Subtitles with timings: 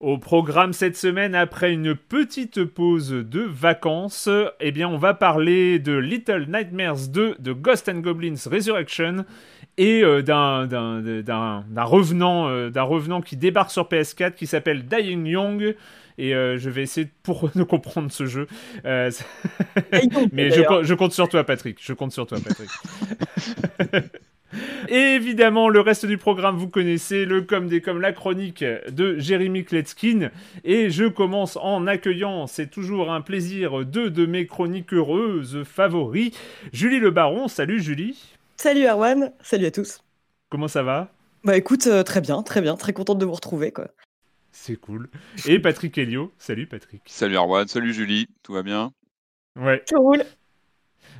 [0.00, 4.28] Au programme cette semaine, après une petite pause de vacances,
[4.60, 9.24] eh bien, on va parler de Little Nightmares 2 de Ghost and Goblins Resurrection
[9.76, 10.68] et euh, d'un
[11.82, 15.74] revenant, euh, d'un revenant qui débarque sur PS4 qui s'appelle Dying Young.
[16.16, 18.46] Et euh, je vais essayer pour de comprendre ce jeu.
[18.84, 19.10] Mais
[20.50, 21.78] je, je compte sur toi, Patrick.
[21.82, 22.70] Je compte sur toi, Patrick.
[24.88, 29.18] Et évidemment, le reste du programme, vous connaissez, le comme des comme la chronique de
[29.18, 30.30] Jérémy Kletskin.
[30.64, 36.32] Et je commence en accueillant, c'est toujours un plaisir, deux de mes chroniques heureuses favoris.
[36.72, 38.34] Julie Le Baron, salut Julie.
[38.56, 40.02] Salut Erwan, salut à tous.
[40.50, 41.12] Comment ça va?
[41.44, 43.88] Bah écoute, euh, très bien, très bien, très contente de vous retrouver quoi.
[44.50, 45.08] C'est cool.
[45.46, 47.02] Et Patrick Helio, salut Patrick.
[47.06, 48.92] Salut Erwan, salut Julie, tout va bien?
[49.56, 49.82] Ouais.
[49.86, 50.24] Tout roule.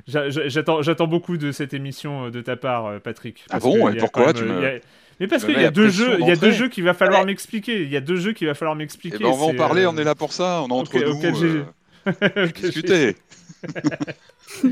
[0.06, 3.44] J'attends beaucoup de cette émission euh, de ta part, euh, Patrick.
[3.50, 3.88] Ah bon?
[3.90, 4.80] Et pourquoi tu me...
[5.20, 7.24] Mais parce qu'il y a deux jeux, il y a deux jeux qu'il va falloir
[7.24, 7.82] m'expliquer.
[7.82, 9.16] Il y a deux jeux qu'il va falloir m'expliquer.
[9.18, 9.84] Eh ben, on va en parler.
[9.86, 10.62] On est là pour ça.
[10.62, 11.64] On est entre nous.
[12.06, 13.16] Euh, discuter.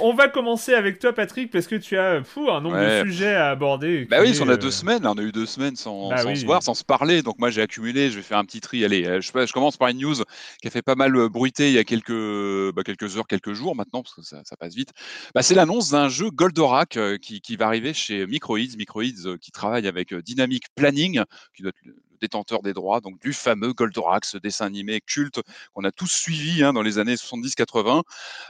[0.00, 3.34] on va commencer avec toi, Patrick, parce que tu as fou, un nombre de sujets
[3.34, 4.06] à aborder.
[4.06, 5.06] Bah oui, on a deux semaines.
[5.06, 7.22] on a eu deux semaines sans, bah se voir, sans se parler.
[7.22, 8.10] Donc moi, j'ai accumulé.
[8.10, 8.84] Je vais faire un petit tri.
[8.84, 10.14] Allez, euh, je, je, commence par une news
[10.60, 13.52] qui a fait pas mal euh, bruiter il y a quelques, bah, quelques heures, quelques
[13.52, 14.90] jours maintenant, parce que ça, ça passe vite.
[15.34, 18.58] Bah, c'est l'annonce d'un jeu Goldorak euh, qui, qui, va arriver chez Microids.
[18.76, 21.22] Microids qui travaille avec Dynamic Planning,
[21.54, 25.40] qui doit être détenteur des droits, donc du fameux Goldorak, ce dessin animé culte
[25.74, 28.02] qu'on a tous suivi hein, dans les années 70-80.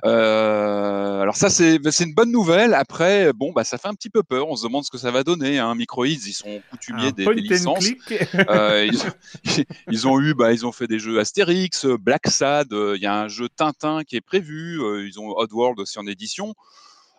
[0.04, 2.74] Euh, alors ça, c'est une bonne nouvelle.
[2.74, 4.48] Après, bon, bah, ça fait un petit peu peur.
[4.48, 5.58] On se demande ce que ça va donner.
[5.58, 5.74] Hein.
[5.74, 7.88] Microids, ils sont coutumiers des, licences.
[8.48, 8.90] Euh,
[9.90, 12.72] ils, ont eu, bah, ils ont fait des jeux Astérix, Black Sad.
[12.72, 14.80] Euh, il y a un jeu Tintin qui est prévu.
[15.06, 16.54] ils ont Oddworld aussi en édition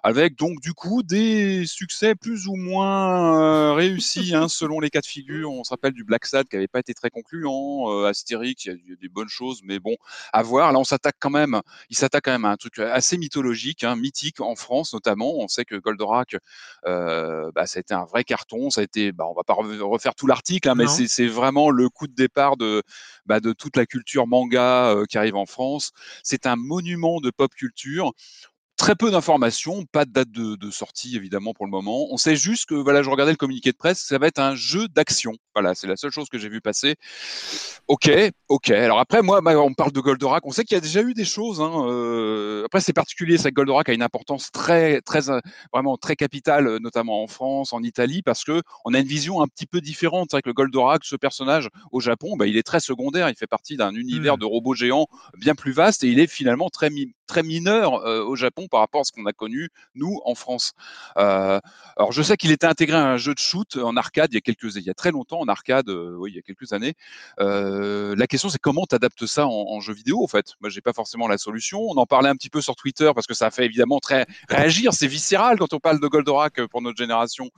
[0.04, 5.02] avec donc du coup des succès plus ou moins euh, réussis hein, selon les cas
[5.02, 5.52] de figure.
[5.52, 8.82] On se rappelle du Black Sad qui n'avait pas été très concluant, euh, Astérix, il
[8.88, 9.96] y, a, des bonnes choses, mais bon,
[10.34, 10.72] à voir.
[10.74, 13.96] Là, on s'attaque quand même, il s'attaque quand même à un truc assez mythologique, hein,
[13.96, 15.40] mythique en France notamment.
[15.40, 16.36] On sait que Goldorak,
[16.86, 18.70] euh, bah, ça a été un vrai carton.
[18.70, 21.90] Ça a été, bah, on va pas refaire tout l'article, hein, mais c'est vraiment le
[21.90, 22.84] coup de départ de,
[23.26, 25.92] bah, de toute la culture manga euh, qui arrive en France.
[26.24, 28.12] C'est un monument de pop culture.
[28.84, 32.08] Très peu d'informations, pas de date de, sortie évidemment pour le moment.
[32.12, 34.56] On sait juste que, voilà, je regardais le communiqué de presse, ça va être un
[34.56, 35.32] jeu d'action.
[35.56, 36.96] Voilà, c'est la seule chose que j'ai vu passer.
[37.88, 38.12] Ok,
[38.50, 38.72] ok.
[38.72, 41.24] Alors après, moi, on parle de Goldorak, on sait qu'il y a déjà eu des
[41.24, 41.62] choses.
[41.62, 45.40] Hein, euh, après, c'est particulier, ça Goldorak a une importance très, très, euh,
[45.72, 49.42] vraiment très capitale, euh, notamment en France, en Italie, parce que on a une vision
[49.42, 50.28] un petit peu différente.
[50.30, 53.30] C'est vrai que le Goldorak, ce personnage au Japon, bah, il est très secondaire.
[53.30, 54.42] Il fait partie d'un univers mmh.
[54.42, 55.08] de robots géants
[55.38, 56.90] bien plus vaste et il est finalement très
[57.28, 60.74] très mineur au Japon par rapport à ce qu'on a connu nous en France.
[61.16, 64.90] alors je sais qu'il était intégré à un jeu de shoot en arcade il y
[64.90, 66.94] a très longtemps en arcade, oui, il y a quelques années.
[67.38, 70.54] la question c'est comment tu adaptes ça en, jeu vidéo en fait?
[70.62, 71.82] Moi j'ai pas forcément la solution.
[71.82, 74.26] On en parlait un petit peu sur Twitter parce que ça a fait évidemment très
[74.50, 74.94] réagir.
[74.94, 77.50] C'est viscéral quand on parle de Goldorak pour notre génération.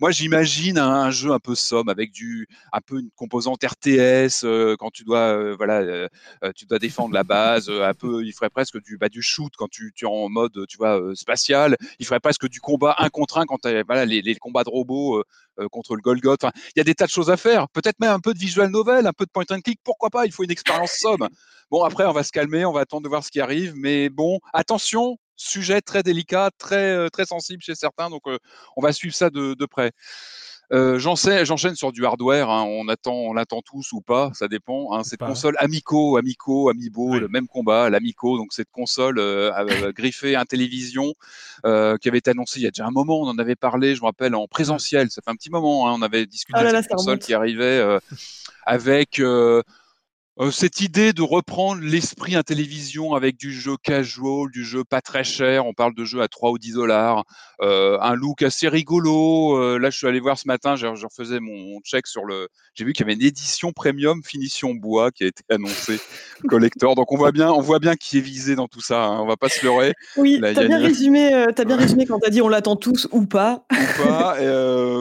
[0.00, 4.46] Moi j'imagine un, jeu un peu somme avec du, un peu une composante RTS
[4.78, 6.08] quand tu dois, voilà,
[6.54, 7.70] tu dois défendre la base.
[7.70, 10.76] un peu, il ferait presque du du shoot quand tu, tu es en mode tu
[10.76, 11.76] vois, euh, spatial.
[11.98, 15.18] Il ferait presque du combat un contre un quand tu voilà, les, combats de robots
[15.18, 15.24] euh,
[15.60, 16.42] euh, contre le Golgoth.
[16.44, 17.68] Il y a des tas de choses à faire.
[17.70, 19.80] Peut-être même un peu de visual novel, un peu de point and click.
[19.84, 21.28] Pourquoi pas Il faut une expérience somme.
[21.70, 23.74] Bon, après, on va se calmer, on va attendre de voir ce qui arrive.
[23.76, 28.10] Mais bon, attention, sujet très délicat, très, très sensible chez certains.
[28.10, 28.22] Donc,
[28.76, 29.92] on va suivre ça de près.
[30.72, 32.50] Euh, J'enchaîne sur du hardware.
[32.50, 32.64] Hein.
[32.64, 34.92] on attend, on l'attend tous ou pas, ça dépend.
[34.92, 35.04] Hein.
[35.04, 38.36] cette console Amico, Amico, Amiibo, le même combat, l'Amico.
[38.36, 41.14] Donc cette console euh, euh griffée à télévision
[41.64, 43.20] euh, qui avait été annoncée il y a déjà un moment.
[43.20, 45.10] On en avait parlé, je me rappelle, en présentiel.
[45.10, 45.88] Ça fait un petit moment.
[45.88, 45.94] Hein.
[45.98, 47.98] on avait discuté oh de cette console qui arrivait euh,
[48.64, 49.20] avec
[50.38, 55.24] euh, cette idée de reprendre l'esprit télévision avec du jeu casual, du jeu pas très
[55.24, 57.24] cher, on parle de jeux à 3 ou 10 dollars,
[57.62, 59.56] euh, un look assez rigolo.
[59.58, 62.48] Euh, là, je suis allé voir ce matin, je, je refaisais mon, check sur le.
[62.74, 65.98] J'ai vu qu'il y avait une édition premium finition bois qui a été annoncée,
[66.48, 66.94] collector.
[66.94, 69.04] Donc on voit bien, on voit bien qui est visé dans tout ça.
[69.04, 69.94] Hein, on va pas se leurrer.
[70.16, 73.64] Oui, t'as bien, résumé, as bien résumé quand t'as dit on l'attend tous ou pas.
[73.72, 74.36] Ou pas.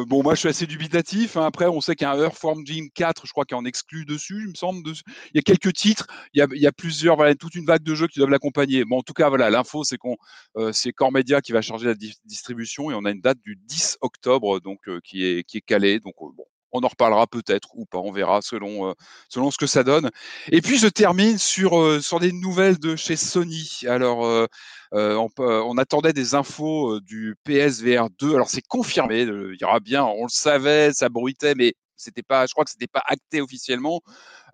[0.06, 1.36] bon, moi je suis assez dubitatif.
[1.36, 1.46] Hein.
[1.46, 3.66] Après, on sait qu'il y a un Earthworm Jim 4, je crois, qui est en
[3.66, 4.82] exclu dessus, il me semble.
[4.82, 7.96] Dessus il y a quelques titres, il y a, plusieurs, voilà, toute une vague de
[7.96, 8.86] jeux qui doivent l'accompagner.
[8.86, 10.18] Bon, en tout cas, voilà, l'info, c'est qu'on,
[10.58, 11.96] euh, c'est Core Media qui va charger la
[12.26, 15.62] distribution et on a une date du 10 octobre, donc euh, qui est qui est
[15.62, 16.00] calée.
[16.00, 18.94] Donc euh, bon, on en reparlera peut-être ou pas, on verra selon,
[19.30, 20.10] selon ce que ça donne.
[20.52, 23.84] Et puis je termine sur, sur des nouvelles de chez Sony.
[23.88, 24.48] Alors,
[24.92, 28.36] on, on, attendait des infos du PSVR 2.
[28.36, 32.46] Alors c'est confirmé, il y aura bien, on le savait, ça bruitait, mais c'était pas,
[32.46, 34.02] je crois que c'était pas acté officiellement.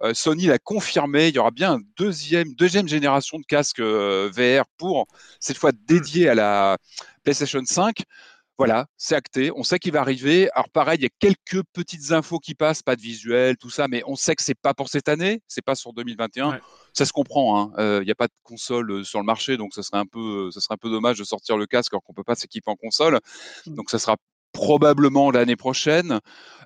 [0.02, 4.30] Euh, Sony l'a confirmé, il y aura bien une deuxième, deuxième génération de casques euh,
[4.34, 5.08] VR pour
[5.40, 6.78] cette fois dédié à la
[7.24, 8.04] PlayStation 5.
[8.58, 9.52] Voilà, c'est acté.
[9.56, 10.48] On sait qu'il va arriver.
[10.54, 13.88] Alors pareil, il y a quelques petites infos qui passent, pas de visuel, tout ça,
[13.88, 16.60] mais on sait que c'est pas pour cette année, c'est pas sur 2021.
[16.94, 17.60] Ça se comprend.
[17.60, 17.72] Hein.
[17.80, 20.52] Euh, il n'y a pas de console sur le marché, donc ça serait un peu,
[20.52, 22.76] ça serait un peu dommage de sortir le casque alors qu'on peut pas s'équiper en
[22.76, 23.20] console.
[23.66, 23.74] Mmh.
[23.74, 24.16] Donc ça sera
[24.52, 26.20] probablement l'année prochaine.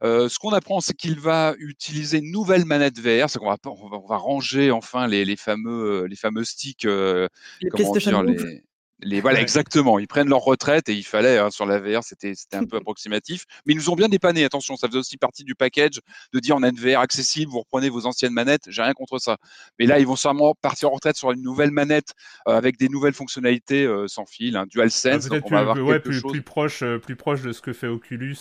[0.03, 3.57] Euh, ce qu'on apprend, c'est qu'il va utiliser une nouvelle manette VR, c'est qu'on va,
[3.65, 7.27] on va, ranger enfin les, les fameux, les fameux sticks, euh,
[7.61, 8.63] dire, les,
[9.01, 9.99] les, voilà, exactement.
[9.99, 13.45] Ils prennent leur retraite et il fallait, hein, sur la VR, c'était un peu approximatif.
[13.65, 14.45] Mais ils nous ont bien dépanné.
[14.45, 15.99] Attention, ça faisait aussi partie du package
[16.33, 18.63] de dire on a une VR accessible, vous reprenez vos anciennes manettes.
[18.67, 19.37] J'ai rien contre ça.
[19.79, 22.13] Mais là, ils vont sûrement partir en retraite sur une nouvelle manette
[22.47, 25.25] euh, avec des nouvelles fonctionnalités euh, sans fil, un DualSense.
[25.25, 27.73] Ah, donc on va avoir ouais, plus, plus, proche, euh, plus proche de ce que
[27.73, 28.37] fait Oculus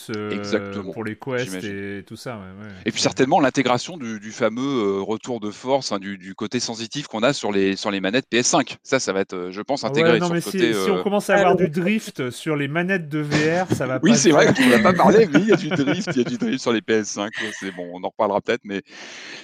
[0.92, 2.40] pour les Quest et tout ça.
[2.86, 7.08] Et puis certainement l'intégration du, du, fameux retour de force, hein, du, du, côté sensitif
[7.08, 8.76] qu'on a sur les, sur les manettes PS5.
[8.82, 10.20] Ça, ça va être, je pense, intégré.
[10.50, 14.00] Si, on euh, commence à avoir du drift sur les manettes de VR, ça va
[14.00, 14.06] pas.
[14.06, 16.18] Oui, c'est vrai que tu n'as pas parlé, mais il y a du drift, il
[16.18, 17.30] y a du drift sur les PS5.
[17.58, 18.82] C'est bon, on en reparlera peut-être, mais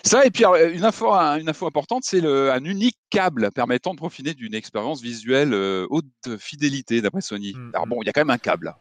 [0.05, 0.25] ça.
[0.25, 4.55] Et puis une info, une info importante, c'est un unique câble permettant de profiter d'une
[4.55, 6.07] expérience visuelle euh, haute
[6.39, 7.53] fidélité d'après Sony.
[7.55, 7.91] Mm, Alors mm.
[7.91, 8.75] bon, il y a quand même un câble.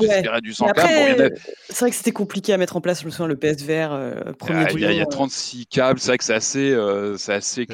[0.00, 1.32] j'espérais du sans câble.
[1.68, 3.02] C'est vrai que c'était compliqué à mettre en place.
[3.02, 4.66] Je me souviens le PSVR euh, premier.
[4.72, 6.00] Il y, a 36 câbles.
[6.00, 6.76] C'est vrai que c'est assez,
[7.16, 7.66] c'est assez,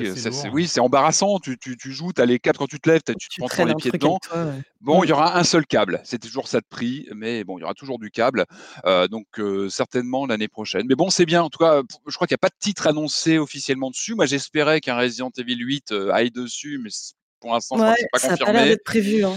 [0.52, 1.38] oui, c'est embarrassant.
[1.38, 3.64] Tu, tu, tu joues, tu as les câbles quand tu te lèves, tu, tu prends
[3.64, 3.92] les pieds
[4.86, 6.00] Bon, il y aura un seul câble.
[6.04, 8.44] C'est toujours ça de prix, mais bon, il y aura toujours du câble.
[8.84, 10.86] Euh, donc euh, certainement l'année prochaine.
[10.88, 11.42] Mais bon, c'est bien.
[11.42, 14.14] En tout cas, je crois qu'il n'y a pas de titre annoncé officiellement dessus.
[14.14, 16.90] Moi, j'espérais qu'un Resident Evil 8 euh, aille dessus, mais
[17.40, 18.70] pour l'instant, ouais, c'est pas ça confirmé.
[18.72, 19.24] Ça prévu.
[19.24, 19.36] Hein.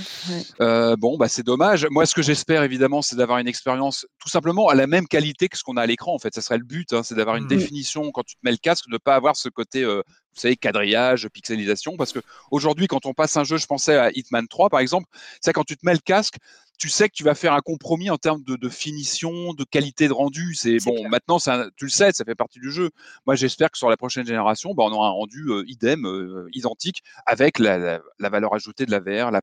[0.61, 1.87] Euh, bon, bah c'est dommage.
[1.89, 5.49] Moi, ce que j'espère évidemment, c'est d'avoir une expérience tout simplement à la même qualité
[5.49, 6.13] que ce qu'on a à l'écran.
[6.13, 7.49] En fait, ça serait le but, hein, c'est d'avoir une mmh.
[7.49, 10.01] définition quand tu te mets le casque, de ne pas avoir ce côté, euh,
[10.33, 11.97] vous savez, quadrillage, pixelisation.
[11.97, 12.19] Parce que
[12.51, 15.07] aujourd'hui, quand on passe un jeu, je pensais à Hitman 3 par exemple,
[15.41, 16.37] c'est quand tu te mets le casque,
[16.79, 20.13] tu sais que tu vas faire un compromis en termes de, finition, de qualité de
[20.13, 20.55] rendu.
[20.55, 21.37] C'est bon, maintenant,
[21.75, 22.89] tu le sais, ça fait partie du jeu.
[23.27, 26.47] Moi, j'espère que sur la prochaine génération, bah, on aura un rendu euh, idem, euh,
[26.53, 29.41] identique, avec la, valeur ajoutée de la VR, la,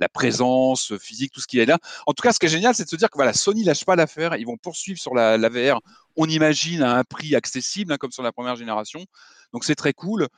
[0.00, 1.78] la, présence physique, tout ce qui est là.
[2.06, 3.86] En tout cas, ce qui est génial, c'est de se dire que voilà, Sony lâche
[3.86, 4.36] pas l'affaire.
[4.36, 5.80] Ils vont poursuivre sur la, VR.
[6.14, 9.06] On imagine à un prix accessible, hein, comme sur la première génération.
[9.54, 10.28] Donc, c'est très cool.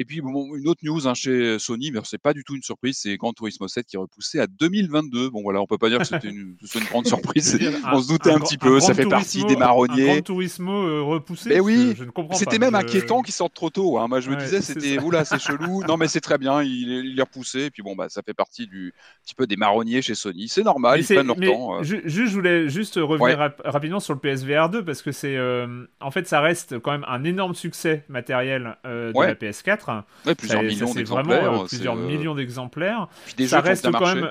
[0.00, 2.62] Et puis, bon, une autre news hein, chez Sony, mais c'est pas du tout une
[2.62, 5.30] surprise, c'est Gran Turismo 7 qui est repoussé à 2022.
[5.30, 7.58] Bon, voilà, on peut pas dire que c'était une, une, grande surprise.
[7.92, 10.04] on se doutait un, petit peu, ça fait partie des marronniers.
[10.04, 12.36] Gran Turismo euh, repoussé, mais oui, je, ne comprends pas.
[12.36, 13.98] C'était même inquiétant qu'il sorte trop tôt.
[13.98, 14.06] Hein.
[14.06, 15.82] Moi, je me disais, c'était, oula, c'est chelou.
[15.88, 17.62] Non, mais c'est très bien, il, il, est repoussé.
[17.62, 20.46] Et puis, bon, bah, ça fait partie du petit peu des marronniers chez Sony.
[20.46, 21.80] C'est normal, ils prennent leur temps.
[21.80, 21.82] Euh.
[21.82, 26.12] Je, je, voulais juste revenir rapidement sur le PSVR 2 parce que c'est, euh, en
[26.12, 29.87] fait, ça reste quand même un énorme succès matériel de la PS4.
[30.26, 31.42] Ouais, plusieurs millions d'exemplaires.
[31.42, 33.08] Vraiment, plusieurs millions d'exemplaires.
[33.46, 34.30] Ça reste quand même.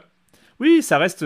[0.59, 1.23] Oui, ça reste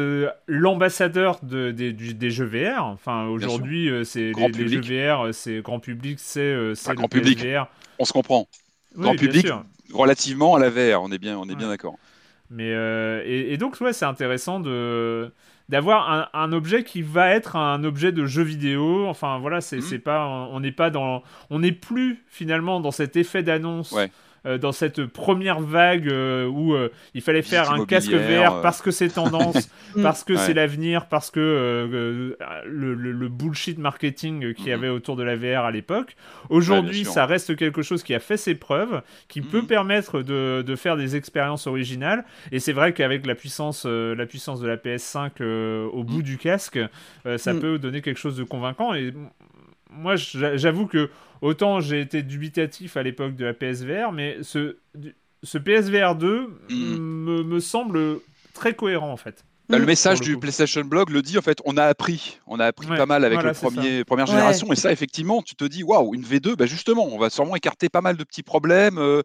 [0.48, 2.84] l'ambassadeur de, des jeux VR.
[2.84, 6.56] Enfin, aujourd'hui, c'est les, jeux VR, c'est grand public, c'est
[6.96, 7.40] grand public.
[7.40, 7.68] VR.
[8.00, 8.48] On se comprend.
[8.96, 9.48] grand public,
[9.94, 11.96] relativement à la VR, on est bien, on est bien d'accord.
[12.50, 12.72] Mais
[13.26, 15.32] et, donc ouais, c'est intéressant de
[15.70, 19.08] d'avoir un, objet qui va être un objet de jeu vidéo.
[19.08, 20.00] Enfin voilà, c'est mmh.
[20.00, 23.96] pas, on n'est pas dans, on n'est plus finalement dans cet effet d'annonce.
[24.44, 28.90] Dans cette première vague euh, où euh, il fallait faire un casque VR parce que
[28.90, 30.02] c'est tendance, mm.
[30.02, 35.36] parce que c'est l'avenir, parce que le, bullshit marketing qu'il y avait autour de la
[35.36, 36.16] VR à l'époque.
[36.50, 40.76] Aujourd'hui, ça reste quelque chose qui a fait ses preuves, qui peut permettre de, de,
[40.76, 42.26] faire des expériences originales.
[42.52, 46.24] Et c'est vrai qu'avec la puissance, la puissance de la PS5 au bout mm.
[46.24, 46.80] du casque,
[47.38, 47.60] ça mm.
[47.60, 48.94] peut donner quelque chose de convaincant.
[48.94, 49.14] Et
[49.92, 51.10] moi, j'avoue que
[51.42, 54.78] autant j'ai été dubitatif à l'époque de la PSVR, mais ce,
[55.44, 57.44] ce PSVR 2 mm.
[57.44, 58.20] me, semble
[58.54, 59.44] très cohérent en fait.
[59.70, 62.66] Bah, le message du PlayStation Blog le dit en fait, on a appris, on a
[62.66, 66.24] appris pas mal avec la première génération et ça effectivement, tu te dis waouh, une
[66.24, 68.98] V2, bah justement, on va sûrement écarter pas mal de petits problèmes.
[68.98, 69.22] Euh,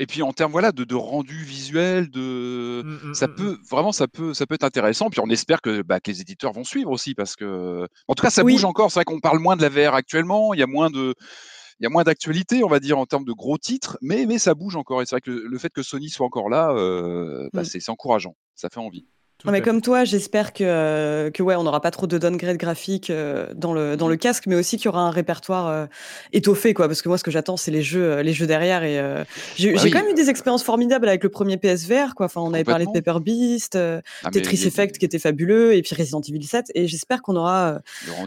[0.00, 3.58] et puis en termes voilà de, de rendu visuel, de mmh, mmh, ça mmh, peut
[3.70, 5.10] vraiment ça peut ça peut être intéressant.
[5.10, 8.22] Puis on espère que, bah, que les éditeurs vont suivre aussi parce que en tout
[8.22, 8.90] cas ça bouge encore.
[8.90, 10.54] C'est vrai qu'on parle moins de la VR actuellement.
[10.54, 11.14] Il y a moins de
[11.80, 14.38] il y a moins d'actualité, on va dire, en termes de gros titres, mais, mais
[14.38, 15.00] ça bouge encore.
[15.00, 18.36] Et c'est vrai que le, fait que Sony soit encore là, euh, bah, c'est encourageant.
[18.54, 19.06] Ça fait envie
[19.44, 23.10] mais comme toi, j'espère que, euh, que ouais, on n'aura pas trop de downgrade graphique
[23.10, 25.86] euh, dans, le, dans le casque, mais aussi qu'il y aura un répertoire euh,
[26.32, 26.88] étoffé, quoi.
[26.88, 28.84] Parce que moi, ce que j'attends, c'est les jeux, les jeux derrière.
[28.84, 29.00] Et
[29.56, 32.26] j'ai bah quand même eu des expériences formidables avec le premier PSVR, quoi.
[32.26, 35.94] Enfin, on avait parlé de Paper Beast, ah, Tetris Effect qui était fabuleux, et puis
[35.94, 36.66] Resident Evil 7.
[36.74, 37.80] Et j'espère qu'on aura,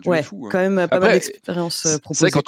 [0.06, 0.38] ouais, hein.
[0.52, 2.32] quand même pas mal d'expériences proposées.
[2.32, 2.42] Quand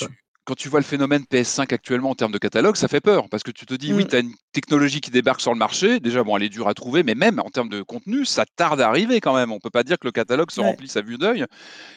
[0.45, 3.41] quand tu vois le phénomène PS5 actuellement en termes de catalogue, ça fait peur parce
[3.41, 4.07] que tu te dis, oui, mm.
[4.07, 5.99] tu as une technologie qui débarque sur le marché.
[5.99, 8.79] Déjà, bon, elle est dure à trouver, mais même en termes de contenu, ça tarde
[8.79, 9.51] à arriver quand même.
[9.51, 11.45] On peut pas dire que le catalogue se remplit à vue d'œil.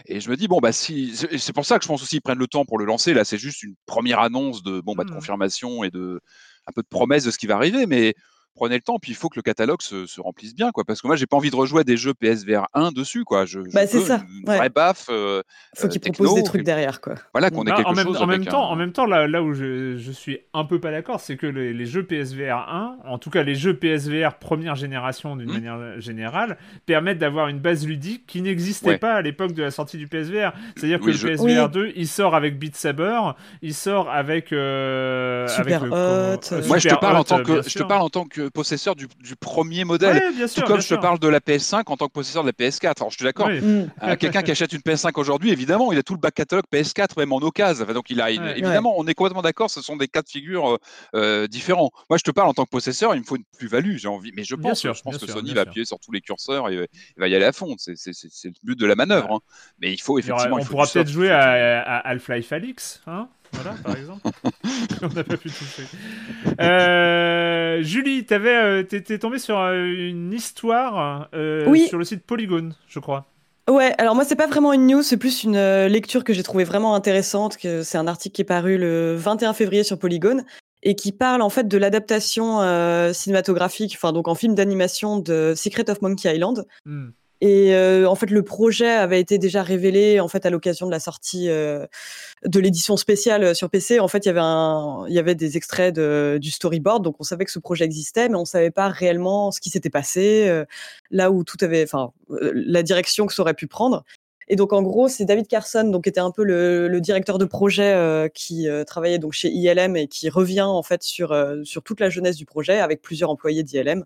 [0.07, 2.23] Et je me dis, bon, bah, si, c'est pour ça que je pense aussi qu'ils
[2.23, 3.13] prennent le temps pour le lancer.
[3.13, 5.15] Là, c'est juste une première annonce de, bon, bah, de mm.
[5.15, 6.21] confirmation et de,
[6.67, 7.85] un peu de promesse de ce qui va arriver.
[7.85, 8.15] Mais
[8.59, 10.85] prenez le temps, puis il faut que le catalogue se, remplisse bien, quoi.
[10.85, 13.47] Parce que moi, j'ai pas envie de rejouer des jeux PSVR 1 dessus, quoi.
[13.47, 14.23] Je, bah, c'est ça.
[14.31, 15.07] Une vraie baffe.
[15.11, 15.43] Euh,
[15.77, 17.15] faut euh, qu'ils proposent des trucs derrière, quoi.
[17.33, 18.17] Voilà, qu'on ait bah, quelque en chose.
[18.21, 20.91] en, même temps, en même temps, là, là où je, je suis un peu pas
[20.91, 25.37] d'accord, c'est que les, jeux PSVR 1, en tout cas les jeux PSVR première génération
[25.37, 25.53] d'une mmh.
[25.53, 29.97] manière générale, permettent d'avoir une base ludique qui n'existait pas à l'époque de la sortie
[29.97, 30.53] du PSVR.
[30.77, 33.21] C'est-à-dire que le PSVR 2, il sort avec Beat Saber,
[33.63, 34.53] il sort avec.
[34.53, 36.67] Euh, Super avec, Hot.
[36.67, 39.09] Moi, je te parle en tant que, je te parle en tant que possesseur du
[39.21, 40.23] du premier modèle.
[40.55, 42.95] Tout comme je te parle de la PS5 en tant que possesseur de la PS4.
[42.99, 43.49] Alors, je suis d'accord.
[43.49, 47.19] Euh, quelqu'un qui achète une PS5 aujourd'hui, évidemment, il a tout le back catalogue PS4,
[47.19, 47.85] même en occasion.
[47.87, 49.71] donc, il a, évidemment, on est complètement d'accord.
[49.71, 50.79] Ce sont des cas de figure euh,
[51.15, 51.91] euh, différents.
[52.11, 53.97] Moi, je te parle en tant que possesseur, il me faut une plus-value.
[53.97, 56.69] J'ai envie, mais je pense, je pense que Sony va appuyer sur tous les curseurs
[56.69, 57.75] et, va y aller à fond.
[57.79, 59.33] C'est le but de la manœuvre.
[59.33, 59.41] Hein.
[59.81, 60.57] Mais il faut effectivement.
[60.61, 63.01] on pourra peut-être jouer à, à Half-Life Alix.
[63.07, 64.29] Hein voilà, par exemple.
[65.03, 65.85] On n'a pas pu toucher.
[66.61, 72.99] Euh, Julie, t'avais, euh, t'es tombé sur euh, une histoire sur le site Polygon, je
[72.99, 73.27] crois.
[73.69, 76.65] Ouais, alors moi c'est pas vraiment une news, c'est plus une lecture que j'ai trouvée
[76.65, 77.59] vraiment intéressante.
[77.59, 80.43] Que c'est un article qui est paru le 21 février sur Polygon
[80.83, 82.61] et qui parle en fait de l'adaptation
[83.13, 86.65] cinématographique, enfin donc en film d'animation de Secret of Monkey Island.
[86.87, 87.09] Hmm.
[87.41, 87.75] Et
[88.07, 91.47] en fait, le projet avait été déjà révélé en fait à l'occasion de la sortie
[91.49, 94.01] de l'édition spéciale sur PC.
[94.01, 97.17] En fait, il y avait un, il y avait des extraits de, du storyboard, donc
[97.21, 100.65] on savait que ce projet existait, mais on savait pas réellement ce qui s'était passé,
[101.11, 104.05] là où tout avait, enfin, la direction que ça aurait pu prendre.
[104.49, 107.39] Et donc en gros, c'est David Carson, donc qui était un peu le, le directeur
[107.39, 111.33] de projet euh, qui euh, travaillait donc chez ILM et qui revient en fait sur
[111.33, 114.05] euh, sur toute la jeunesse du projet avec plusieurs employés d'ILM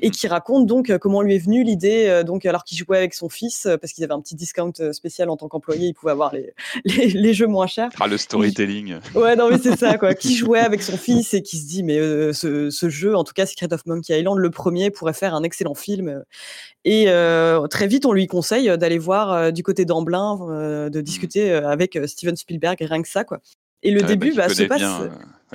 [0.00, 0.12] et mhm.
[0.12, 3.68] qui raconte donc comment lui est venue l'idée donc alors qu'il jouait avec son fils
[3.80, 7.08] parce qu'ils avaient un petit discount spécial en tant qu'employé, il pouvait avoir les, les,
[7.08, 7.90] les jeux moins chers.
[8.00, 8.96] Ah le storytelling.
[9.14, 11.82] Ouais non mais c'est ça quoi, qui jouait avec son fils et qui se dit
[11.82, 11.98] mais
[12.32, 15.42] ce, ce jeu en tout cas Secret of Monkey Island le premier pourrait faire un
[15.42, 16.24] excellent film
[16.84, 17.06] et
[17.70, 21.02] très vite on lui conseille d'aller voir du côté d'Amblin, euh, de mmh.
[21.02, 23.40] discuter euh, avec euh, Steven Spielberg, rien que ça, quoi.
[23.82, 24.80] Et le ah début, bah, se passe.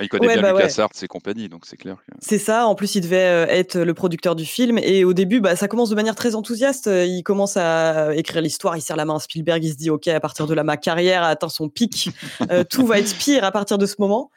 [0.00, 1.96] Il connaît bien bah LucasArts et compagnie, donc c'est clair.
[2.20, 2.66] C'est ça.
[2.66, 4.78] En plus, il devait être le producteur du film.
[4.78, 6.86] Et au début, bah, ça commence de manière très enthousiaste.
[6.86, 10.06] Il commence à écrire l'histoire, il serre la main à Spielberg, il se dit, OK,
[10.08, 12.10] à partir de là, ma carrière a atteint son pic.
[12.50, 14.30] Euh, tout va être pire à partir de ce moment.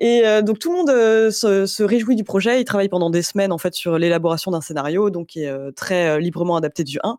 [0.00, 2.60] Et euh, donc tout le monde euh, se, se, réjouit du projet.
[2.60, 5.70] Il travaille pendant des semaines en fait sur l'élaboration d'un scénario, donc qui est euh,
[5.70, 7.18] très librement adapté du 1.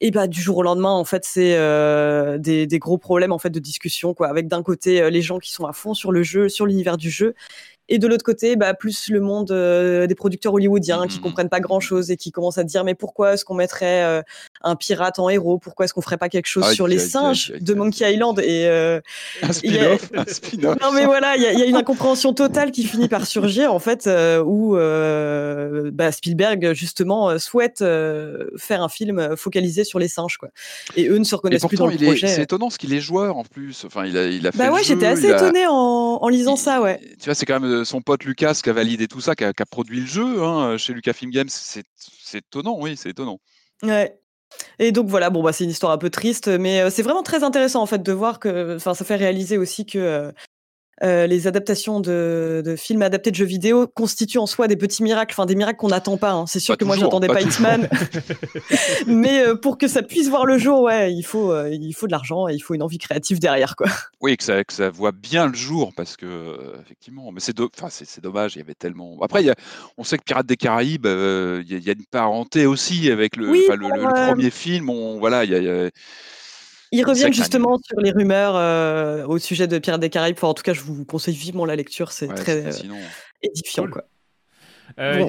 [0.00, 1.56] Et bah du jour au lendemain, en fait, c'est
[2.38, 5.52] des, des, gros problèmes en fait de discussion, quoi, avec d'un côté les gens qui
[5.52, 7.34] sont à fond sur le jeu, sur l'univers du jeu,
[7.88, 9.52] et de l'autre côté, bah, plus le monde
[10.06, 11.22] des producteurs hollywoodiens qui mmh.
[11.22, 14.22] comprennent pas grand chose et qui commencent à dire mais pourquoi est-ce qu'on mettrait
[14.62, 15.58] un pirate en héros?
[15.58, 18.40] Pourquoi est-ce qu'on ferait pas quelque chose sur les singes de Monkey Island?
[18.40, 20.10] Et un spin-off,
[20.80, 24.08] Non mais voilà, il y, a une incompréhension totale qui finit par surgir en fait
[24.44, 30.48] où bah, Spielberg justement souhaite faire un film focalisé sur les singes quoi.
[30.96, 32.26] Et eux ne se reconnaissent plus dans le projet.
[32.26, 33.84] C'est étonnant ce qu'il est joueur en plus.
[33.84, 36.80] Enfin, il a, il a fait bah ouais, j'étais assez étonné en, en, lisant ça
[36.80, 37.00] ouais.
[37.20, 39.52] Tu vois, c'est quand même son pote Lucas qui a validé tout ça, qui a,
[39.70, 41.48] produit le jeu hein, chez Lucasfilm Games.
[41.48, 41.84] C'est
[42.34, 43.40] étonnant, oui, c'est étonnant.
[43.82, 44.18] Ouais.
[44.78, 47.22] Et donc voilà, bon bah c'est une histoire un peu triste, mais euh, c'est vraiment
[47.22, 50.32] très intéressant en fait de voir que, enfin ça fait réaliser aussi que
[51.02, 55.02] euh, les adaptations de, de, films adaptés de jeux vidéo constituent en soi des petits
[55.02, 56.32] miracles, enfin des miracles qu'on n'attend pas.
[56.32, 56.46] Hein.
[56.46, 57.88] C'est sûr que moi j'attendais pas, Hitman,
[59.06, 62.06] mais euh, pour que ça puisse voir le jour, ouais, il faut euh, il faut
[62.06, 63.88] de l'argent et il faut une envie créative derrière, quoi.
[64.22, 67.88] Oui, que ça que ça voit bien le jour parce que effectivement, mais c'est enfin
[67.90, 69.18] c'est dommage, il y avait tellement.
[69.20, 69.54] Après, il y a,
[69.98, 74.28] on sait que Pirates des Caraïbes, il y, a une parenté aussi avec le, le,
[74.28, 74.88] premier film.
[74.88, 75.90] On, voilà, il y a
[76.92, 80.36] il revient justement sur les rumeurs euh, au sujet de Pierre des Caraïbes.
[80.42, 82.94] en tout cas, je vous conseille vivement la lecture, c'est très euh,
[83.42, 83.86] édifiant.
[85.00, 85.20] Euh,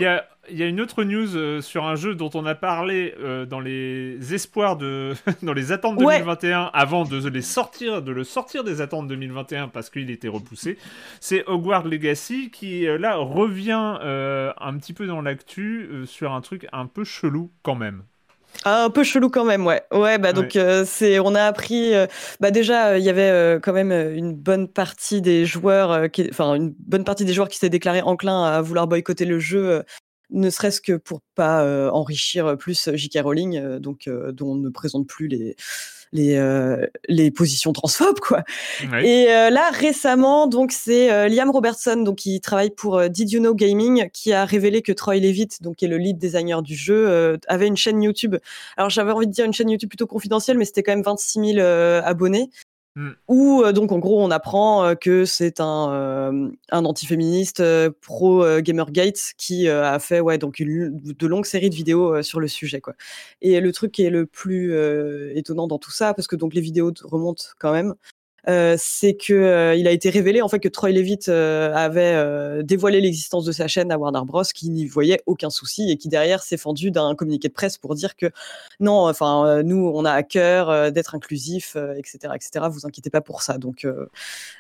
[0.50, 3.14] il y, a, une autre news sur un jeu dont on a parlé
[3.50, 8.64] dans les espoirs de, dans les attentes 2021 avant de les sortir, de le sortir
[8.64, 10.78] des attentes 2021 parce qu'il était repoussé.
[11.20, 16.86] C'est Hogwarts Legacy qui là revient un petit peu dans l'actu sur un truc un
[16.86, 18.04] peu chelou quand même.
[18.64, 19.84] Ah, un peu chelou quand même, ouais.
[19.92, 22.08] Ouais, bah donc euh, c'est, on a appris, euh,
[22.40, 26.56] bah déjà il y avait euh, quand même une bonne partie des joueurs, qui, enfin
[26.56, 29.84] une bonne partie des joueurs qui s'étaient déclarés enclins à vouloir boycotter le jeu,
[30.32, 33.20] ne serait-ce que pour pas enrichir plus J.K.
[33.24, 35.56] Rowling, donc dont on ne présente plus les
[36.14, 38.44] les, euh, les positions transphobes quoi.
[39.02, 43.40] Et euh, là récemment donc c'est euh, Liam Robertson donc qui travaille pour Did You
[43.40, 46.76] Know Gaming qui a révélé que Troy Levitt donc qui est le lead designer du
[46.76, 48.38] jeu avait une chaîne YouTube.
[48.78, 51.54] Alors j'avais envie de dire une chaîne YouTube plutôt confidentielle mais c'était quand même 26
[51.56, 51.66] 000
[52.04, 52.50] abonnés
[52.98, 53.12] Mm.
[53.28, 57.62] Où euh, donc en gros on apprend euh, que c'est un, euh, un antiféministe
[58.02, 62.48] pro Gamergate qui a fait ouais donc une, de longues séries de vidéos sur le
[62.48, 62.96] sujet quoi.
[63.44, 64.74] Et le truc qui est le plus
[65.36, 67.94] étonnant dans tout ça parce que donc les vidéos remontent quand même
[68.78, 73.02] c'est que euh, il a été révélé en fait que Troy Levitt euh, avait dévoilé
[73.02, 76.42] l'existence de sa chaîne à Warner Bros, qui n'y voyait aucun souci et qui derrière
[76.42, 78.32] s'est fendu d'un communiqué de presse pour dire que
[78.80, 82.66] non, enfin nous on a à cœur d'être inclusif, etc., etc.
[82.70, 83.58] Vous inquiétez pas pour ça.
[83.58, 83.86] Donc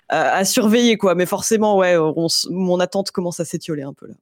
[0.09, 1.15] à, surveiller quoi.
[1.15, 1.95] Mais forcément ouais,
[2.49, 4.15] mon attente commence à s'étioler un peu là.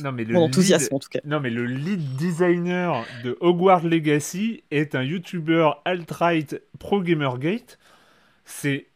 [0.00, 1.20] non mais le mon enthousiasme en tout cas.
[1.24, 7.78] Non mais le lead designer de Hogwarts Legacy est un YouTuber alt-right pro Gamergate.
[8.44, 8.86] C'est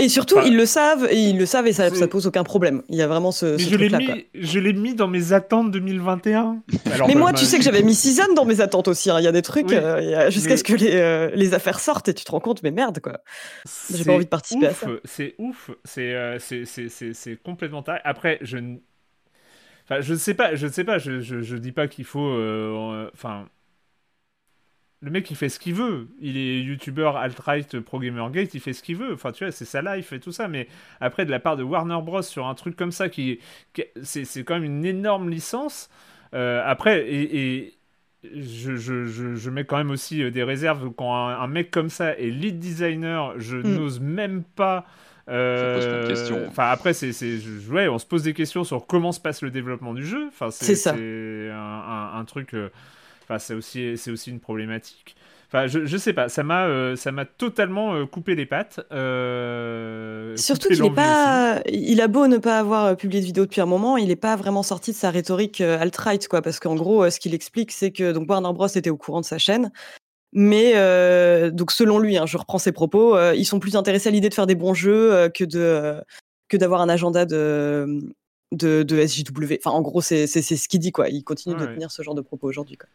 [0.00, 2.82] et surtout, ils le savent, et ils le savent, et ça, ça pose aucun problème.
[2.88, 3.98] Il y a vraiment ce, ce truc-là.
[4.32, 6.62] Je l'ai mis dans mes attentes 2021.
[7.08, 9.10] mais moi, tu sais que j'avais mis Season dans mes attentes aussi.
[9.10, 9.18] Hein.
[9.18, 12.14] Il y a des trucs, euh, jusqu'à ce que les, euh, les, affaires sortent, et
[12.14, 13.18] tu te rends compte, mais merde, quoi.
[13.92, 14.86] J'ai pas envie de participer à ça.
[15.04, 17.98] C'est ouf, c'est euh, c'est complètement taré.
[18.04, 18.76] Après, je ne
[19.84, 22.38] enfin, je sais pas, je sais pas, je, je, je dis pas qu'il faut.
[23.14, 23.46] Enfin
[25.00, 26.08] le mec il fait ce qu'il veut.
[26.20, 29.12] Il est youtubeur alt-right pro gamergate, il fait ce qu'il veut.
[29.14, 30.48] Enfin tu vois, c'est sa life et tout ça.
[30.48, 30.68] Mais
[31.00, 33.38] après de la part de Warner Bros sur un truc comme ça qui,
[34.02, 35.88] c'est quand même une énorme licence.
[36.34, 37.74] Euh, après et,
[38.34, 42.18] je, je, je, mets quand même aussi euh, des réserves quand un, mec comme ça
[42.18, 43.76] est lead designer, je mm.
[43.76, 44.84] n'ose même pas.
[45.28, 47.12] Euh, enfin après c'est
[47.70, 50.26] ouais, on se pose des questions sur comment se passe le développement du jeu.
[50.28, 52.56] Enfin c'est un, un, truc.
[53.28, 55.16] Enfin, c'est aussi, c'est aussi une problématique.
[55.48, 58.80] Enfin, je, je sais pas, ça m'a, euh, ça m'a totalement euh, coupé les pattes.
[58.92, 63.62] Euh, Surtout qu'il est pas, il a beau ne pas avoir publié de vidéo depuis
[63.62, 66.42] un moment, il n'est pas vraiment sorti de sa rhétorique alt-right, quoi.
[66.42, 69.26] Parce qu'en gros, ce qu'il explique, c'est que donc Warner Bros était au courant de
[69.26, 69.72] sa chaîne,
[70.32, 70.72] mais
[71.50, 74.34] donc selon lui, hein, je reprends ses propos, ils sont plus intéressés à l'idée de
[74.34, 75.94] faire des bons jeux que de
[76.48, 78.00] que d'avoir un agenda de
[78.52, 79.54] de, de SJW.
[79.58, 81.08] Enfin, en gros, c'est, c'est, ce qu'il dit, quoi.
[81.08, 82.88] Il continue de tenir ce genre de propos aujourd'hui, quoi.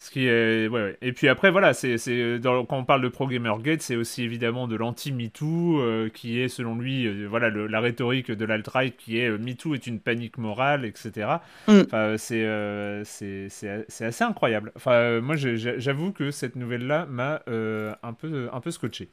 [0.00, 1.96] Ce qui est, ouais, Et puis après, voilà, c'est,
[2.40, 6.46] quand on parle de Pro Gamer Gate, c'est aussi évidemment de l'anti-MeToo, euh, qui est
[6.46, 10.38] selon lui, euh, voilà, la rhétorique de l'alt-right qui est euh, MeToo est une panique
[10.38, 11.38] morale, etc.
[11.66, 11.80] Mm.
[11.80, 14.70] Enfin, c'est, c'est, assez incroyable.
[14.76, 19.08] Enfin, moi, j'avoue que cette nouvelle-là m'a un, peu, un peu scotché.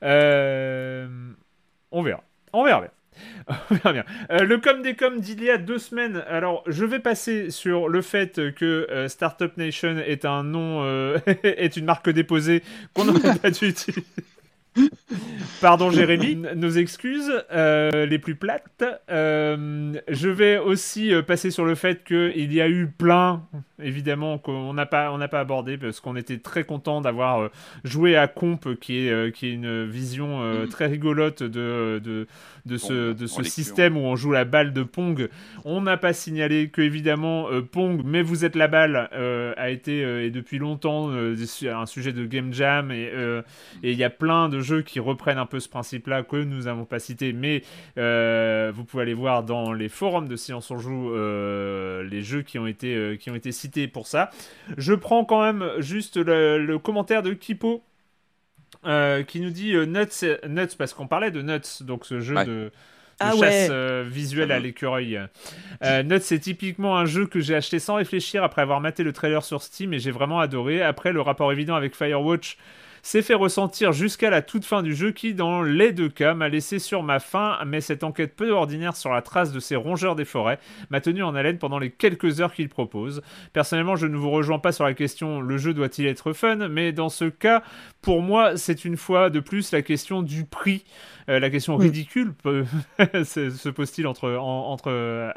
[0.00, 0.06] on
[2.02, 2.24] verra.
[2.54, 2.90] On verra bien.
[3.92, 4.04] bien.
[4.30, 6.22] Euh, le com des coms d'il y a deux semaines.
[6.28, 11.18] Alors, je vais passer sur le fait que euh, Startup Nation est un nom, euh,
[11.42, 12.62] est une marque déposée
[12.94, 14.04] qu'on n'aurait pas dû utiliser.
[15.60, 18.84] Pardon Jérémy, nos excuses les plus plates.
[19.08, 23.42] je vais aussi passer sur le fait qu'il y a eu plein,
[23.82, 27.50] évidemment, qu'on n'a pas, on pas abordé parce qu'on était très content d'avoir
[27.84, 30.68] joué à Comp, qui est, qui est une vision mm.
[30.68, 32.26] très rigolote de, de
[32.66, 35.28] de ce, de ce système où on joue la balle de Pong.
[35.64, 39.70] On n'a pas signalé que, évidemment, euh, Pong, mais vous êtes la balle, euh, a
[39.70, 42.90] été, euh, et depuis longtemps, un sujet de game jam.
[42.90, 43.10] Et
[43.82, 46.84] il y a plein de jeux qui reprennent un peu ce principe-là que nous n'avons
[46.84, 47.32] pas cité.
[47.32, 47.62] Mais
[47.96, 52.66] vous pouvez aller voir dans les forums de Science on Joue les jeux qui ont,
[52.66, 54.30] été, qui ont été cités pour ça.
[54.76, 57.82] Je prends quand même juste le, le commentaire de Kipo
[58.84, 62.34] euh, qui nous dit euh, Nuts, Nuts parce qu'on parlait de Nuts, donc ce jeu
[62.44, 62.70] de,
[63.18, 65.18] ah chasse euh, visuelle à l'écureuil.
[65.82, 69.44] Nuts, c'est typiquement un jeu que j'ai acheté sans réfléchir après avoir maté le trailer
[69.44, 70.82] sur Steam et j'ai vraiment adoré.
[70.82, 72.58] Après, le rapport évident avec Firewatch
[73.06, 76.48] s'est fait ressentir jusqu'à la toute fin du jeu qui, dans les deux cas, m'a
[76.48, 80.16] laissé sur ma faim, mais cette enquête peu ordinaire sur la trace de ces rongeurs
[80.16, 80.58] des forêts
[80.90, 83.22] m'a tenu en haleine pendant les quelques heures qu'il propose.
[83.52, 86.90] Personnellement, je ne vous rejoins pas sur la question le jeu doit-il être fun, mais
[86.92, 87.62] dans ce cas,
[88.02, 90.84] pour moi, c'est une fois de plus la question du prix.
[91.28, 95.32] Euh, la question ridicule se pose-t-il entre, entre euh,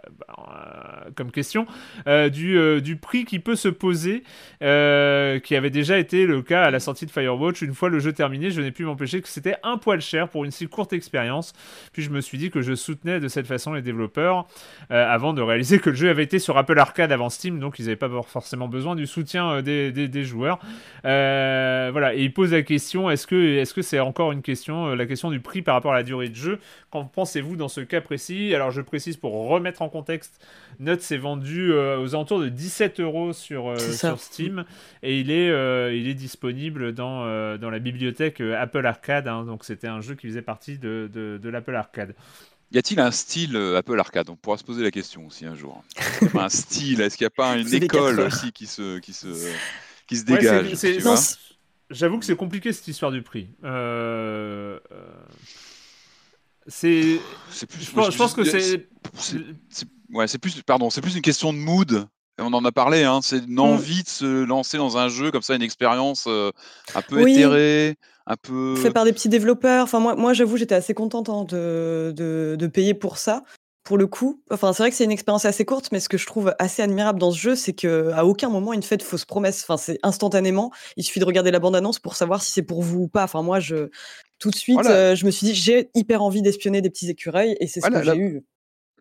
[1.16, 1.66] comme question
[2.08, 4.24] euh, du, du prix qui peut se poser,
[4.60, 7.59] qui avait déjà été le cas à la sortie de Firewatch.
[7.62, 10.46] Une fois le jeu terminé, je n'ai pu m'empêcher que c'était un poil cher pour
[10.46, 11.54] une si courte expérience.
[11.94, 14.48] Puis je me suis dit que je soutenais de cette façon les développeurs
[14.90, 17.86] avant de réaliser que le jeu avait été sur Apple Arcade avant Steam, donc ils
[17.86, 20.60] n'avaient pas forcément besoin du soutien des, des, joueurs.
[21.04, 25.40] voilà, et il pose la question est-ce que c'est encore une question, la question du
[25.40, 26.60] prix par rapport à la durée de jeu?
[26.92, 28.54] Qu'en pensez-vous dans ce cas précis?
[28.56, 30.44] Alors je précise pour remettre en contexte,
[30.80, 34.64] Nuts s'est vendu euh, aux alentours de 17 euros sur, euh, sur Steam
[35.04, 37.26] et il est, euh, il est disponible dans,
[37.60, 39.28] dans la bibliothèque Apple Arcade.
[39.28, 39.46] Hein.
[39.46, 42.16] donc c'était un jeu qui faisait partie de, de, l'Apple Arcade.
[42.72, 44.30] Y a-t-il un style Apple Arcade?
[44.30, 45.84] On pourra se poser la question aussi un jour.
[46.36, 47.02] un style?
[47.02, 49.28] Est-ce qu'il n'y a pas une école aussi qui se, qui se,
[50.08, 50.76] qui se dégage
[51.90, 53.50] J'avoue que c'est compliqué cette histoire du prix.
[53.64, 54.80] Euh,
[56.68, 57.20] c'est.
[57.52, 58.88] Je, pense, que c'est.
[60.12, 60.62] Ouais, c'est plus.
[60.62, 62.08] Pardon, c'est plus une question de mood.
[62.40, 63.60] On en a parlé, hein, c'est une mm.
[63.60, 66.52] envie de se lancer dans un jeu comme ça, une expérience euh,
[66.96, 68.76] un peu éthérée, un peu.
[68.76, 69.84] Fait par des petits développeurs.
[69.84, 73.44] Enfin, moi, moi j'avoue, j'étais assez contente hein, de, de, de, payer pour ça
[73.84, 74.42] pour le coup.
[74.52, 76.84] Enfin, c'est vrai que c'est une expérience assez courte, mais ce que je trouve assez
[76.84, 79.64] admirable dans ce jeu, c'est qu'à aucun moment il ne fait de fausses promesses.
[79.64, 80.72] Enfin, c'est instantanément.
[80.96, 83.24] Il suffit de regarder la bande-annonce pour savoir si c'est pour vous ou pas.
[83.24, 83.90] Enfin, moi, je
[84.38, 87.58] tout de suite, euh, je me suis dit, j'ai hyper envie d'espionner des petits écureuils,
[87.60, 88.44] et c'est ce que j'ai eu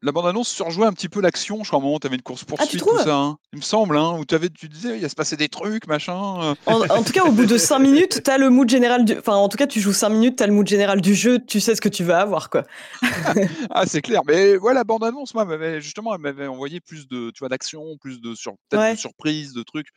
[0.02, 1.62] la bande-annonce surjouait un petit peu l'action.
[1.62, 3.16] Je crois à un moment, tu avais une course-poursuite, ah, tout ça.
[3.16, 3.38] Hein.
[3.52, 6.42] Il me semble, hein, où avais, tu disais, il va se passer des trucs, machin.
[6.42, 6.54] Euh.
[6.66, 9.18] En, tout cas, au bout de 5 minutes, tu as le mood général du.
[9.18, 11.38] Enfin, en tout cas, tu joues 5 minutes, tu as le mood général du jeu,
[11.44, 12.64] tu sais ce que tu vas avoir, quoi.
[13.70, 14.22] ah, c'est clair.
[14.26, 15.46] Mais voilà, la bande-annonce, moi,
[15.80, 18.52] justement, elle m'avait envoyé plus de, tu vois, d'action, plus de, sur...
[18.70, 19.88] de surprises, de trucs.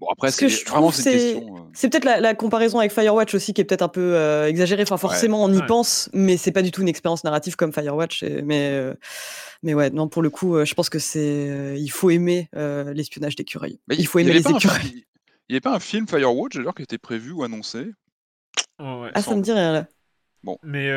[0.00, 1.56] Bon, après, c'est vraiment cette question.
[1.56, 1.60] Euh.
[1.72, 4.82] C'est peut-être la, comparaison avec Firewatch aussi qui est peut-être un peu euh, exagérée.
[4.82, 8.22] Enfin, forcément, on y pense, mais c'est pas du tout une expérience narrative comme Firewatch.
[8.44, 8.94] mais, euh,
[9.64, 11.76] mais ouais, non, pour le coup, je pense que c'est.
[11.76, 13.80] il faut aimer l'espionnage d'écureuils.
[13.90, 15.04] Il faut aimer les écureuils.
[15.50, 17.90] Il n'y avait pas un film Firewatch d'ailleurs qui était prévu ou annoncé?
[18.78, 19.86] Ah, ça me dit rien là.
[20.44, 20.58] Bon.
[20.62, 20.88] Mais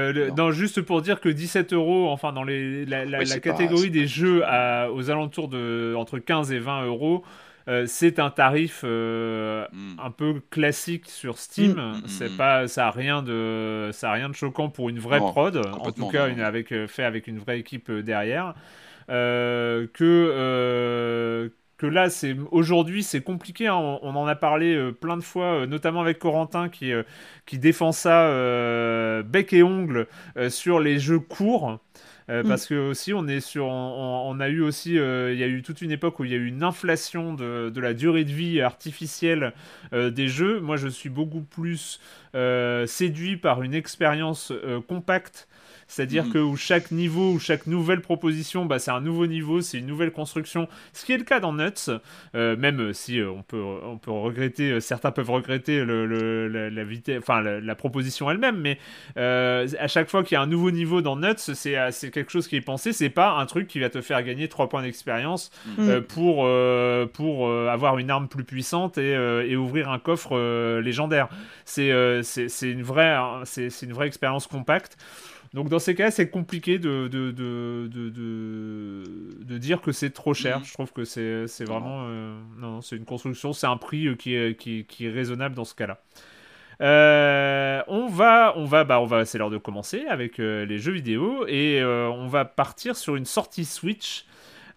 [0.51, 5.09] juste pour dire que 17 euros, enfin dans les, la, catégorie des jeux à, aux
[5.09, 7.23] alentours de entre 15 et 20 euros,
[7.67, 10.00] euh, c'est un tarif euh, hmm.
[10.04, 11.74] un peu classique sur Steam.
[11.74, 15.00] Hmm, hmm, c'est pas, ça a rien de, ça a rien de choquant pour une
[15.00, 15.58] vraie prod.
[15.58, 18.56] En tout cas, une, avec euh, fait avec une vraie équipe derrière.
[19.08, 19.91] que
[21.78, 23.65] que là, c'est aujourd'hui, c'est compliqué.
[23.65, 23.74] Hein.
[24.04, 26.91] On, en a parlé plein de fois, notamment avec Corentin qui,
[27.47, 28.30] qui défend ça
[29.24, 30.06] bec et ongle
[30.50, 31.80] sur les jeux courts.
[32.27, 32.47] Mm.
[32.47, 34.95] Parce que aussi, on est sur, on, a eu aussi, il
[35.38, 37.81] y a eu toute une époque où il y a eu une inflation de, de
[37.81, 39.53] la durée de vie artificielle
[39.91, 40.60] des jeux.
[40.60, 41.99] Moi, je suis beaucoup plus
[42.86, 44.53] séduit par une expérience
[44.88, 45.47] compacte
[45.91, 46.32] c'est-à-dire mm.
[46.32, 49.88] que où chaque niveau, ou chaque nouvelle proposition, bah, c'est un nouveau niveau, c'est une
[49.88, 50.69] nouvelle construction.
[50.93, 51.91] Ce qui est le cas dans Nuts,
[52.34, 56.84] euh, même si euh, on, peut, on peut regretter, euh, certains peuvent regretter le, la,
[56.86, 58.77] vitesse, enfin la, proposition elle-même, mais
[59.17, 62.56] à chaque fois qu'il y a un nouveau niveau dans Nuts, c'est quelque chose qui
[62.56, 65.99] est pensé, c'est pas un truc qui va te faire gagner 3 points d'expérience mm.
[66.08, 66.47] pour,
[67.12, 71.27] pour avoir une arme plus puissante et, et ouvrir un coffre légendaire.
[71.65, 74.97] C'est une, vraie, c'est une vraie expérience compacte.
[75.53, 77.89] Donc dans ces cas, c'est compliqué de, de, de,
[79.43, 80.59] de, dire que c'est trop cher.
[80.59, 80.65] Mhm.
[80.65, 82.05] Je trouve que c'est vraiment...
[82.05, 85.53] Euh, non, c'est une construction, c'est un prix euh, qui est, qui, qui, est raisonnable
[85.53, 86.01] dans ce cas-là.
[86.79, 90.93] Euh, on va, on va, bah, on va, c'est l'heure de commencer avec les jeux
[90.93, 94.25] vidéo et on va partir sur une sortie Switch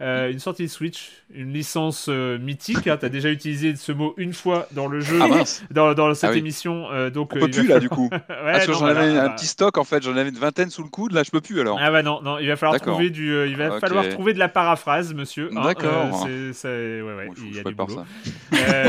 [0.00, 2.86] euh, une sortie de Switch, une licence euh, mythique.
[2.86, 6.14] Hein, tu as déjà utilisé ce mot une fois dans le jeu, ah, dans, dans,
[6.14, 6.86] cette ah émission.
[6.92, 8.10] Euh, donc, On peut plus là du coup.
[8.28, 10.88] Parce que j'en avais un petit stock en fait, j'en avais une vingtaine sous le
[10.88, 11.78] coude, là je peux plus alors.
[11.80, 14.48] Ah bah non, non il va falloir, trouver, du, il va falloir trouver de la
[14.48, 15.50] paraphrase, monsieur.
[15.56, 16.24] Hein, D'accord.
[16.24, 18.04] ouais, ouais, il y a du boulot.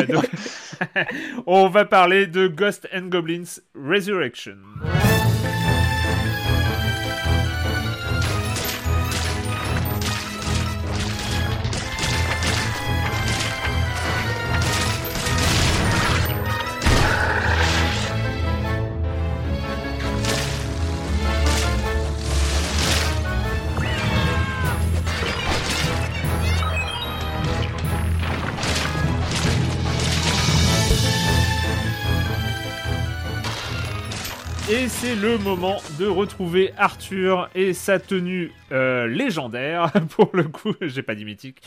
[0.09, 0.29] donc...
[1.45, 4.57] On va parler de Ghost and Goblins Resurrection.
[34.85, 39.91] Et c'est le moment de retrouver Arthur et sa tenue euh, légendaire.
[40.15, 41.61] Pour le coup, j'ai pas dit mythique.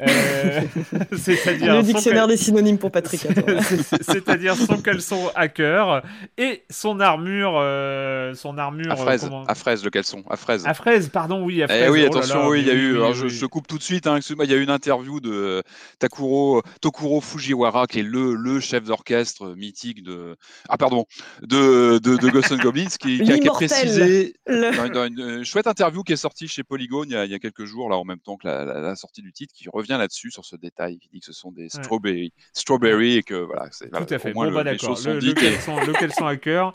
[0.00, 0.60] Euh,
[1.16, 3.20] c'est-à-dire le dictionnaire des synonymes pour Patrick.
[4.00, 6.02] c'est-à-dire son caleçon hacker
[6.38, 8.92] et son armure, euh, son armure.
[8.92, 10.64] À fraise, à fraise le caleçon, à fraise.
[10.66, 11.90] À fraise, pardon, oui, à eh fraise.
[11.90, 12.98] oui, oh attention, oui, il y a eu.
[13.12, 14.06] je, coupe tout de suite.
[14.06, 15.62] Hein, il y a eu une interview de
[15.98, 20.36] Takuro Tokuro Fujiwara, qui est le, le chef d'orchestre mythique de.
[20.68, 21.06] Ah pardon,
[21.42, 26.48] de de, de Goblins qui, a, précisé dans, une euh, chouette interview qui est sortie
[26.48, 29.32] chez Polygon il y, a, quelques jours, là en même temps que la, sortie du
[29.32, 33.16] titre, qui revient là-dessus sur ce détail, qui dit que ce sont des strawberry, strawberry
[33.16, 34.32] et que voilà, c'est tout à fait.
[34.32, 34.98] Bon, bah, d'accord.
[35.04, 36.74] Le, le, caleçon, à cœur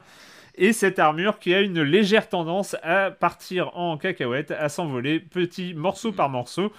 [0.55, 5.73] et cette armure qui a une légère tendance à partir en cacahuète, à s'envoler petit
[5.73, 6.71] morceau par morceau.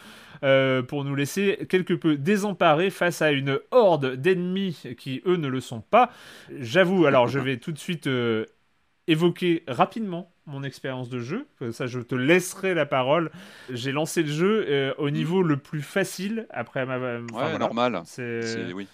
[0.43, 5.49] Euh, pour nous laisser quelque peu désemparés face à une horde d'ennemis qui, eux, ne
[5.49, 6.11] le sont pas.
[6.59, 8.47] J'avoue, alors je vais tout de suite euh,
[9.11, 11.47] évoquer rapidement mon expérience de jeu.
[11.73, 13.31] Ça, je te laisserai la parole.
[13.71, 16.99] J'ai lancé le jeu euh, au niveau le plus facile après ma.
[16.99, 18.03] ouais, normal.
[18.05, 18.87] C'est oui.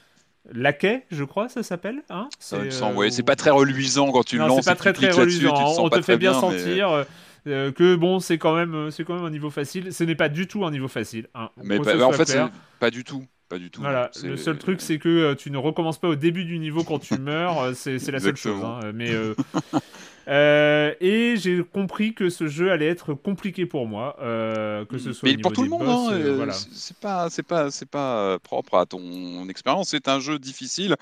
[0.52, 2.02] Laquais, je crois, ça s'appelle.
[2.08, 2.28] Hein?
[2.38, 4.64] C'est euh, c'est pas très reluisant quand tu le lances.
[4.64, 5.74] C'est pas très très reluisant.
[5.78, 7.04] on te fait bien, sentir.
[7.48, 9.92] Euh, que bon, c'est quand même, c'est quand même un niveau facile.
[9.92, 11.28] Ce n'est pas du tout un niveau facile.
[11.34, 11.50] Hein.
[11.62, 12.42] Mais en fait, c'est
[12.80, 13.24] pas du tout.
[13.48, 13.80] Pas du tout.
[13.80, 16.98] Voilà, le seul truc, c'est que tu ne recommences pas au début du niveau quand
[16.98, 17.74] tu meurs.
[17.76, 18.62] c'est la seule chose.
[18.64, 18.80] Hein.
[18.92, 19.10] Mais
[20.28, 25.12] Euh, et j'ai compris que ce jeu allait être compliqué pour moi, euh, que ce
[25.12, 25.28] soit.
[25.28, 26.52] Mais pour tout le monde, hein, euh, voilà.
[26.52, 29.90] c'est pas, c'est pas, c'est pas propre à ton expérience.
[29.90, 30.96] C'est un jeu difficile.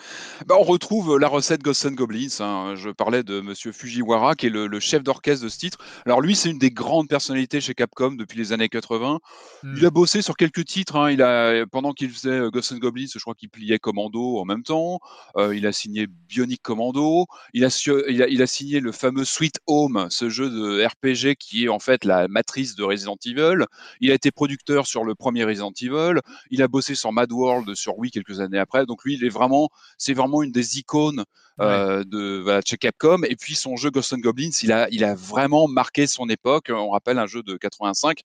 [0.46, 2.40] Bah, on retrouve la recette Ghosts and Goblins.
[2.40, 2.74] Hein.
[2.76, 5.78] Je parlais de Monsieur Fujiwara, qui est le, chef d'orchestre de ce titre.
[6.04, 9.20] Alors lui, c'est une des grandes personnalités chez Capcom depuis les années 80.
[9.62, 9.86] Il hmm.
[9.86, 10.96] a bossé sur quelques titres.
[10.96, 11.10] Hein.
[11.10, 14.62] Il a, pendant qu'il faisait Ghosts and Goblins, je crois qu'il pliait Commando en même
[14.62, 15.00] temps.
[15.38, 17.26] il a signé Bionic Commando.
[17.54, 21.36] Il a, il a, il a signé le fameux Sweet Home, ce jeu de RPG
[21.38, 23.64] qui est en fait la matrice de Resident Evil.
[24.00, 26.18] Il a été producteur sur le premier Resident Evil.
[26.50, 28.86] Il a bossé sur Mad World sur Wii quelques années après.
[28.86, 31.24] Donc lui, il est vraiment, c'est vraiment une des icônes
[31.60, 33.22] euh, de chez Capcom.
[33.28, 36.70] Et puis son jeu Ghost and Goblins, il a, il a vraiment marqué son époque.
[36.70, 38.20] On rappelle un jeu de 85.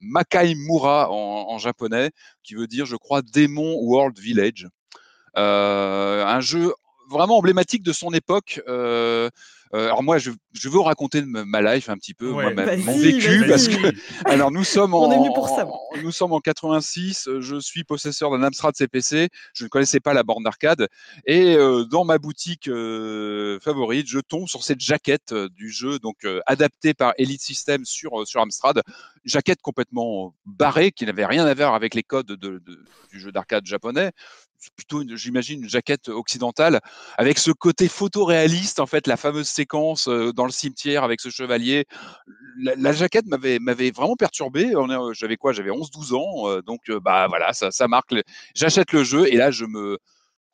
[0.00, 2.10] Makai Mura en, japonais,
[2.42, 4.68] qui veut dire, je crois, Demon World Village.
[5.36, 6.72] Euh, un jeu
[7.14, 8.60] vraiment emblématique de son époque.
[8.68, 9.30] Euh,
[9.74, 13.66] euh, alors moi, je, je, veux raconter ma life un petit peu, mon vécu, parce
[13.66, 13.74] que
[14.24, 15.08] alors nous sommes en,
[16.00, 17.28] nous sommes en 86.
[17.40, 19.30] Je suis possesseur d'un Amstrad CPC.
[19.52, 20.86] Je ne connaissais pas la borne d'arcade
[21.26, 26.24] et euh, dans ma boutique euh, favorite, je tombe sur cette jaquette du jeu, donc
[26.46, 28.80] adaptée par Elite System sur sur Amstrad,
[29.24, 32.62] jaquette complètement barrée qui n'avait rien à voir avec les codes de,
[33.10, 34.12] du jeu d'arcade japonais
[34.76, 36.80] plutôt, j'imagine, une jaquette occidentale,
[37.18, 41.84] avec ce côté photoréaliste, en fait, la fameuse séquence dans le cimetière avec ce chevalier.
[42.58, 44.72] La, jaquette m'avait, m'avait vraiment perturbé.
[45.12, 45.52] J'avais quoi?
[45.52, 46.60] J'avais 11-12 ans.
[46.64, 48.14] donc, bah voilà, ça, ça marque.
[48.54, 49.98] J'achète le jeu et là, je me.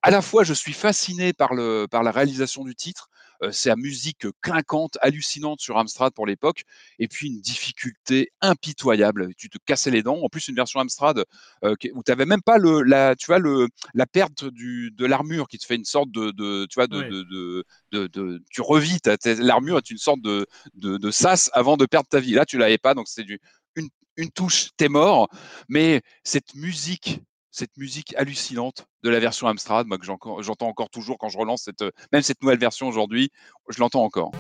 [0.03, 3.10] À la fois, je suis fasciné par, le, par la réalisation du titre,
[3.53, 6.64] c'est la musique clinquante, hallucinante sur Amstrad pour l'époque,
[6.98, 9.35] et puis une difficulté impitoyable.
[9.37, 10.18] Tu te cassais les dents.
[10.22, 11.24] En plus, une version Amstrad
[11.62, 15.48] où tu n'avais même pas le, la, tu vois, le, la perte du, de l'armure
[15.48, 18.98] qui te fait une sorte de, de tu vois, de, de, de, de, tu revis
[19.38, 22.33] l'armure est une sorte de, de, de sas avant de perdre ta vie.
[22.33, 23.40] Là, tu l'avais pas, donc c'est du
[23.76, 25.29] une, une touche, t'es mort.
[25.68, 27.20] Mais cette musique
[27.51, 31.63] cette musique hallucinante de la version Amstrad, moi que j'entends encore toujours quand je relance
[31.63, 33.31] cette, même cette nouvelle version aujourd'hui,
[33.69, 34.33] je l'entends encore.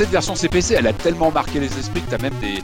[0.00, 2.62] Cette version CPC, elle a tellement marqué les esprits que tu as même des,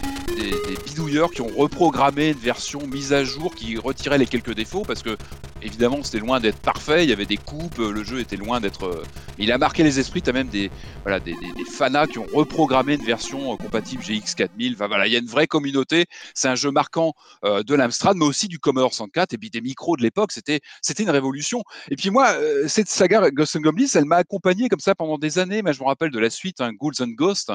[0.97, 5.03] bidouilleurs qui ont reprogrammé une version mise à jour qui retirait les quelques défauts parce
[5.03, 5.19] que
[5.61, 8.85] évidemment c'était loin d'être parfait, il y avait des coupes, le jeu était loin d'être.
[8.85, 9.03] Euh,
[9.39, 10.71] il a marqué les esprits, tu as même des,
[11.03, 11.35] voilà, des,
[11.71, 14.75] fanas qui ont reprogrammé une version euh, compatible GX 4000.
[14.75, 16.07] Enfin, voilà, il y a une vraie communauté.
[16.35, 17.13] C'est un jeu marquant
[17.45, 20.33] euh, de l'Amstrad, mais aussi du Commodore 64 et puis des micros de l'époque.
[20.33, 21.63] C'était, c'était une révolution.
[21.91, 22.35] Et puis moi,
[22.67, 25.61] cette saga Ghost and Goblins, elle m'a accompagné comme ça pendant des années.
[25.63, 27.53] Mais je me rappelle de la suite, hein, Ghouls and Ghosts,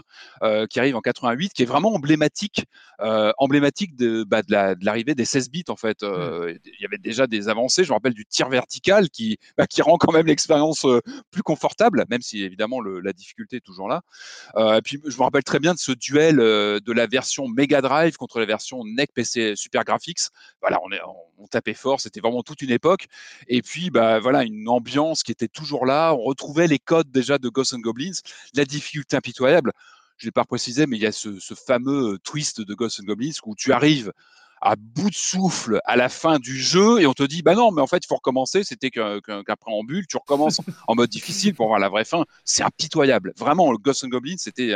[0.69, 2.65] qui arrive en 88, qui est vraiment emblématique,
[3.37, 6.03] emblématique de, bah, de, l'arrivée des 16 bits en fait.
[6.03, 6.57] Mmh.
[6.65, 7.83] Il y avait déjà des avancées.
[7.83, 10.85] Je me rappelle du tir vertical qui, bah, qui rend quand même l'expérience
[11.31, 14.01] plus confortable, même si évidemment la difficulté est toujours là.
[14.55, 17.47] Euh, et puis je me rappelle très bien de ce duel euh, de la version
[17.47, 20.29] Mega Drive contre la version NEC PC Super Graphics.
[20.61, 20.99] Voilà, on, est,
[21.37, 23.07] on, tapait fort, c'était vraiment toute une époque.
[23.47, 26.13] Et puis bah voilà, une ambiance qui était toujours là.
[26.13, 28.21] On retrouvait les codes déjà de Ghosts and Goblins,
[28.53, 29.71] la difficulté impitoyable
[30.21, 33.05] je ne l'ai pas précisé, mais il y a ce, fameux twist de Ghosts and
[33.05, 34.13] Goblins où tu arrives
[34.61, 37.71] à bout de souffle à la fin du jeu et on te dit bah non
[37.71, 39.19] mais en fait il faut recommencer c'était qu'un
[39.59, 42.23] préambule tu recommences en mode difficile pour voir la vraie fin.
[42.45, 43.33] C'est impitoyable.
[43.37, 44.73] Vraiment le Ghost and Goblins c'était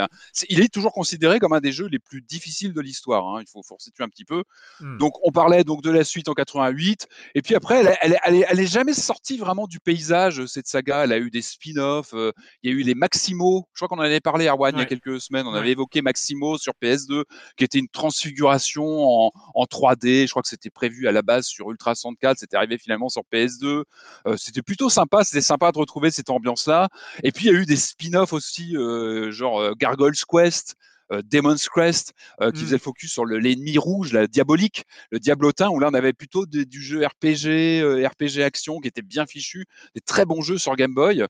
[0.49, 3.41] il est toujours considéré comme un des jeux les plus difficiles de l'histoire hein.
[3.41, 4.43] il faut, faut situer un petit peu.
[4.79, 4.97] Hmm.
[4.97, 8.59] donc on parlait donc de la suite en 88 et puis après elle, elle, elle,
[8.59, 11.03] est, jamais sortie vraiment du paysage cette saga.
[11.03, 12.31] Elle a eu des spin-offs euh,
[12.63, 13.67] il y a eu les Maximo.
[13.73, 15.45] Je crois qu'on en avait parlé à One il y a quelques semaines.
[15.47, 17.23] On avait évoqué Maximo sur PS2
[17.57, 20.25] qui était une transfiguration en, en 3D.
[20.25, 22.39] Je crois que c'était prévu à la base sur Ultra 64.
[22.39, 23.83] C'était arrivé finalement sur PS2.
[24.27, 25.23] Euh, c'était plutôt sympa.
[25.23, 26.89] C'était sympa de retrouver cette ambiance-là.
[27.23, 30.75] Et puis, il y a eu des spin-offs aussi, euh, genre euh, Gargoyle's Quest.
[31.11, 32.55] Demon's Crest, qui mmh.
[32.55, 36.81] faisait focus sur l'ennemi rouge, la diabolique, le diablotin, où là on avait plutôt du
[36.81, 41.23] jeu RPG, RPG action qui était bien fichu, des très bons jeux sur Game Boy.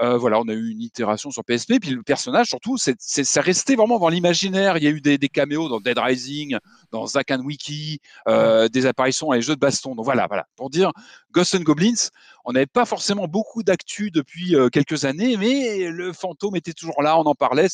[0.00, 3.74] Euh, voilà, on a eu une itération sur PSP, puis le personnage, surtout, c'est resté
[3.74, 4.76] vraiment dans l'imaginaire.
[4.76, 6.56] Il y a eu des, caméos dans Dead Rising,
[6.92, 9.94] dans Zack and Wiki, euh, des apparitions dans les jeux de baston.
[9.94, 10.46] Donc voilà, voilà.
[10.56, 10.92] Pour dire,
[11.32, 12.10] Ghost and Goblins,
[12.44, 17.02] on n'avait pas forcément beaucoup d'actu depuis euh, quelques années, mais le fantôme était toujours
[17.02, 17.66] là, on en parlait.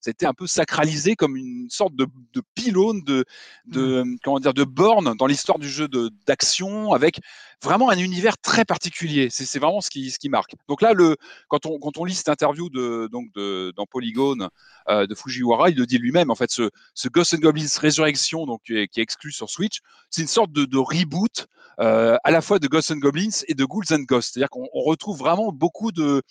[0.00, 2.06] C'était un peu sacralisé comme une sorte de,
[2.54, 3.24] pylône, de,
[3.66, 4.18] de, mmh.
[4.22, 5.88] comment dire, de borne dans l'histoire du jeu
[6.26, 7.20] d'action, avec
[7.62, 9.28] vraiment un univers très particulier.
[9.30, 10.54] C'est vraiment ce qui, ce qui marque.
[10.68, 11.16] Donc là, le,
[11.48, 14.48] quand, on, quand on lit cette interview de, donc de, dans Polygone
[14.88, 16.30] euh, de Fujiwara, il le dit lui-même.
[16.30, 20.22] En fait, ce, ce Ghost and Goblins Resurrection, donc, qui, est, exclu sur Switch, c'est
[20.22, 21.46] une sorte de, de reboot
[21.80, 24.34] euh, à la fois de Ghost and Goblins et de Ghouls and Ghosts.
[24.34, 26.22] C'est-à-dire qu'on retrouve vraiment beaucoup de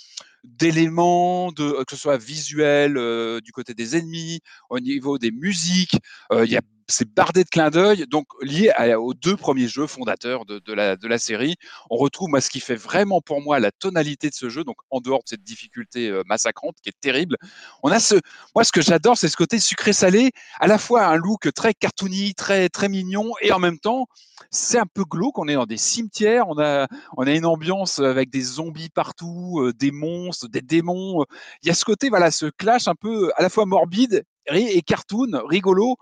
[0.44, 5.98] d'éléments, de, que ce soit visuel, euh, du côté des ennemis, au niveau des musiques.
[6.32, 10.46] Il y a c'est bardé de clins d'œil, donc lié aux deux premiers jeux fondateurs
[10.46, 11.56] de, la, de la série.
[11.90, 14.78] On retrouve moi ce qui fait vraiment pour moi la tonalité de ce jeu, donc
[14.90, 17.36] en dehors de cette difficulté euh, massacrante qui est terrible.
[17.84, 18.16] On a ce,
[18.56, 22.34] moi ce que j'adore, c'est ce côté sucré-salé, à la fois un look très cartoony,
[22.36, 24.08] très très mignon, et en même temps
[24.52, 25.40] c'est un peu glauque.
[25.40, 29.60] On est dans des cimetières, on a on a une ambiance avec des zombies partout,
[29.60, 31.26] euh, des monstres, des démons.
[31.64, 34.82] Il y a ce côté voilà, ce clash un peu à la fois morbide et
[34.82, 35.98] cartoon, rigolo,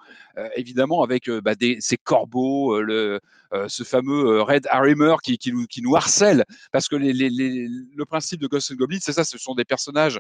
[0.55, 3.19] évidemment avec bah, des, ces corbeaux, le,
[3.67, 8.05] ce fameux Red Harrimer qui, qui, nous, qui nous harcèle, parce que les, les, le
[8.05, 10.19] principe de Ghost and Goblins, c'est ça, ce sont des personnages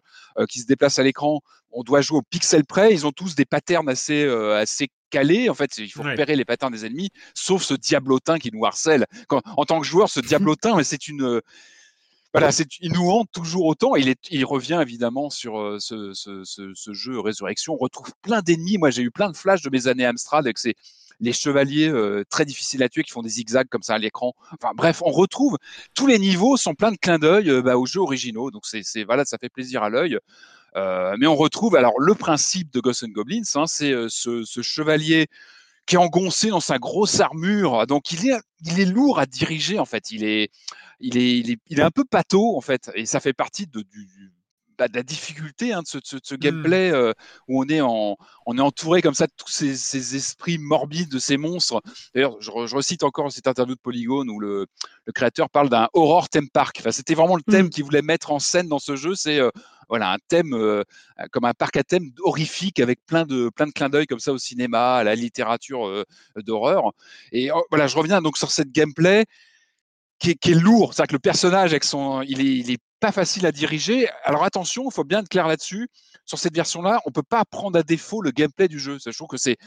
[0.49, 3.45] qui se déplacent à l'écran, on doit jouer au pixel près, ils ont tous des
[3.45, 7.73] patterns assez, assez calés, en fait, il faut repérer les patterns des ennemis, sauf ce
[7.73, 9.05] diablotin qui nous harcèle.
[9.27, 11.41] Quand, en tant que joueur, ce diablotin, c'est une
[12.35, 13.95] voilà, c'est, il nous hante toujours autant.
[13.95, 17.75] Il, est, il revient évidemment sur euh, ce, ce, ce, jeu Résurrection.
[17.75, 18.77] On retrouve plein d'ennemis.
[18.77, 20.75] Moi, j'ai eu plein de flashs de mes années Amstrad avec ces,
[21.21, 24.33] les chevaliers euh, très difficiles à tuer qui font des zigzags comme ça à l'écran.
[24.51, 25.57] Enfin bref, on retrouve
[25.93, 28.51] tous les niveaux sont pleins de clins d'œil euh, bah, aux jeux originaux.
[28.51, 30.19] Donc c'est, c'est voilà, ça fait plaisir à l'œil.
[30.75, 35.27] mais on retrouve alors le principe de Ghosts and Goblins, hein, c'est ce, ce, chevalier
[35.85, 37.85] qui est engoncé dans sa grosse armure.
[37.87, 40.11] Donc il est, il est lourd à diriger en fait.
[40.11, 40.49] Il est,
[40.99, 41.37] il est,
[41.69, 44.07] il est, un peu pâteau en fait, et ça fait partie de, du,
[44.77, 46.37] bah, de la difficulté hein, de ce, ce, mmh.
[46.37, 47.13] gameplay euh,
[47.47, 51.09] où on est, en, on est entouré comme ça de tous ces, ces esprits morbides
[51.09, 51.81] de ces monstres.
[52.13, 54.67] D'ailleurs, je, je, recite encore cette interview de Polygon où le,
[55.05, 56.77] le créateur parle d'un horror theme park.
[56.79, 57.69] Enfin, C'était vraiment le thème mmh.
[57.69, 59.15] qu'il voulait mettre en scène dans ce jeu.
[59.15, 59.49] C'est euh,
[59.87, 60.83] voilà un thème euh,
[61.31, 64.33] comme un parc à thème horrifique avec plein de plein de clins d'œil comme ça
[64.33, 66.05] au cinéma, à la littérature
[66.37, 66.91] d'horreur.
[67.31, 69.25] Et oh, voilà, je reviens donc sur cette gameplay
[70.19, 70.93] qui est, qui est lourd.
[70.93, 72.79] C'est-à-dire que le personnage, avec son, il est, il est
[73.11, 74.07] facile à diriger.
[74.23, 75.89] Alors attention, il faut bien être clair là-dessus.
[76.25, 78.97] Sur cette version-là, on peut pas prendre à défaut le gameplay du jeu.
[79.03, 79.57] Je trouve que c'est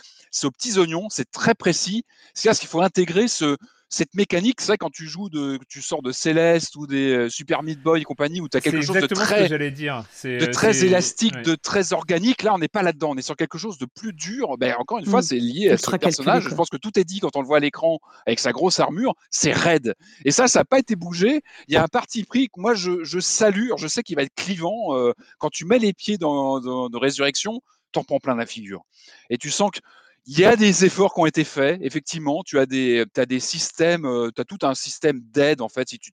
[0.45, 2.05] aux petits oignons, c'est très précis.
[2.35, 3.57] C'est ce qu'il faut intégrer ce,
[3.91, 7.29] cette mécanique, c'est vrai quand tu joues de, tu sors de Céleste ou des euh,
[7.31, 10.05] Super Meat Boy et compagnie où tu as quelque chose de très, dire.
[10.23, 12.43] de très élastique, de très organique.
[12.43, 13.13] Là, on n'est pas là-dedans.
[13.13, 14.59] On est sur quelque chose de plus dur.
[14.59, 15.23] Ben, encore une fois, mm.
[15.23, 16.45] c'est lié à ce personnage.
[16.45, 18.79] Je pense que tout est dit quand on le voit à l'écran avec sa grosse
[18.79, 19.15] armure.
[19.31, 19.95] C'est raide.
[20.27, 21.41] Et ça, ça n'a pas été bougé.
[21.69, 23.71] Il y a un parti pris que moi, je, je salue.
[23.79, 24.95] Je sais qu'il va être clivant.
[24.97, 27.63] Euh, quand tu mets les pieds dans, dans, dans Résurrection,
[27.93, 28.83] t'en prends plein la figure.
[29.31, 29.81] Et tu sens que
[30.27, 32.43] il y a des efforts qui ont été faits, effectivement.
[32.45, 35.89] Tu as des, as des systèmes, euh, tu as tout un système d'aide, en fait,
[35.89, 36.11] si tu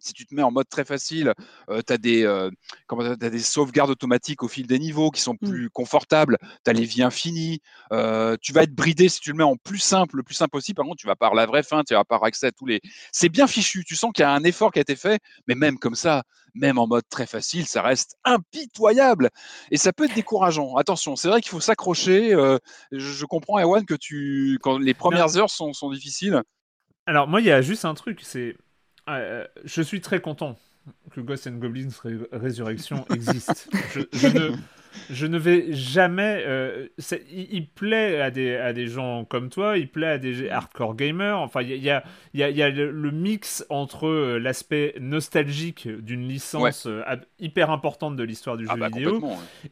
[0.00, 1.34] si tu te mets en mode très facile,
[1.68, 2.50] euh, tu as, des, euh,
[3.16, 5.48] des sauvegardes automatiques au fil des niveaux qui sont mmh.
[5.48, 7.60] plus confortables, tu as les vies infinies,
[7.92, 10.50] euh, tu vas être bridé si tu le mets en plus simple, le plus simple
[10.50, 12.66] possible, par contre tu vas par la vraie fin, tu vas par accès à tous
[12.66, 12.80] les...
[13.12, 15.54] C'est bien fichu, tu sens qu'il y a un effort qui a été fait, mais
[15.54, 16.24] même comme ça,
[16.54, 19.30] même en mode très facile, ça reste impitoyable
[19.70, 20.76] et ça peut être décourageant.
[20.76, 22.30] Attention, c'est vrai qu'il faut s'accrocher.
[22.90, 26.42] je, comprends, Ewan, que tu, quand les premières heures sont, sont difficiles.
[27.06, 28.56] Alors moi, il y a juste un truc, c'est
[29.18, 30.58] euh, je suis très content
[31.12, 31.90] que Ghost and Goblins
[32.32, 33.70] Résurrection existe.
[34.12, 34.52] je, ne,
[35.10, 36.42] je ne vais jamais.
[36.46, 36.88] Euh,
[37.30, 41.38] il, plaît à des, à des gens comme toi, il plaît à des hardcore gamers.
[41.38, 42.02] Enfin, il y a,
[42.34, 46.88] y, a, y a, le, mix entre euh, l'aspect nostalgique d'une licence
[47.38, 49.22] hyper importante de l'histoire du ah jeu bah, vidéo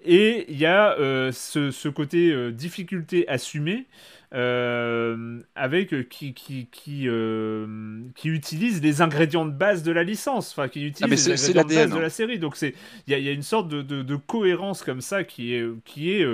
[0.05, 0.97] et il y a
[1.33, 3.87] ce, ce, côté difficulté assumée.
[4.35, 10.03] Euh, avec euh, qui qui qui, euh, qui utilise les ingrédients de base de la
[10.03, 12.03] licence, enfin qui utilise ah, les ingrédients de base de hein.
[12.03, 12.39] la série.
[12.39, 12.75] Donc c'est
[13.07, 15.67] il y a, y a, une sorte de, de, de, cohérence comme ça qui est
[15.87, 16.27] qui est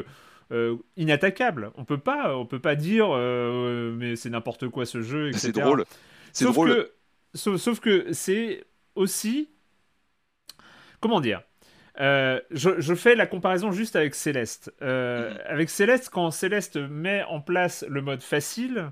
[0.96, 1.70] inattaquable.
[1.76, 5.84] On peut pas on peut pas dire mais c'est n'importe quoi ce jeu, C'est drôle.
[6.32, 6.70] C'est drôle.
[6.70, 6.90] Que,
[7.34, 8.64] sauf, sauf que c'est
[8.96, 9.50] aussi
[10.98, 11.42] comment dire?
[12.00, 14.72] Euh, je, fais la comparaison juste avec Céleste.
[14.82, 15.38] Euh, mhm.
[15.46, 18.90] Avec Céleste, quand Céleste met en place le mode facile,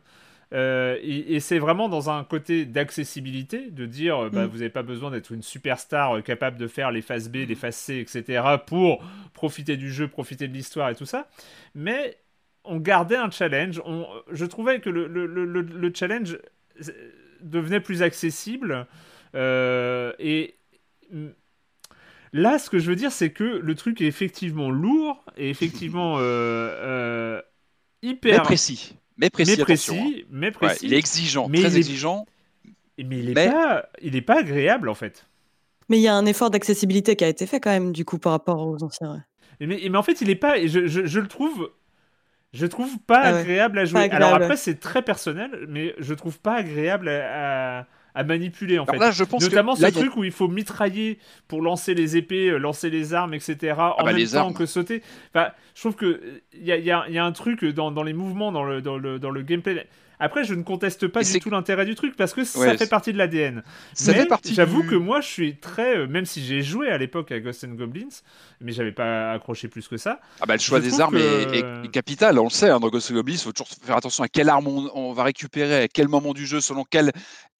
[0.52, 4.46] euh, et, c'est vraiment dans un côté d'accessibilité, de dire bah, mhm.
[4.46, 7.76] vous n'avez pas besoin d'être une superstar capable de faire les phases B, les phases
[7.76, 8.42] C, etc.
[8.66, 11.28] pour profiter du jeu, profiter de l'histoire et tout ça.
[11.74, 12.18] Mais
[12.64, 13.82] on gardait un challenge.
[14.30, 16.38] je trouvais que le, le challenge
[17.40, 18.86] devenait plus accessible.
[19.34, 20.54] et
[22.32, 26.16] Là, ce que je veux dire, c'est que le truc est effectivement lourd et effectivement
[26.18, 27.42] euh, euh,
[28.02, 28.38] hyper.
[28.38, 28.96] Mais précis.
[29.18, 29.56] Mais précis.
[29.58, 30.26] Mais précis.
[30.30, 30.86] Mais précis.
[30.86, 32.26] il est exigeant, très exigeant.
[32.98, 35.26] Mais il n'est pas, il pas agréable en fait.
[35.88, 38.18] Mais il y a un effort d'accessibilité qui a été fait quand même du coup
[38.18, 39.22] par rapport aux anciens.
[39.60, 40.66] Mais, mais, en fait, il n'est pas.
[40.66, 41.70] Je, je, le trouve.
[42.52, 44.10] Je trouve pas ah agréable à jouer.
[44.10, 47.86] Alors après, c'est très personnel, mais je trouve pas agréable à à
[48.24, 48.98] manipuler en fait.
[49.12, 52.90] je pense Notamment ce truc où il faut mitrailler pour lancer les épées, euh, lancer
[52.90, 53.74] les armes, etc.
[53.78, 55.02] Ah en bah, même temps que sauter.
[55.34, 56.20] Enfin, je trouve que
[56.52, 58.82] il y a, y, a, y a, un truc dans, dans, les mouvements, dans le,
[58.82, 59.86] dans le, dans le gameplay.
[60.22, 63.12] Après, je ne conteste pas du tout l'intérêt du truc parce que ça fait partie
[63.12, 63.64] de l'ADN.
[64.06, 67.40] Mais j'avoue que moi, je suis très, euh, même si j'ai joué à l'époque à
[67.40, 68.22] Ghosts and Goblins,
[68.60, 70.20] mais j'avais pas accroché plus que ça.
[70.40, 72.70] Ah bah le choix des armes est, capital, on le sait.
[72.70, 75.24] Hein, dans Ghosts and Goblins, il faut toujours faire attention à quelle arme on, va
[75.24, 77.10] récupérer, à quel moment du jeu, selon quel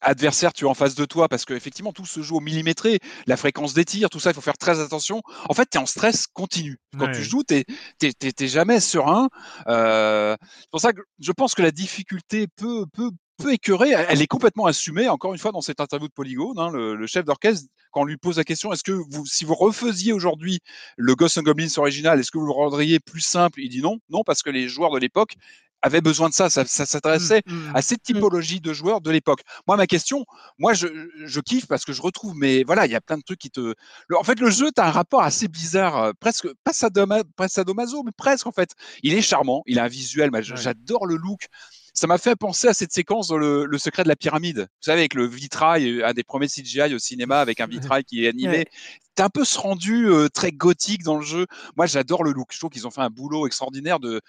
[0.01, 3.37] adversaire tu es en face de toi, parce qu'effectivement, tout se joue au millimétré, la
[3.37, 5.21] fréquence des tirs, tout ça, il faut faire très attention.
[5.49, 6.79] En fait, tu es en stress continu.
[6.97, 7.65] Quand tu joues, tu
[8.01, 9.29] n'es jamais serein.
[9.67, 13.91] Euh, c'est pour ça que je pense que la difficulté peut, peut, peut écœurer.
[14.09, 16.59] Elle est complètement assumée, encore une fois, dans cette interview de Polygone.
[16.59, 19.55] Hein, le, chef d'orchestre, quand on lui pose la question, est-ce que vous, si vous
[19.55, 20.61] refaisiez aujourd'hui
[20.97, 23.61] le Ghost and Goblins original, est-ce que vous le rendriez plus simple?
[23.61, 25.35] Il dit non, non, parce que les joueurs de l'époque
[25.83, 26.49] avait besoin de ça.
[26.49, 28.15] Ça, s'adressait mmh, mmh, à cette mmh.
[28.15, 29.41] typologie de joueurs de l'époque.
[29.67, 30.25] Moi, ma question,
[30.59, 30.87] moi, je,
[31.25, 33.51] je, kiffe parce que je retrouve, mais voilà, il y a plein de trucs qui
[33.51, 33.75] te.
[34.17, 38.13] en fait, le jeu, tu as un rapport assez bizarre, euh, presque, pas sadomaso, mais
[38.17, 38.71] presque, en fait.
[39.03, 41.49] Il est charmant, il a un visuel, j'adore le look
[41.95, 44.61] ça m'a fait penser à cette séquence dans le, secret de la pyramide.
[44.61, 48.25] Vous savez, avec le vitrail, un des premiers CGI au cinéma avec un vitrail qui
[48.25, 48.67] est animé
[49.15, 51.47] t'as un peu ce rendu très gothique dans le jeu.
[51.77, 52.49] Moi, j'adore le look.
[52.53, 54.21] Je trouve qu'ils ont fait un boulot extraordinaire de.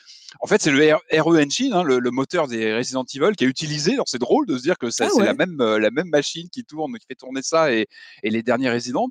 [0.41, 3.93] En fait, c'est le RE Engine, hein, le, moteur des Resident Evil, qui est utilisé.
[3.93, 6.63] Alors, c'est drôle de se dire que c'est ah la même la même machine qui
[6.63, 7.87] tourne, qui fait tourner ça et,
[8.23, 9.09] et les dernières Resident.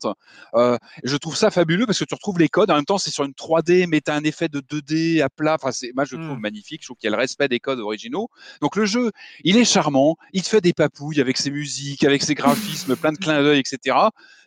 [0.54, 2.70] Euh, je trouve ça fabuleux parce que tu retrouves les codes.
[2.70, 5.56] En même temps, c'est sur une 3D, mais t'as un effet de 2D à plat.
[5.60, 6.40] Enfin, c'est moi, je trouve mmh.
[6.40, 6.82] magnifique.
[6.82, 8.28] Je trouve qu'il y a le respect des codes originaux.
[8.60, 9.12] Donc, le jeu,
[9.44, 10.16] il est charmant.
[10.32, 13.60] Il te fait des papouilles avec ses musiques, avec ses graphismes, plein de clins d'œil,
[13.60, 13.96] etc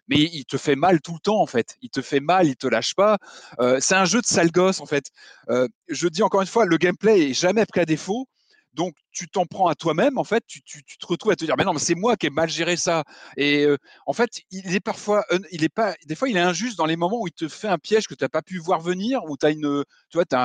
[0.07, 1.75] mais il te fait mal tout le temps en fait.
[1.81, 3.17] Il te fait mal, il te lâche pas.
[3.59, 5.11] Euh, c'est un jeu de sale gosse en fait.
[5.49, 8.27] Euh, je dis encore une fois, le gameplay est jamais pris à défaut.
[8.75, 11.63] Donc, tu t'en prends à toi-même, en fait, tu, te retrouves à te dire, mais
[11.63, 13.03] non, mais c'est moi qui ai mal géré ça.
[13.37, 16.77] Et euh, en fait, il est parfois, il est pas, des fois, il est injuste
[16.77, 18.81] dans les moments où il te fait un piège que tu n'as pas pu voir
[18.81, 20.35] venir, où tu as une, tu vois, tu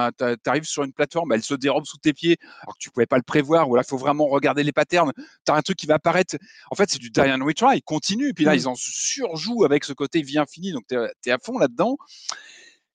[0.47, 3.17] arrives sur une plateforme, elle se dérobe sous tes pieds, alors que tu pouvais pas
[3.17, 5.13] le prévoir, ou là, il faut vraiment regarder les patterns.
[5.45, 6.37] Tu as un truc qui va apparaître.
[6.71, 8.29] En fait, c'est du die and retry, il continue.
[8.29, 8.59] Et puis là, mmh.
[8.59, 11.97] ils en surjouent avec ce côté vie infini, donc tu es, à fond là-dedans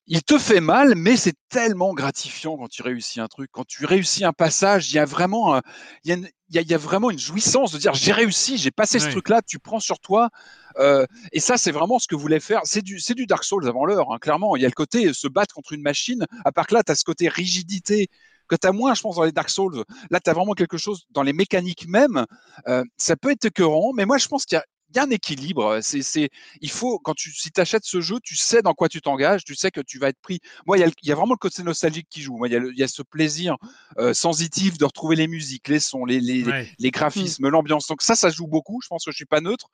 [0.08, 3.50] il te fait mal, mais c'est tellement gratifiant quand tu réussis un truc.
[3.52, 5.60] Quand tu réussis un passage, il y a vraiment,
[6.04, 9.58] il y a, vraiment une jouissance de dire j'ai réussi, j'ai passé ce truc-là, tu
[9.58, 10.30] prends sur toi.
[10.78, 12.62] Euh, et ça, c'est vraiment ce que voulait faire.
[12.66, 14.56] C'est du, c'est du Dark Souls avant l'heure, hein, clairement.
[14.56, 16.92] Il y a le côté se battre contre une machine, à part que là, tu
[16.92, 18.10] as ce côté rigidité
[18.48, 19.84] que tu as moins, je pense, dans les Dark Souls.
[20.12, 22.26] Là, tu as vraiment quelque chose dans les mécaniques même.
[22.68, 25.10] Euh, ça peut être écœurant, mais moi, je pense qu'il y a y a un
[25.10, 25.80] équilibre.
[25.82, 26.30] C'est, c'est,
[26.62, 29.44] il faut, quand tu, si tu achètes ce jeu, tu sais dans quoi tu t'engages,
[29.44, 30.40] tu sais que tu vas être pris.
[30.66, 32.38] Moi, il y a, vraiment le côté nostalgique qui joue.
[32.38, 33.58] Moi, il y a, ce plaisir
[33.98, 36.92] euh, sensitif de retrouver les musiques, les sons, les, les, les mmh.
[36.92, 37.88] graphismes, l'ambiance.
[37.88, 38.80] Donc ça, ça joue beaucoup.
[38.82, 39.70] Je pense que je suis pas neutre.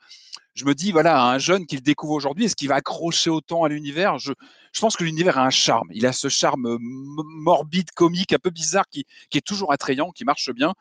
[0.53, 3.63] Je me dis, voilà, un jeune qui le découvre aujourd'hui, est-ce qu'il va accrocher autant
[3.63, 4.17] à l'univers?
[4.17, 4.33] Je,
[4.73, 5.87] je pense que l'univers a un charme.
[5.91, 10.25] Il a ce charme morbide, comique, un peu bizarre, qui, qui est toujours attrayant, qui
[10.25, 10.73] marche bien.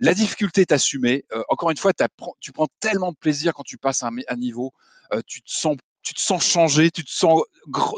[0.00, 1.24] La difficulté est assumée.
[1.32, 1.92] Euh, encore une fois,
[2.40, 4.72] tu prends tellement de plaisir quand tu passes un, un niveau.
[5.12, 7.42] Euh, tu te sens tu te sens changé, tu te sens,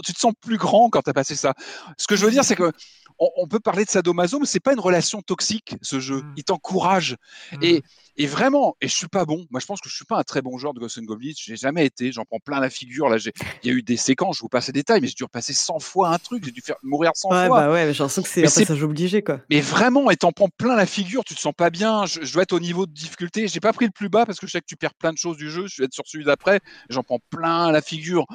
[0.04, 1.54] tu te sens plus grand quand tu as passé ça.
[1.96, 2.72] Ce que je veux dire, c'est que
[3.18, 6.22] on, peut parler de sadomaso, mais c'est pas une relation toxique, ce jeu.
[6.22, 6.34] Mmh.
[6.38, 7.16] Il t'encourage.
[7.52, 7.62] Mmh.
[7.62, 7.82] Et,
[8.16, 9.46] et, vraiment, et je suis pas bon.
[9.50, 11.32] Moi, je pense que je suis pas un très bon joueur de Ghost and Goblins.
[11.36, 12.12] J'ai jamais été.
[12.12, 13.08] J'en prends plein la figure.
[13.08, 13.16] Là,
[13.62, 15.54] il y a eu des séquences, je vous passe les détails, mais j'ai dû repasser
[15.54, 16.44] 100 fois un truc.
[16.44, 17.60] J'ai dû faire mourir 100 ouais, fois.
[17.60, 19.40] Bah ouais, j'ai l'impression que c'est un passage obligé, quoi.
[19.50, 22.04] Mais vraiment, et t'en prends plein la figure, tu te sens pas bien.
[22.06, 23.48] Je, dois être au niveau de difficulté.
[23.48, 25.18] J'ai pas pris le plus bas parce que je sais que tu perds plein de
[25.18, 25.66] choses du jeu.
[25.66, 26.60] Je vais être sur celui d'après.
[26.90, 28.26] J'en prends plein la figure.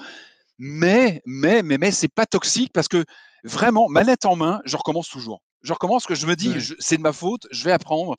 [0.57, 3.05] Mais, mais, mais, mais, c'est pas toxique parce que
[3.43, 5.41] vraiment, manette en main, je recommence toujours.
[5.63, 8.15] Je recommence que je me dis, c'est de ma faute, je vais apprendre.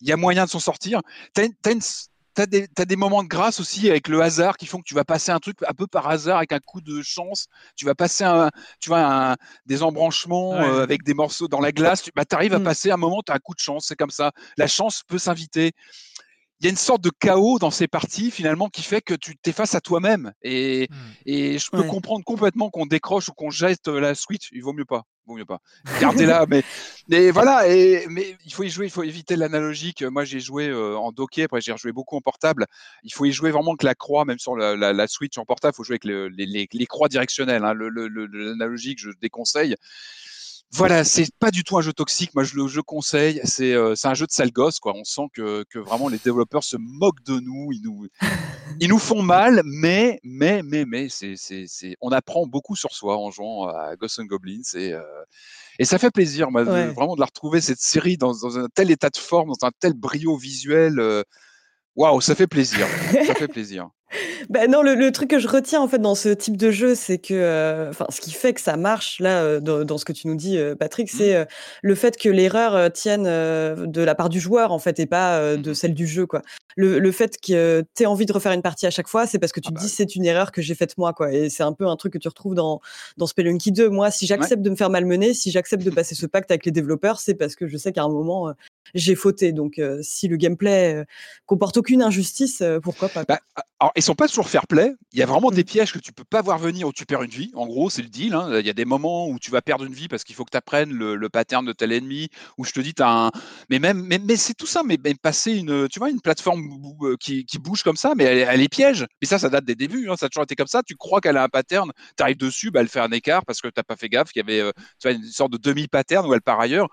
[0.00, 1.00] Il y a moyen de s'en sortir.
[1.34, 2.46] Tu as,
[2.84, 5.38] des moments de grâce aussi avec le hasard qui font que tu vas passer un
[5.38, 7.46] truc un peu par hasard avec un coup de chance.
[7.76, 12.02] Tu vas passer un, tu vois, des embranchements euh, avec des morceaux dans la glace.
[12.02, 12.64] Tu bah, arrives à mmh.
[12.64, 13.86] passer un moment, tu as un coup de chance.
[13.88, 14.32] C'est comme ça.
[14.56, 15.72] La chance peut s'inviter
[16.64, 19.36] il y a une sorte de chaos dans ces parties finalement qui fait que tu
[19.36, 20.94] t'es face à toi-même et, mmh.
[21.26, 24.48] et je peux comprendre complètement qu'on décroche ou qu'on jette la Switch.
[24.50, 25.58] Il vaut mieux pas, vaut mieux pas.
[26.00, 26.62] Gardez-la, mais,
[27.08, 27.68] mais voilà.
[27.68, 30.02] Et, mais il faut y jouer, il faut éviter l'analogique.
[30.04, 32.64] Moi, j'ai joué euh, en docké, après j'ai rejoué beaucoup en portable.
[33.02, 35.74] Il faut y jouer vraiment que la croix, même sur la, la, Switch en portable,
[35.74, 37.66] il faut jouer avec les, les, les, croix directionnelles.
[37.66, 37.74] Hein.
[37.74, 39.76] L'analogique, je déconseille.
[40.76, 42.34] Voilà, c'est pas du tout un jeu toxique.
[42.34, 43.40] Moi, je le conseille.
[43.60, 44.92] Euh, c'est un jeu de sale gosse, quoi.
[44.96, 47.70] On sent que, que, vraiment les développeurs se moquent de nous.
[47.72, 48.06] Ils nous,
[48.80, 53.16] ils nous font mal, mais, mais, mais, mais, c'est, c'est, on apprend beaucoup sur soi
[53.16, 55.02] en jouant à Ghosts and Goblins et, euh,
[55.78, 58.90] et ça fait plaisir, moi, vraiment de la retrouver cette série dans, dans, un tel
[58.90, 60.98] état de forme, dans un tel brio visuel.
[60.98, 61.22] Euh,
[61.96, 62.88] Waouh, ça fait plaisir.
[63.26, 63.88] ça fait plaisir.
[64.50, 67.18] Ben non, le, truc que je retiens en fait dans ce type de jeu, c'est
[67.18, 70.28] que, euh, enfin, ce qui fait que ça marche là euh, dans, ce que tu
[70.28, 71.16] nous dis, euh, Patrick, mmh.
[71.16, 71.46] c'est
[71.82, 75.70] le fait que l'erreur tienne de la part du joueur en fait et pas de
[75.70, 76.42] mmh celle du jeu quoi.
[76.76, 79.52] Le, fait que tu aies envie de refaire une partie à chaque fois, c'est parce
[79.52, 81.32] que tu ah te dis bah c'est une erreur que j'ai faite moi quoi.
[81.32, 82.80] Et c'est un peu un truc que tu retrouves dans
[83.16, 83.88] dans Spelunky 2.
[83.88, 86.72] Moi, si j'accepte de me faire malmener, si j'accepte de passer ce pacte avec les
[86.72, 88.52] développeurs, c'est parce que je sais qu'à un moment
[88.94, 89.52] j'ai fauté.
[89.52, 91.04] Donc, si le gameplay
[91.46, 93.40] comporte aucune injustice, pourquoi pas bah,
[93.80, 94.92] Alors, sont pas toujours fair play.
[95.12, 97.22] Il y a vraiment des pièges que tu peux pas voir venir où tu perds
[97.22, 97.50] une vie.
[97.54, 98.34] En gros, c'est le deal.
[98.34, 98.60] Hein.
[98.60, 100.50] Il y a des moments où tu vas perdre une vie parce qu'il faut que
[100.50, 102.28] tu apprennes le, pattern de tel ennemi.
[102.58, 103.30] Où je te dis, as un.
[103.70, 104.82] Mais même, mais, c'est tout ça.
[104.84, 106.62] Mais, passer une, tu vois, une plateforme
[107.18, 109.06] qui, bouge comme ça, mais elle, est piège.
[109.22, 110.08] Et ça, ça date des débuts.
[110.10, 110.16] Hein.
[110.18, 110.82] Ça a toujours été comme ça.
[110.82, 113.60] Tu crois qu'elle a un pattern, tu arrives dessus, bah, elle fait un écart parce
[113.60, 114.30] que tu n'as pas fait gaffe.
[114.34, 116.88] Il y avait vois, une sorte de demi-pattern où elle part ailleurs.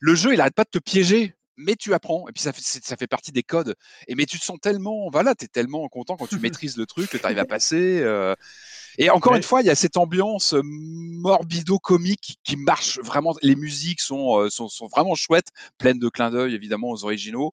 [0.00, 2.62] Le jeu, il arrête pas de te piéger mais tu apprends, et puis ça fait,
[2.62, 3.74] ça fait partie des codes.
[4.08, 6.86] Et mais tu te sens tellement, voilà, tu es tellement content quand tu maîtrises le
[6.86, 8.00] truc, que tu arrives à passer.
[8.00, 8.34] Euh.
[8.98, 13.34] Et encore une fois, il y a cette ambiance morbido-comique qui marche vraiment.
[13.42, 15.48] Les musiques sont, sont, sont vraiment chouettes,
[15.78, 17.52] pleines de clins d'œil évidemment aux originaux.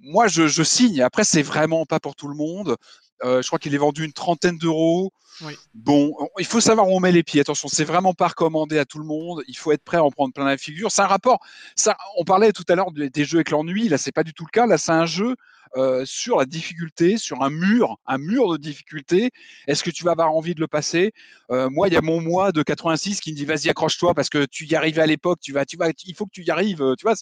[0.00, 1.02] Moi, je, je signe.
[1.02, 2.76] Après, c'est vraiment pas pour tout le monde.
[3.24, 5.12] Euh, je crois qu'il est vendu une trentaine d'euros.
[5.74, 7.40] Bon, il faut savoir où on met les pieds.
[7.40, 9.42] Attention, c'est vraiment pas recommandé à tout le monde.
[9.46, 10.90] Il faut être prêt à en prendre plein la figure.
[10.90, 11.38] C'est un rapport.
[11.76, 13.88] Ça, on parlait tout à l'heure des jeux avec l'ennui.
[13.88, 14.66] Là, c'est pas du tout le cas.
[14.66, 15.36] Là, c'est un jeu
[15.76, 19.30] euh, sur la difficulté, sur un mur, un mur de difficulté.
[19.66, 21.12] Est-ce que tu vas avoir envie de le passer?
[21.50, 24.30] Euh, Moi, il y a mon moi de 86 qui me dit vas-y accroche-toi parce
[24.30, 25.38] que tu y arrivais à l'époque.
[25.40, 26.82] Tu vas, tu vas, il faut que tu y arrives.
[26.98, 27.14] Tu vois,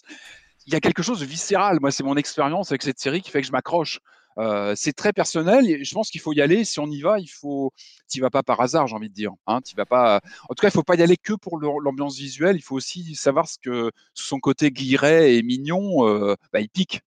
[0.65, 1.79] il y a quelque chose de viscéral.
[1.81, 3.99] Moi, c'est mon expérience avec cette série qui fait que je m'accroche.
[4.37, 6.63] Euh, c'est très personnel et je pense qu'il faut y aller.
[6.63, 7.71] Si on y va, il faut.
[8.09, 9.31] Tu vas pas par hasard, j'ai envie de dire.
[9.47, 10.21] Hein, vas pas.
[10.49, 12.55] En tout cas, il faut pas y aller que pour l'ambiance visuelle.
[12.55, 16.69] Il faut aussi savoir ce que sous son côté guilleret et mignon, euh, bah, il
[16.69, 17.01] pique.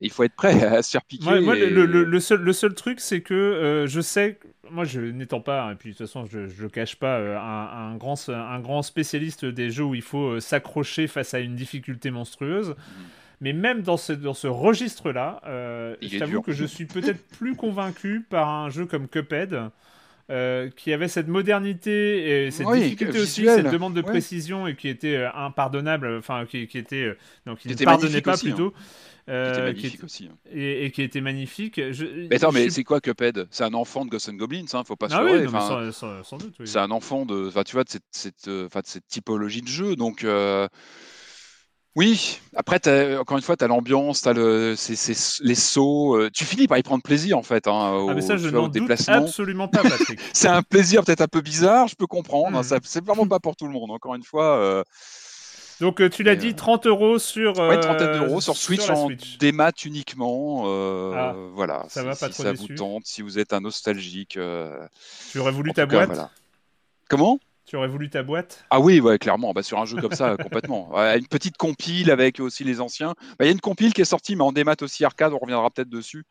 [0.00, 1.40] il faut être prêt à se faire piquer.
[1.40, 5.70] moi, le, seul, le seul truc, c'est que euh, je sais, moi, je n'étant pas,
[5.72, 9.70] et puis de toute façon, je ne cache pas, un, grand, un grand spécialiste des
[9.70, 12.70] jeux où il faut s'accrocher face à une difficulté monstrueuse.
[12.70, 13.02] Mmh.
[13.44, 17.54] Mais même dans ce, dans ce registre-là, euh, je t'avoue que je suis peut-être plus
[17.54, 19.70] convaincu par un jeu comme Cuphead.
[20.30, 24.88] Euh, qui avait cette modernité et cette difficulté aussi, cette demande de précision et qui
[24.88, 28.72] était euh, impardonnable, enfin qui, qui était euh, donc qui, ne pardonnait pas plutôt.
[29.28, 29.34] Hein.
[29.34, 30.30] qui était magnifique aussi.
[30.32, 30.36] Hein.
[30.50, 31.78] Et, qui était magnique.
[31.78, 33.46] mais attends, mais c'est quoi Cuphead?
[33.50, 36.54] C'est un enfant de Ghosts and Goblins, hein, faut pas se ah oui, sans, doute.
[36.64, 38.50] C'est un enfant de, tu vois, de cette,
[38.86, 40.24] cette typologie de jeu, donc.
[41.96, 42.80] Oui, après,
[43.16, 44.74] encore une fois, tu as l'ambiance, tu as le,
[45.42, 46.16] les sauts.
[46.16, 47.68] Euh, tu finis par y prendre plaisir, en fait.
[47.68, 50.18] Hein, au, ah, mais ça, je n'en doute absolument pas, Patrick.
[50.32, 52.58] c'est un plaisir peut-être un peu bizarre, je peux comprendre.
[52.58, 52.80] Hein, mmh.
[52.82, 54.58] c'est vraiment pas pour tout le monde, encore une fois.
[54.58, 54.82] Euh,
[55.80, 57.60] Donc, euh, tu l'as dit, 30 euros sur.
[57.60, 60.64] Oui, 30 euros sur Switch, en démat uniquement.
[61.14, 61.84] Ah, voilà.
[61.88, 64.36] Ça va pas si ça vous tente, si vous êtes un nostalgique.
[65.30, 66.28] tu aurais voulu ta boîte?
[67.08, 67.38] Comment?
[67.66, 69.52] Tu aurais voulu ta boîte Ah oui, ouais, clairement.
[69.52, 70.92] Bah, sur un jeu comme ça, complètement.
[70.94, 73.14] une petite compile avec aussi les anciens.
[73.38, 75.32] Bah, il y a une compile qui est sortie, mais en démat aussi arcade.
[75.32, 76.24] On reviendra peut-être dessus.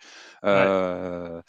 [0.45, 1.41] Euh,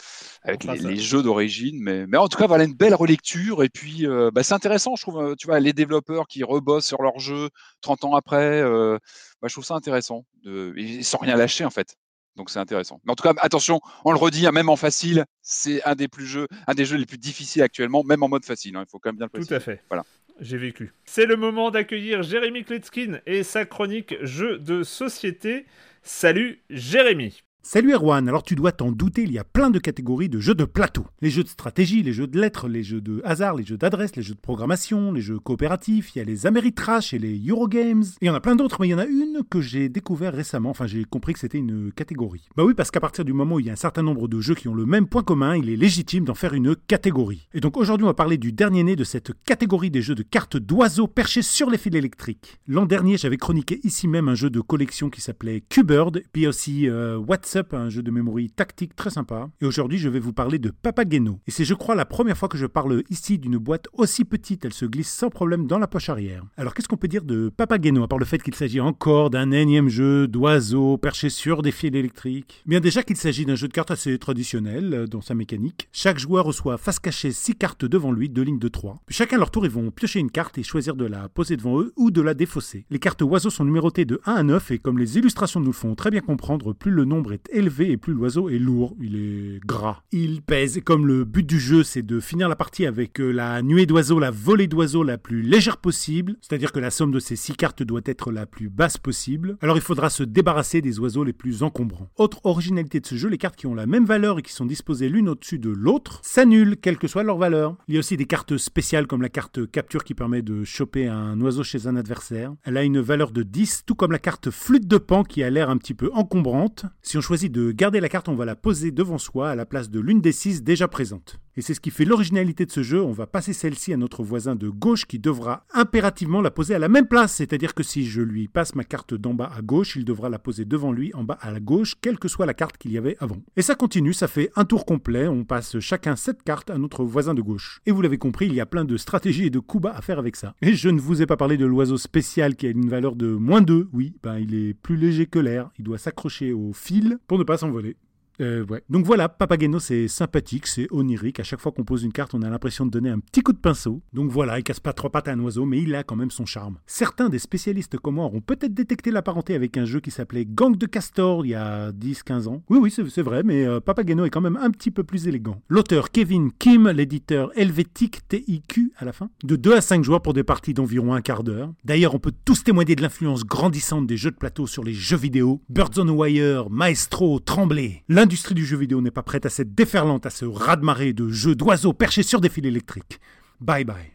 [0.43, 1.79] avec les, jeux d'origine.
[1.81, 3.63] Mais, mais en tout cas, voilà une belle relecture.
[3.63, 5.21] Et puis, euh, bah, c'est intéressant, je trouve.
[5.21, 7.51] Euh, tu vois, les développeurs qui rebossent sur leur jeu
[7.83, 8.61] 30 ans après.
[8.61, 10.25] je trouve ça intéressant.
[10.45, 11.97] De, sans rien lâcher, en fait.
[12.37, 13.01] Donc c'est intéressant.
[13.05, 16.09] Mais en tout cas, attention, on le redit, hein, même en facile, c'est un des
[16.09, 18.77] plus jeux, un des jeux les plus difficiles actuellement, même en mode facile.
[18.77, 19.49] Hein, il faut quand même bien le préciser.
[19.49, 19.83] Tout à fait.
[19.89, 20.05] Voilà.
[20.41, 20.93] J'ai vécu.
[21.05, 25.67] C'est le moment d'accueillir Jérémy Kletskin et sa chronique Jeux de société.
[26.03, 27.43] Salut Jérémy.
[27.67, 30.55] Salut Erwan, alors tu dois t'en douter, il y a plein de catégories de jeux
[30.55, 31.07] de plateau.
[31.23, 34.17] Les jeux de stratégie, les jeux de lettres, les jeux de hasard, les jeux d'adresse,
[34.17, 38.03] les jeux de programmation, les jeux coopératifs, il y a les Ameritrash et les Eurogames,
[38.03, 39.89] et il y en a plein d'autres, mais il y en a une que j'ai
[39.89, 42.47] découvert récemment, enfin j'ai compris que c'était une catégorie.
[42.55, 44.41] Bah oui, parce qu'à partir du moment où il y a un certain nombre de
[44.41, 47.49] jeux qui ont le même point commun, il est légitime d'en faire une catégorie.
[47.55, 50.23] Et donc aujourd'hui on va parler du dernier né de cette catégorie des jeux de
[50.23, 52.59] cartes d'oiseaux perchés sur les fils électriques.
[52.69, 56.91] L'an dernier j'avais chroniqué ici même un jeu de collection qui s'appelait Q-Bird, puis aussi
[56.91, 59.49] euh, What's un jeu de mémoire tactique très sympa.
[59.61, 61.41] Et aujourd'hui, je vais vous parler de Papageno.
[61.47, 64.65] Et c'est, je crois, la première fois que je parle ici d'une boîte aussi petite.
[64.65, 66.45] Elle se glisse sans problème dans la poche arrière.
[66.57, 69.51] Alors, qu'est-ce qu'on peut dire de Papageno, à part le fait qu'il s'agit encore d'un
[69.53, 72.63] énième jeu d'oiseaux perchés sur des fils électriques?
[72.67, 75.89] Bien, déjà qu'il s'agit d'un jeu de cartes assez traditionnel euh, dans sa mécanique.
[75.93, 79.03] Chaque joueur reçoit face cachée 6 cartes devant lui, deux lignes de 3.
[79.07, 81.57] Puis chacun à leur tour, ils vont piocher une carte et choisir de la poser
[81.57, 82.87] devant eux ou de la défausser.
[82.91, 85.73] Les cartes oiseaux sont numérotées de 1 à 9 et comme les illustrations nous le
[85.73, 89.17] font très bien comprendre, plus le nombre est élevé et plus l'oiseau est lourd, il
[89.17, 90.03] est gras.
[90.13, 93.31] Il pèse et comme le but du jeu c'est de finir la partie avec euh,
[93.31, 97.19] la nuée d'oiseaux, la volée d'oiseaux la plus légère possible, c'est-à-dire que la somme de
[97.19, 100.99] ces six cartes doit être la plus basse possible, alors il faudra se débarrasser des
[100.99, 102.11] oiseaux les plus encombrants.
[102.17, 104.67] Autre originalité de ce jeu, les cartes qui ont la même valeur et qui sont
[104.67, 107.77] disposées l'une au-dessus de l'autre s'annulent, quelle que soit leur valeur.
[107.89, 111.09] Il y a aussi des cartes spéciales comme la carte capture qui permet de choper
[111.09, 112.55] un oiseau chez un adversaire.
[112.65, 115.51] Elle a une valeur de 10, tout comme la carte flûte de pan qui a
[115.51, 116.87] l'air un petit peu encombrante.
[117.03, 119.67] Si on choisit de garder la carte, on va la poser devant soi à la
[119.67, 121.41] place de l'une des 6 déjà présentes.
[121.57, 123.03] Et c'est ce qui fait l'originalité de ce jeu.
[123.03, 126.79] On va passer celle-ci à notre voisin de gauche qui devra impérativement la poser à
[126.79, 127.35] la même place.
[127.35, 130.39] C'est-à-dire que si je lui passe ma carte d'en bas à gauche, il devra la
[130.39, 133.17] poser devant lui en bas à gauche, quelle que soit la carte qu'il y avait
[133.21, 133.39] avant.
[133.57, 135.29] Et ça continue, ça fait un tour complet.
[135.29, 137.81] On passe chacun cette carte à notre voisin de gauche.
[137.87, 140.03] Et vous l'avez compris, il y a plein de stratégies et de coups bas à
[140.03, 140.55] faire avec ça.
[140.61, 143.29] Et je ne vous ai pas parlé de l'oiseau spécial qui a une valeur de
[143.29, 143.89] moins 2.
[143.93, 145.71] Oui, ben il est plus léger que l'air.
[145.79, 147.97] Il doit s'accrocher au fil pour ne pas s'envoler.
[148.41, 148.65] Euh.
[148.89, 151.41] Donc voilà, Papageno c'est sympathique, c'est onirique.
[151.41, 153.53] À chaque fois qu'on pose une carte, on a l'impression de donner un petit coup
[153.53, 154.03] de pinceau.
[154.13, 156.31] Donc voilà, il casse pas trois pattes à un oiseau, mais il a quand même
[156.31, 156.79] son charme.
[156.87, 160.47] Certains des spécialistes comme moi auront peut-être détecté la parenté avec un jeu qui s'appelait
[160.47, 162.63] Gang de Castor il y a 10-15 ans.
[162.69, 165.61] Oui, oui, c'est vrai, mais euh, Papageno est quand même un petit peu plus élégant.
[165.69, 170.33] L'auteur Kevin Kim, l'éditeur Helvetic TIQ à la fin, de 2 à 5 joueurs pour
[170.33, 171.73] des parties d'environ un quart d'heure.
[171.85, 175.17] D'ailleurs, on peut tous témoigner de l'influence grandissante des jeux de plateau sur les jeux
[175.17, 175.61] vidéo.
[175.69, 180.25] Birds on Wire, Maestro, Tremblay l'industrie du jeu vidéo n'est pas prête à cette déferlante,
[180.25, 183.21] à ce raz-de-marée de jeux d'oiseaux perchés sur des fils électriques.
[183.61, 184.14] Bye bye.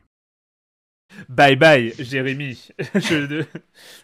[1.28, 2.70] Bye bye, Jérémy.
[2.96, 3.46] je,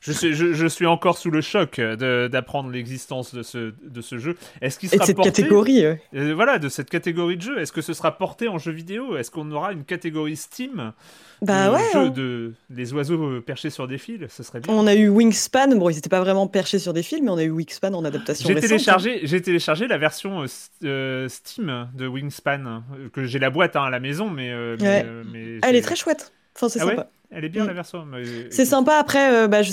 [0.02, 4.36] je, suis encore sous le choc d'apprendre l'existence de ce, de ce jeu.
[4.62, 7.60] Est-ce qu'il sera Et de cette porté, catégorie euh, Voilà, de cette catégorie de jeu.
[7.60, 9.18] Est-ce que ce sera porté en jeu vidéo?
[9.18, 10.94] Est-ce qu'on aura une catégorie Steam?
[11.42, 12.10] Bah ouais, jeu hein.
[12.10, 14.74] de les oiseaux euh, perchés sur des fils Ce serait bien.
[14.74, 15.76] On a eu Wingspan.
[15.76, 18.04] Bon, ils n'étaient pas vraiment perchés sur des fils, mais on a eu Wingspan en
[18.04, 20.46] adaptation J'ai téléchargé, j'ai téléchargé la version
[20.84, 22.84] euh, Steam de Wingspan
[23.14, 25.06] que j'ai la boîte hein, à la maison, mais, ouais.
[25.32, 26.32] mais, elle est très chouette.
[26.56, 27.02] Enfin, c'est ah sympa.
[27.02, 27.08] Ouais?
[27.32, 27.68] Elle est bien Mm.
[27.68, 28.06] la version.
[28.06, 28.96] mais- C'est sympa.
[28.98, 29.72] Après, euh, bah, je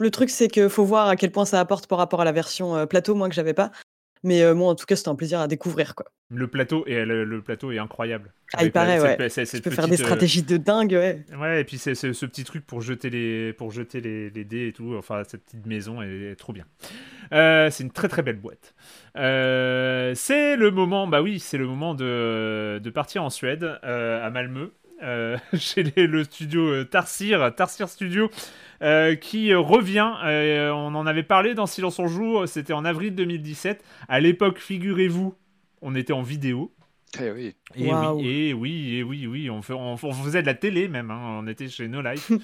[0.00, 2.32] le truc, c'est qu'il faut voir à quel point ça apporte par rapport à la
[2.32, 3.70] version euh, plateau, moi, que j'avais pas.
[4.24, 5.96] Mais euh, moi, en tout cas, c'était un plaisir à découvrir.
[5.96, 6.06] Quoi.
[6.30, 8.32] Le plateau et le, le plateau est incroyable.
[8.54, 9.28] Ah, il paraît, cette- ouais.
[9.28, 11.24] cette- Tu peux faire des stratégies de dingue, ouais.
[11.36, 14.68] Ouais, et puis c'est ce petit truc pour jeter les, pour jeter les, les dés
[14.68, 14.94] et tout.
[14.96, 16.64] Enfin, cette petite maison est, est trop bien.
[17.32, 18.74] Euh, c'est une très très belle boîte.
[19.16, 24.30] Euh, c'est le moment, bah oui, c'est le moment de, de partir en Suède, à
[24.30, 24.70] Malmö.
[25.02, 28.30] Euh, chez le studio euh, Tarsir, Tarsir Studio,
[28.82, 30.12] euh, qui revient.
[30.72, 33.84] on en avait parlé dans Silence on joue, c'était en avril 2017.
[34.08, 35.34] À l'époque, figurez-vous,
[35.80, 36.72] on était en vidéo.
[37.20, 37.54] Eh oui.
[37.76, 40.88] Et oui, et oui, et oui, oui, on, fait- on- on faisait de la télé
[40.88, 42.30] même, hein, on était chez No Life.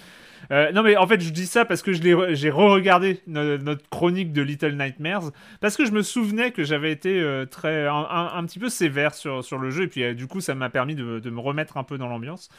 [0.52, 3.18] Euh, non mais en fait je dis ça parce que je l'ai re- j'ai re-regardé
[3.26, 7.44] no- notre chronique de Little Nightmares parce que je me souvenais que j'avais été euh,
[7.44, 10.28] très un, un- un petit peu sévère sur, sur le jeu et puis euh, du
[10.28, 12.50] coup ça m'a permis de, de me remettre un peu dans l'ambiance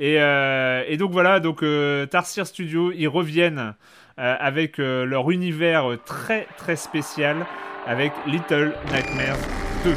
[0.00, 3.74] et, euh, et donc voilà donc euh, Tarsir Studio ils reviennent
[4.18, 7.46] euh, avec euh, leur univers très très spécial
[7.86, 9.38] avec Little Nightmares
[9.84, 9.94] 2.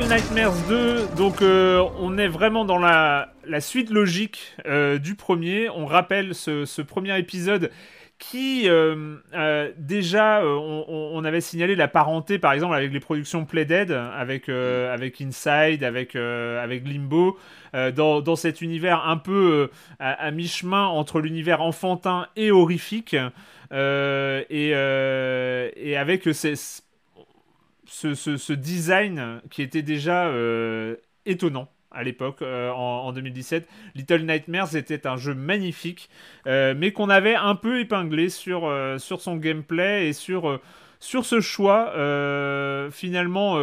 [0.00, 3.28] Nightmares 2, donc euh, on est vraiment dans la,
[3.60, 5.68] suite logique euh, du premier.
[5.68, 7.70] On rappelle ce, premier épisode
[8.18, 9.18] qui, euh,
[9.76, 15.20] déjà, on, avait signalé la parenté, par exemple, avec les productions Playdead, avec, euh, avec
[15.20, 17.36] Inside, avec, Limbo,
[17.74, 19.68] dans, dans cet univers un peu
[19.98, 23.14] à, mi-chemin entre l'univers enfantin et horrifique,
[23.72, 24.74] et
[25.98, 26.54] avec ces
[27.92, 33.68] ce, design qui était déjà euh, étonnant à l'époque, euh, en, en 2017.
[33.94, 36.08] Little Nightmares était un jeu magnifique,
[36.46, 38.62] euh, mais qu'on avait un peu épinglé sur,
[38.98, 40.60] son gameplay et sur,
[41.00, 41.92] ce choix,
[42.90, 43.56] finalement,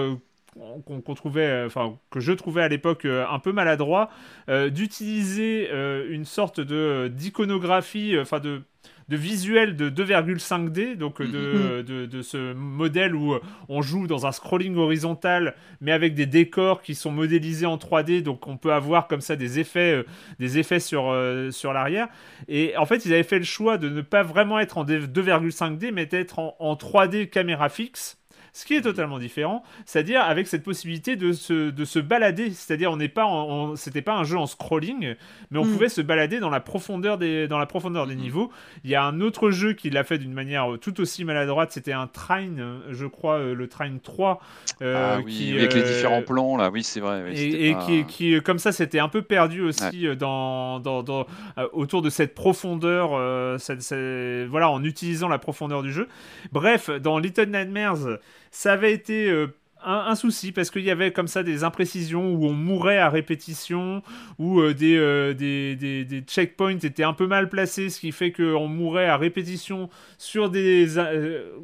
[0.56, 4.10] que je trouvais à l'époque un peu maladroit,
[4.48, 5.70] d'utiliser
[6.10, 8.62] une sorte d'iconographie, enfin de
[9.10, 13.36] de visuel de 2,5D, donc de, de, de, ce modèle où
[13.68, 18.22] on joue dans un scrolling horizontal, mais avec des décors qui sont modélisés en 3D,
[18.22, 20.06] donc on peut avoir comme ça des effets,
[20.40, 21.16] des effets sur,
[21.52, 22.08] sur l'arrière.
[22.48, 25.92] Et en fait, ils avaient fait le choix de ne pas vraiment être en 2,5D,
[25.92, 28.19] mais d'être en, en 3D caméra fixe
[28.54, 32.92] ce qui est totalement différent, c'est-à-dire avec cette possibilité de se, de se balader, c'est-à-dire
[32.92, 33.28] on n'est pas,
[33.76, 35.16] c'était pas un jeu en scrolling,
[35.52, 35.72] mais on mm.
[35.72, 38.20] pouvait se balader dans la profondeur des, dans la profondeur des mm.
[38.20, 38.52] niveaux.
[38.84, 41.94] Il y a un autre jeu qui l'a fait d'une manière tout aussi maladroite, c'était
[41.94, 44.42] un Train, je crois, euh, le Train 3.
[44.82, 47.32] Euh, ah, oui, qui, avec les différents euh, plans là, oui c'est vrai.
[47.34, 51.26] et, qui, qui, comme ça, c'était un peu perdu aussi dans, dans, dans
[51.74, 56.08] autour de cette profondeur, voilà, en utilisant la profondeur du jeu.
[56.52, 58.20] Bref, dans Little Nightmares,
[58.52, 59.48] ça avait été euh,
[59.84, 64.04] un, souci parce qu'il y avait comme ça des imprécisions où on mourait à répétition,
[64.38, 68.32] où euh, euh, des, des, des, checkpoints étaient un peu mal placés, ce qui fait
[68.32, 70.88] qu'on mourait à répétition sur des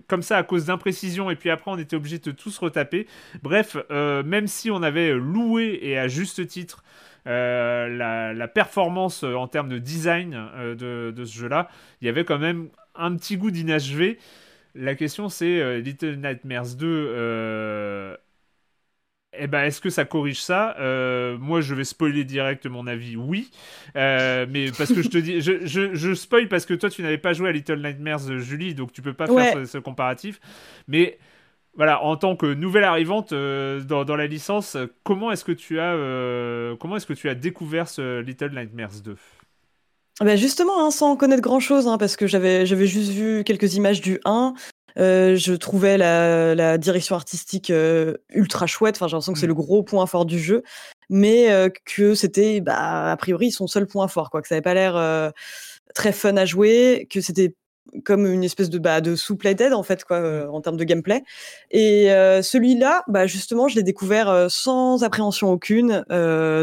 [0.08, 3.08] comme ça à cause d'imprécisions et puis après on était obligé de tous retaper.
[3.44, 6.84] Bref, même si on avait loué et à juste titre
[7.26, 10.40] la, la, performance en termes de design
[10.78, 11.70] de, de, ce jeu-là,
[12.02, 14.20] il y avait quand même un petit goût d'inachevé.
[14.76, 16.86] La question c'est euh, Little Nightmares 2.
[16.86, 18.18] Euh,
[19.38, 20.76] eh ben, est-ce que ça corrige ça?
[20.80, 23.52] Euh, Moi, je vais spoiler direct mon avis, oui.
[23.96, 27.34] mais parce que je te dis, je, je, spoil parce que toi, tu n'avais pas
[27.34, 30.40] joué à Little Nightmares, Julie, donc tu peux pas faire ce, comparatif.
[30.88, 31.20] Mais
[31.76, 35.94] voilà, en tant que nouvelle arrivante dans, dans, la licence, comment est-ce que tu as,
[36.80, 39.16] comment est-ce que tu as découvert ce Little Nightmares 2
[40.22, 44.02] bah justement, hein, sans connaître grand-chose, hein, parce que j'avais j'avais juste vu quelques images
[44.02, 44.54] du 1.
[44.98, 48.96] Euh, je trouvais la, la direction artistique euh, ultra chouette.
[48.96, 49.50] Enfin, j'ai l'impression que c'est mmh.
[49.50, 50.64] le gros point fort du jeu,
[51.10, 54.42] mais euh, que c'était, bah, a priori, son seul point fort, quoi.
[54.42, 55.34] Que ça avait pas l'air
[55.94, 57.56] très fun à jouer, que c'était
[58.04, 60.84] comme une espèce de bah, de souple dead en fait quoi euh, en termes de
[60.84, 61.24] gameplay.
[61.72, 66.04] Et euh, celui-là bah justement je l'ai découvert euh, sans appréhension aucune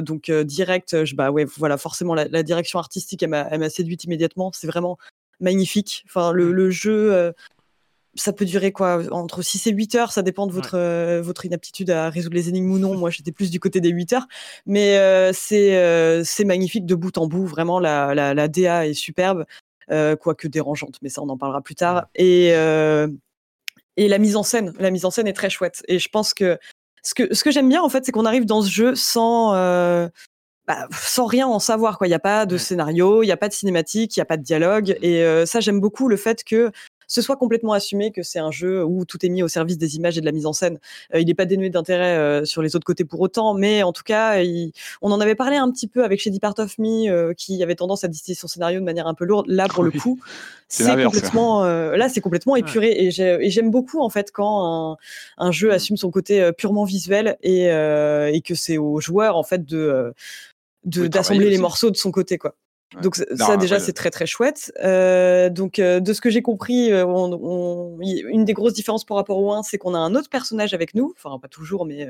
[0.02, 4.50] donc direct je, bah ouais voilà forcément la, direction artistique elle m'a séduite immédiatement.
[4.54, 4.98] C'est vraiment
[5.40, 6.04] magnifique.
[6.08, 7.32] Enfin le, le jeu
[8.14, 10.12] ça peut durer quoi entre 6 et 8 heures.
[10.12, 12.94] Ça dépend de votre votre inaptitude à résoudre les énigmes ou non.
[12.98, 14.26] Moi j'étais plus du côté des 8 heures.
[14.66, 17.46] Mais c'est c'est magnifique de bout en bout.
[17.46, 19.40] Vraiment la, la, la DA est superbe.
[19.40, 19.71] euh,
[20.16, 22.06] quoique dérangeante, mais ça on en parlera plus tard.
[22.14, 23.08] Et, euh,
[23.96, 25.82] et la mise en scène, la mise en scène est très chouette.
[25.88, 26.58] Et je pense que
[27.02, 29.54] ce que, ce que j'aime bien en fait, c'est qu'on arrive dans ce jeu sans
[29.54, 30.08] euh,
[30.66, 31.98] bah, sans rien en savoir.
[31.98, 32.06] Quoi.
[32.06, 34.26] Il n'y a pas de scénario, il n'y a pas de cinématique, il n'y a
[34.26, 34.96] pas de dialogue.
[35.02, 36.70] Et ça, j'aime beaucoup le fait que
[37.12, 39.96] ce soit complètement assumé que c'est un jeu où tout est mis au service des
[39.96, 40.78] images et de la mise en scène.
[41.14, 43.92] Euh, il n'est pas dénué d'intérêt euh, sur les autres côtés pour autant, mais en
[43.92, 44.42] tout cas,
[45.02, 47.74] on en avait parlé un petit peu avec Shady Part of Me, euh, qui avait
[47.74, 49.44] tendance à distiller son scénario de manière un peu lourde.
[49.48, 50.20] Là, pour le coup,
[50.68, 54.96] c'est complètement, là, c'est complètement épuré, et j'aime beaucoup en fait quand
[55.36, 55.72] un, jeu mm.
[55.72, 57.66] assume son côté purement visuel et,
[58.42, 60.14] que c'est aux joueurs en fait de
[60.84, 62.54] d'assembler les morceaux de son côté quoi.
[63.00, 64.72] Donc ça déjà c'est très très chouette.
[64.82, 69.16] Euh, donc euh, de ce que j'ai compris, euh, on, une des grosses différences par
[69.16, 72.08] rapport au 1, c'est qu'on a un autre personnage avec nous, enfin pas toujours, mais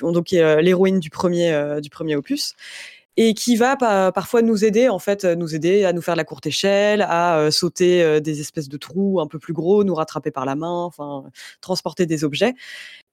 [0.00, 2.54] donc qui est l'héroïne du premier du premier opus
[3.16, 3.76] et qui va
[4.12, 8.20] parfois nous aider en fait nous aider à nous faire la courte échelle à sauter
[8.20, 11.24] des espèces de trous un peu plus gros nous rattraper par la main enfin
[11.60, 12.54] transporter des objets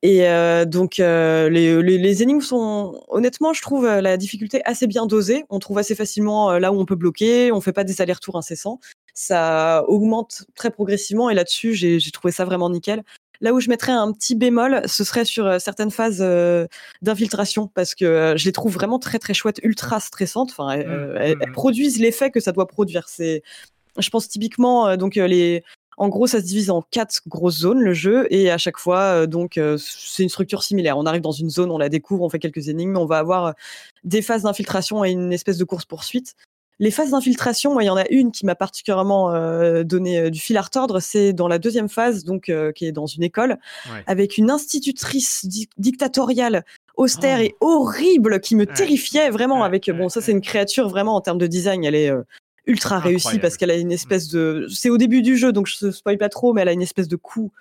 [0.03, 4.87] et euh, donc euh, les, les, énigmes sont honnêtement, je trouve euh, la difficulté assez
[4.87, 5.45] bien dosée.
[5.49, 7.51] On trouve assez facilement là où on peut bloquer.
[7.51, 8.79] On fait pas des allers-retours incessants.
[9.13, 13.03] Ça augmente très progressivement et là-dessus, j'ai trouvé ça vraiment nickel.
[13.41, 16.23] Là où je mettrais un petit bémol, ce serait sur certaines phases
[17.01, 20.51] d'infiltration parce que je les trouve vraiment très très chouettes, ultra stressantes.
[20.51, 23.09] Enfin, elles, mmh, elles mmh, produisent l'effet que ça doit produire.
[23.09, 23.41] C'est,
[23.97, 25.63] je pense typiquement donc les
[26.01, 28.99] en gros, ça se divise en quatre grosses zones, le jeu, et à chaque fois,
[28.99, 30.97] euh, donc, euh, c'est une structure similaire.
[30.97, 33.45] On arrive dans une zone, on la découvre, on fait quelques énigmes, on va avoir
[33.45, 33.51] euh,
[34.03, 36.35] des phases d'infiltration et une espèce de course-poursuite.
[36.81, 39.31] Les phases d'infiltration, il y en a une qui m'a particulièrement
[39.83, 43.23] donné du fil à retordre, c'est dans la deuxième phase, donc qui est dans une
[43.23, 43.57] école,
[44.07, 45.45] avec une institutrice
[45.77, 46.65] dictatoriale
[46.97, 47.43] austère oh.
[47.43, 51.37] et horrible qui me terrifiait vraiment avec bon ça c'est une créature vraiment en termes
[51.37, 52.11] de design elle est
[52.65, 54.67] ultra réussi parce qu'elle a une espèce de.
[54.69, 56.81] C'est au début du jeu, donc je ne spoil pas trop, mais elle a une
[56.81, 57.51] espèce de coup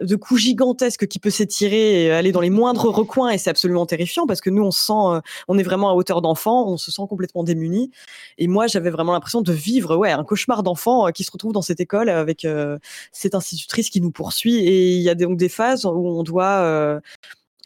[0.00, 3.86] de coup gigantesque qui peut s'étirer et aller dans les moindres recoins et c'est absolument
[3.86, 6.76] terrifiant parce que nous on se sent euh, on est vraiment à hauteur d'enfant on
[6.76, 7.90] se sent complètement démuni
[8.38, 11.52] et moi j'avais vraiment l'impression de vivre ouais un cauchemar d'enfant euh, qui se retrouve
[11.52, 12.78] dans cette école avec euh,
[13.12, 17.00] cette institutrice qui nous poursuit et il y a donc des phases où on doit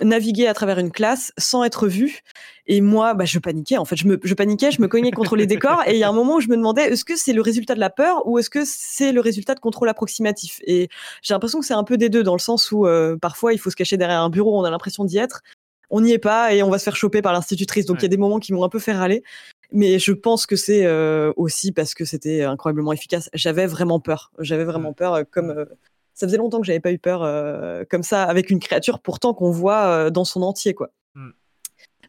[0.01, 2.21] naviguer à travers une classe sans être vu.
[2.67, 3.77] Et moi, bah, je paniquais.
[3.77, 5.83] En fait, je, me, je paniquais, je me cognais contre les décors.
[5.87, 7.75] Et il y a un moment où je me demandais est-ce que c'est le résultat
[7.75, 10.61] de la peur ou est-ce que c'est le résultat de contrôle approximatif?
[10.67, 10.89] Et
[11.23, 13.59] j'ai l'impression que c'est un peu des deux, dans le sens où euh, parfois il
[13.59, 15.43] faut se cacher derrière un bureau, on a l'impression d'y être.
[15.91, 17.85] On n'y est pas et on va se faire choper par l'institutrice.
[17.87, 19.23] Donc il y a des moments qui m'ont un peu fait râler.
[19.71, 23.29] Mais je pense que c'est euh, aussi parce que c'était incroyablement efficace.
[23.35, 24.33] J'avais vraiment peur.
[24.39, 25.67] J'avais vraiment peur, euh, comme
[26.15, 29.35] ça faisait longtemps que j'avais pas eu peur euh, comme ça avec une créature pourtant
[29.35, 30.91] qu'on voit euh, dans son entier quoi.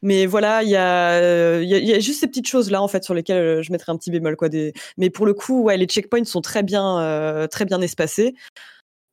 [0.01, 3.13] Mais voilà, il y, a, y, a, juste ces petites choses là en fait sur
[3.13, 4.49] lesquelles euh, je mettrais un petit bémol quoi.
[4.97, 8.35] Mais pour le coup, ouais, les checkpoints sont très bien, très bien espacés.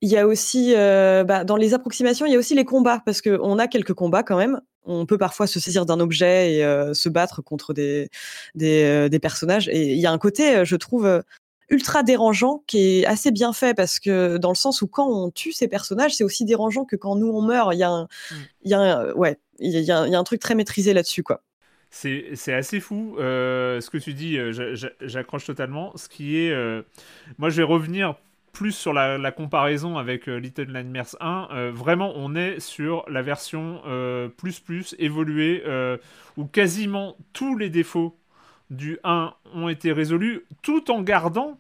[0.01, 3.20] Il y a aussi, bah, dans les approximations, il y a aussi les combats parce
[3.20, 4.61] qu'on a quelques combats quand même.
[4.85, 8.09] On peut parfois se saisir d'un objet et se battre contre des,
[8.55, 9.68] des, des, personnages.
[9.68, 11.22] Et il y a un côté, je trouve,
[11.70, 15.30] ultra dérangeant qui est assez bien fait parce que dans le sens où quand on
[15.30, 17.74] tue ces personnages, c'est aussi dérangeant que quand nous on meurt.
[17.74, 18.08] Il y a un,
[18.62, 21.42] il y a ouais, il y, a, un truc très maîtrisé là-dessus, quoi.
[21.90, 25.92] C'est assez fou euh, ce que tu dis, euh, j'accroche totalement.
[25.96, 26.50] Ce qui est.
[26.50, 26.82] Euh,
[27.38, 28.14] moi, je vais revenir
[28.52, 31.70] plus sur la, comparaison avec Little Nightmares 1.
[31.70, 33.80] vraiment, on est sur la version
[34.36, 35.64] plus plus évoluée
[36.36, 38.14] où quasiment tous les défauts
[38.72, 41.58] du 1 ont été résolus tout en gardant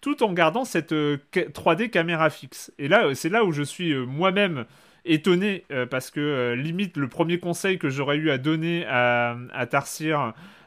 [0.00, 2.72] tout en gardant cette 3D euh, caméra fixe.
[2.78, 4.64] Et là, c'est là où je suis euh, moi-même
[5.04, 9.66] étonné euh, parce que limite le premier conseil que j'aurais eu à donner à, à
[9.66, 10.16] Tarsier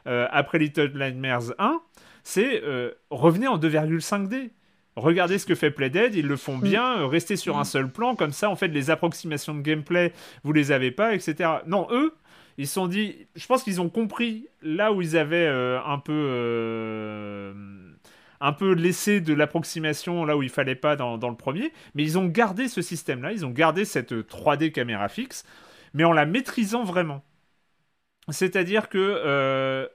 [0.04, 1.80] après Little Nightmares 1,
[2.22, 2.62] c'est
[3.10, 4.50] revenez en 2,5D.
[4.96, 6.62] Regardez ce que fait Playdead, ils le font mm.
[6.62, 7.64] bien, restez sur un mm.
[7.64, 11.48] seul plan, comme ça en fait les approximations de gameplay, vous les avez pas, etc.
[11.66, 12.12] Non, eux,
[12.60, 15.98] ils se sont dit, je pense qu'ils ont compris là où ils avaient euh, un
[15.98, 17.54] peu euh,
[18.38, 22.18] un peu laissé de l'approximation là où il fallait pas dans, le premier, mais ils
[22.18, 25.44] ont gardé ce système-là, ils ont gardé cette 3D caméra fixe,
[25.94, 27.24] mais en la maîtrisant vraiment.
[28.28, 29.88] C'est-à-dire que euh,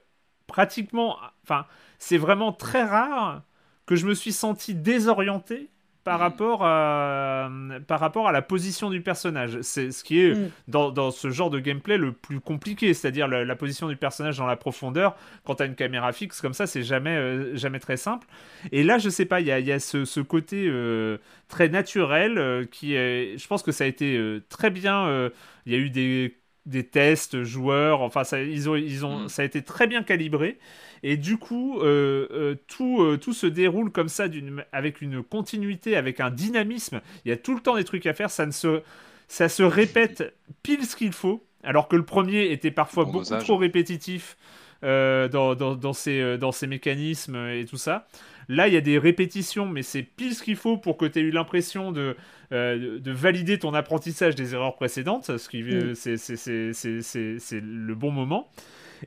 [0.48, 1.66] pratiquement, enfin,
[2.00, 3.44] c'est vraiment très rare
[3.86, 5.70] que je me suis senti désorienté
[6.06, 7.50] par rapport à,
[7.88, 9.58] par rapport à la position du personnage.
[9.62, 10.50] C'est ce qui est mm.
[10.68, 14.46] dans, dans, ce genre de gameplay le plus compliqué, c'est-à-dire la, position du personnage dans
[14.46, 15.16] la profondeur.
[15.44, 18.28] Quand tu as une caméra fixe comme ça, c'est jamais, euh, jamais très simple.
[18.70, 21.68] Et là, je sais pas, il y a, y a ce, ce, côté euh, très
[21.68, 23.36] naturel euh, qui est.
[23.36, 24.16] Je pense que ça a été
[24.48, 25.28] très bien.
[25.66, 26.36] Il y a eu des
[26.66, 29.28] des tests joueurs, enfin ça, ils ont, ils ont, mm.
[29.28, 30.58] ça a été très bien calibré.
[31.02, 34.26] Et du coup, euh, euh, tout, euh, tout se déroule comme ça,
[34.72, 37.00] avec une continuité, avec un dynamisme.
[37.24, 38.82] Il y a tout le temps des trucs à faire, ça, ne se,
[39.28, 43.56] ça se répète pile ce qu'il faut, alors que le premier était parfois beaucoup trop
[43.56, 44.36] répétitif
[44.82, 48.08] dans, dans, dans, ses, dans ses mécanismes et tout ça.
[48.48, 51.18] Là, il y a des répétitions, mais c'est pile ce qu'il faut pour que tu
[51.18, 52.16] aies eu l'impression de,
[52.50, 55.94] de valider ton apprentissage des erreurs précédentes, ce qui mm.
[55.94, 58.50] c'est le bon moment.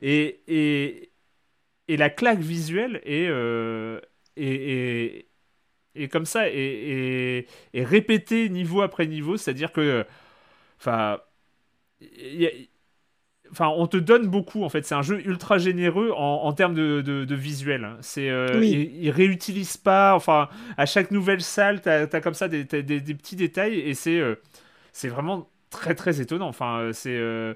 [0.01, 1.11] Et, et,
[1.87, 3.99] et la claque visuelle est, euh,
[4.35, 5.25] est,
[6.11, 10.05] comme ça, et est, répétée niveau après niveau, c'est-à-dire que,
[10.79, 11.19] enfin,
[13.51, 14.85] enfin, on te donne beaucoup en fait.
[14.85, 17.91] C'est un jeu ultra généreux en, termes de, de, visuel.
[18.01, 18.59] C'est, euh,
[19.11, 20.15] réutilise pas.
[20.15, 24.19] Enfin, à chaque nouvelle salle, tu as, comme ça des, des, petits détails et c'est,
[24.19, 24.35] euh,
[24.91, 26.47] c'est vraiment très très étonnant.
[26.47, 27.53] Enfin, euh, c'est, euh,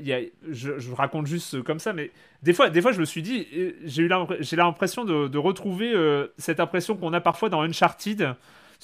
[0.00, 0.20] y a,
[0.50, 2.10] je, je, raconte juste comme ça, mais
[2.42, 3.46] des fois, des fois, je me suis dit,
[3.84, 4.10] j'ai eu
[4.40, 5.92] j'ai l'impression de, de retrouver
[6.38, 8.34] cette impression qu'on a parfois dans Uncharted,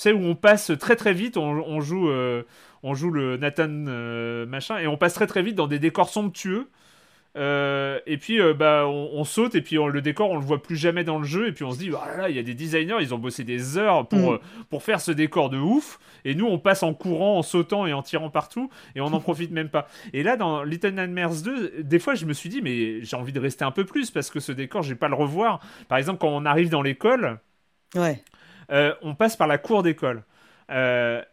[0.01, 2.11] sais où on passe très très vite, on, on joue,
[2.83, 3.69] on joue le Nathan
[4.47, 6.69] machin, et on passe très très vite dans des décors somptueux.
[7.37, 10.77] Euh, et puis euh, bah, on, saute et puis le décor on le voit plus
[10.77, 12.97] jamais dans le jeu et puis on se dit oh il y a des designers
[13.01, 14.35] ils ont bossé des heures pour, mm.
[14.35, 14.39] euh,
[14.71, 17.93] pour faire ce décor de ouf et nous on passe en courant en sautant et
[17.93, 21.83] en tirant partout et on n'en profite même pas et là dans Little Nightmares 2
[21.83, 24.31] des fois je me suis dit mais j'ai envie de rester un peu plus parce
[24.31, 27.39] que ce décor je vais pas le revoir par exemple quand on arrive dans l'école
[27.95, 28.25] ouais.
[28.71, 30.23] On passe par la cour d'école
[30.71, 31.25] et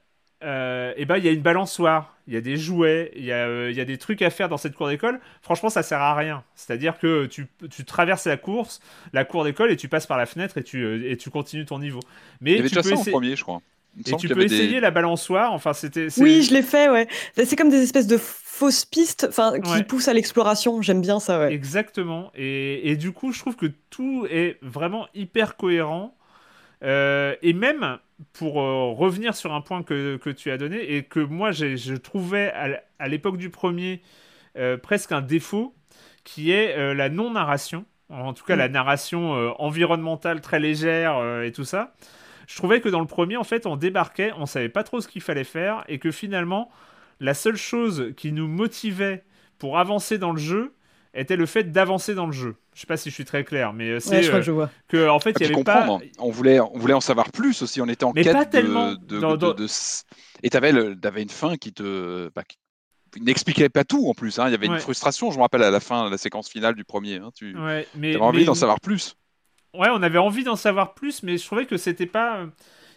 [0.42, 3.70] ben il y a une balançoire il y a des jouets, il y a, euh,
[3.70, 5.20] il y a des trucs à faire dans cette cour d'école.
[5.42, 6.44] Franchement, ça sert à rien.
[6.56, 8.80] C'est-à-dire que tu, tu, traverses la course,
[9.14, 11.66] la cour d'école, et tu passes par la fenêtre et tu, euh, et tu continues
[11.66, 12.00] ton niveau.
[12.42, 13.62] Mais il y avait tu déjà peux ça en premier, je crois.
[14.00, 15.54] Et tu peux essayer la balançoire.
[15.54, 16.08] Enfin, c'était.
[16.18, 17.08] Oui, je l'ai fait, ouais.
[17.36, 20.82] C'est comme des espèces de fausses pistes, enfin, qui poussent à l'exploration.
[20.82, 21.54] J'aime bien ça, ouais.
[21.54, 22.32] Exactement.
[22.36, 26.18] Et, et, du coup, je trouve que tout est vraiment hyper cohérent.
[26.84, 27.98] Euh, et même
[28.34, 31.96] pour euh, revenir sur un point que, que, tu as donné et que moi je
[31.96, 32.52] trouvais
[33.00, 34.02] à, l'époque du premier
[34.58, 35.74] euh, presque un défaut,
[36.24, 38.72] qui est la non-narration, en tout cas la mm.
[38.72, 41.94] narration environnementale très légère et tout ça.
[42.48, 45.08] Je trouvais que dans le premier, en fait, on débarquait, on savait pas trop ce
[45.08, 46.72] qu'il fallait faire et que finalement,
[47.20, 49.24] la seule chose qui nous motivait
[49.60, 50.74] pour avancer dans le jeu
[51.16, 52.56] était le fait d'avancer dans le jeu.
[52.74, 54.70] Je sais pas si je suis très clair, mais euh, c'est que, je vois.
[54.88, 55.98] que en fait il y avait pas.
[56.20, 57.82] On voulait, on voulait en savoir plus aussi.
[57.82, 59.66] On était en quête pas tellement de, de,
[60.44, 60.72] et tu avais,
[61.22, 62.44] une fin qui te, bah,
[63.20, 64.40] n'expliquait pas tout en plus.
[64.40, 64.48] Hein.
[64.48, 66.84] Il y avait une frustration, je me rappelle à la fin, la séquence finale du
[66.84, 67.16] premier.
[67.16, 67.30] Hein.
[67.36, 69.16] Tu ouais, avais envie d'en savoir plus.
[69.74, 72.46] Ouais, on avait envie d'en savoir plus, mais je trouvais que c'était pas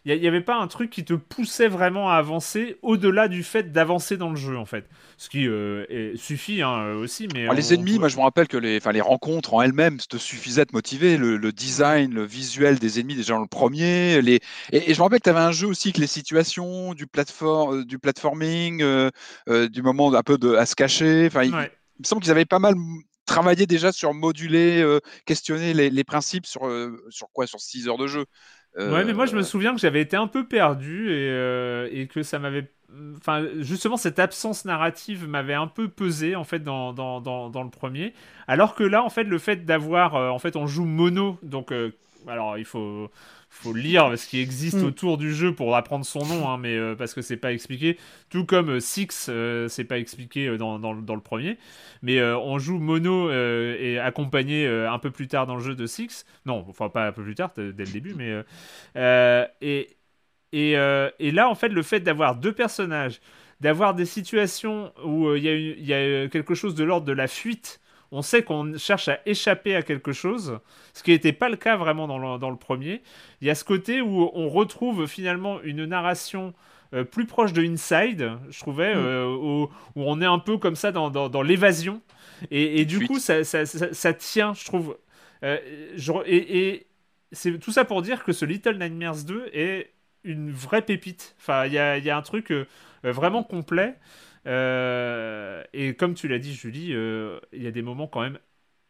[0.04, 3.72] il n'y avait pas un truc qui te poussait vraiment à avancer au-delà du fait
[3.72, 4.88] d'avancer dans le jeu en fait.
[5.16, 7.28] Ce qui euh, suffit hein, euh, aussi.
[7.34, 10.16] Mais ah, les ennemis, moi je me rappelle que les, les rencontres en elles-mêmes te
[10.16, 11.16] suffisaient de motiver.
[11.16, 14.22] Le, design, le visuel des ennemis déjà dans le premier.
[14.22, 14.40] Les...
[14.72, 17.80] Et, je me rappelle que tu avais un jeu aussi que les situations, du, plateforme,
[17.80, 18.84] euh, du platforming,
[19.48, 21.26] du moment un peu de, à se cacher.
[21.26, 22.74] Enfin, il, me semble qu'ils avaient pas mal
[23.26, 26.62] travaillé déjà sur moduler, questionner les, principes sur,
[27.10, 27.46] sur quoi?
[27.46, 28.24] Sur 6 heures de jeu.
[28.76, 31.88] Ouais, mais moi je me euh, souviens que j'avais été un peu perdu et, euh,
[31.90, 32.70] et que ça m'avait.
[33.16, 37.62] Enfin, justement, cette absence narrative m'avait un peu pesé en fait dans, dans, dans, dans,
[37.62, 38.14] le premier.
[38.46, 40.14] Alors que là, en fait, le fait d'avoir.
[40.14, 41.72] Euh, en fait, on joue mono, donc.
[42.26, 43.10] alors, il faut
[43.50, 44.84] faut lire ce qui existe mm.
[44.84, 47.98] autour du jeu pour apprendre son nom, hein, mais euh, parce que c'est pas expliqué.
[48.28, 51.58] Tout comme euh, Six, euh, c'est pas expliqué dans, dans, le premier.
[52.02, 56.26] Mais on joue mono et accompagné un peu plus tard dans le jeu de Six.
[56.46, 58.44] Non, enfin pas un peu plus tard, dès le début, mais
[59.60, 59.96] et
[60.52, 63.20] et, et là en fait le fait d'avoir deux personnages,
[63.60, 67.80] d'avoir des situations où il y, y, a quelque chose de l'ordre de la fuite
[68.10, 70.58] on sait qu'on cherche à échapper à quelque chose,
[70.94, 73.02] ce qui n'était pas le cas vraiment dans le, premier.
[73.40, 76.54] Il y a ce côté où on retrouve finalement une narration
[76.94, 78.98] euh, plus proche de Inside, je trouvais, mm.
[78.98, 82.00] euh, où, on est un peu comme ça dans, l'évasion.
[82.50, 83.42] Et, du coup, ça,
[84.14, 84.96] tient, je trouve.
[85.44, 85.58] Euh,
[86.26, 86.86] et,
[87.30, 89.92] c'est tout ça pour dire que ce Little Nightmares 2 est
[90.24, 91.36] une vraie pépite.
[91.38, 92.54] Enfin, il y a, un truc
[93.04, 93.96] vraiment complet.
[94.46, 98.38] Euh, et comme tu l'as dit, Julie, euh, il y a des moments quand même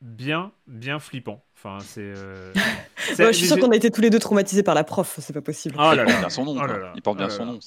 [0.00, 1.44] bien, bien flippants.
[1.56, 2.00] Enfin, c'est.
[2.00, 2.52] Euh,
[3.18, 5.40] je suis sûr qu'on a été tous les deux traumatisés par la prof, c'est pas
[5.40, 5.74] possible.
[5.78, 6.30] Oh là là.
[6.30, 7.58] son nom, oh il porte bien son nom.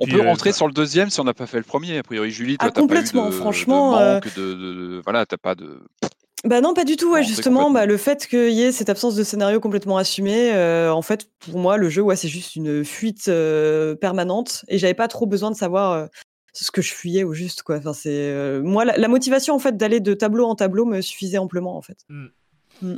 [0.00, 1.98] on peut rentrer sur le deuxième si on n'a pas fait le premier.
[1.98, 4.18] A priori, Julie, toi, ah, complètement, pas eu de, franchement.
[4.36, 5.80] De voilà, t'as pas de.
[6.44, 7.10] Bah non, pas du tout.
[7.10, 10.52] Ouais, justement, bah, le fait qu'il y ait cette absence de scénario complètement assumée,
[10.88, 13.30] en fait, pour moi, le jeu, ouais, c'est juste une fuite
[14.00, 14.64] permanente.
[14.68, 16.08] Et j'avais pas trop besoin de savoir
[16.62, 17.78] ce que je fuyais au juste quoi.
[17.78, 21.38] Enfin, c'est euh, moi la, motivation en fait d'aller de tableau en tableau me suffisait
[21.38, 22.04] amplement en fait.
[22.08, 22.26] Mmh.
[22.82, 22.94] Mmh.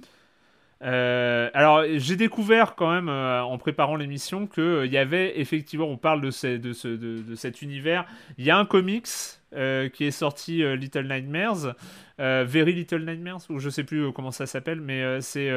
[0.82, 5.86] Euh, alors j'ai découvert quand même euh, en préparant l'émission que il y avait effectivement,
[5.86, 8.04] on parle de, de, ce, de, cet univers,
[8.36, 9.08] il y a un comics
[9.94, 11.74] qui est sorti Little Nightmares,
[12.18, 15.50] Very Little Nightmares ou je sais plus comment ça s'appelle, mais c'est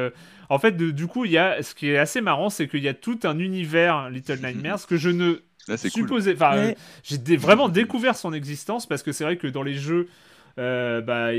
[0.48, 2.88] en fait du coup il y a ce qui est assez marrant, c'est qu'il y
[2.88, 5.42] a tout un univers Little Nightmares que je ne
[5.76, 6.34] supposé.
[6.34, 10.08] Enfin, j'ai vraiment découvert son existence parce que c'est vrai que dans les jeux,
[10.58, 11.30] euh, bah,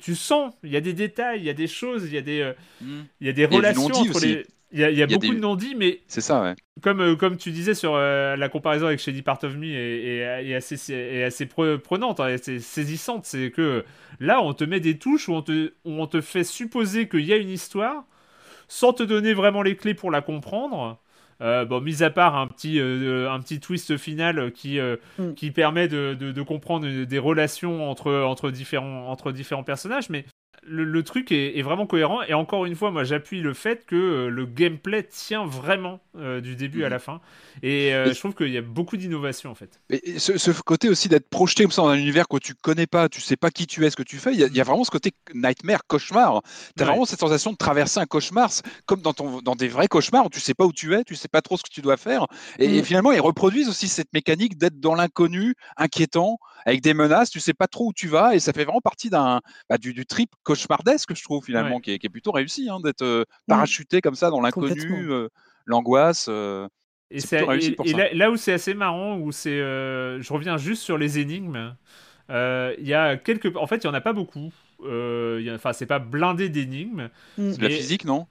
[0.00, 2.22] tu sens, il y a des détails, il y a des choses, il y a
[2.22, 2.52] des, euh,
[3.20, 4.46] il y a des relations entre les.
[4.72, 6.54] Il y a, beaucoup de non-dits, mais c'est ça, ouais.
[6.80, 10.92] Comme, euh, comme tu disais sur la comparaison avec Shady Part of Me est, assez,
[10.92, 13.84] est assez prenante, hein, assez saisissante, c'est que
[14.20, 17.24] là, on te met des touches où on te, où on te fait supposer qu'il
[17.24, 18.04] y a une histoire
[18.68, 21.00] sans te donner vraiment les clés pour la comprendre.
[21.42, 25.32] Euh, bon, mis à part un petit, euh, un petit twist final qui, euh, mm.
[25.34, 30.26] qui permet de, de, de, comprendre des relations entre, entre, différents, entre différents personnages, mais
[30.62, 32.22] le, truc est, vraiment cohérent.
[32.22, 36.40] Et encore une fois, moi, j'appuie le fait que euh, le gameplay tient vraiment euh,
[36.40, 36.92] du début à mhm.
[36.92, 37.20] la fin.
[37.62, 39.80] Et euh, je trouve qu'il y a beaucoup d'innovation en fait.
[39.90, 43.08] Et ce, côté aussi d'être projeté comme ça dans un univers que tu connais pas,
[43.08, 44.90] tu sais pas qui tu es, ce que tu fais, il y a, vraiment ce
[44.90, 46.42] côté nightmare, cauchemar.
[46.76, 48.50] Tu as vraiment cette sensation de traverser un cauchemar,
[48.86, 51.14] comme dans, ton, dans des vrais cauchemars où tu sais pas où tu es, tu
[51.14, 52.26] sais pas trop ce que tu dois faire.
[52.58, 52.84] Et, mm.
[52.84, 57.54] finalement, ils reproduisent aussi cette mécanique d'être dans l'inconnu, inquiétant, avec des menaces, tu sais
[57.54, 58.34] pas trop où tu vas.
[58.34, 61.92] Et ça fait vraiment partie d'un bah, du, du trip cauchemardesque, je trouve, finalement, qui,
[61.92, 63.24] est, plutôt réussi, hein, d'être mmh.
[63.46, 65.28] parachuté comme ça dans l'inconnu,
[65.66, 66.28] l'angoisse.
[67.10, 67.44] et, c'est
[68.14, 71.74] là, où c'est assez marrant, où c'est, je reviens juste sur les énigmes.
[72.28, 74.52] Il y a quelques, en fait, il y en a pas beaucoup.
[74.80, 77.10] Enfin, c'est pas blindé d'énigmes.
[77.38, 77.52] Mmh.
[77.52, 78.26] C'est de la physique, non?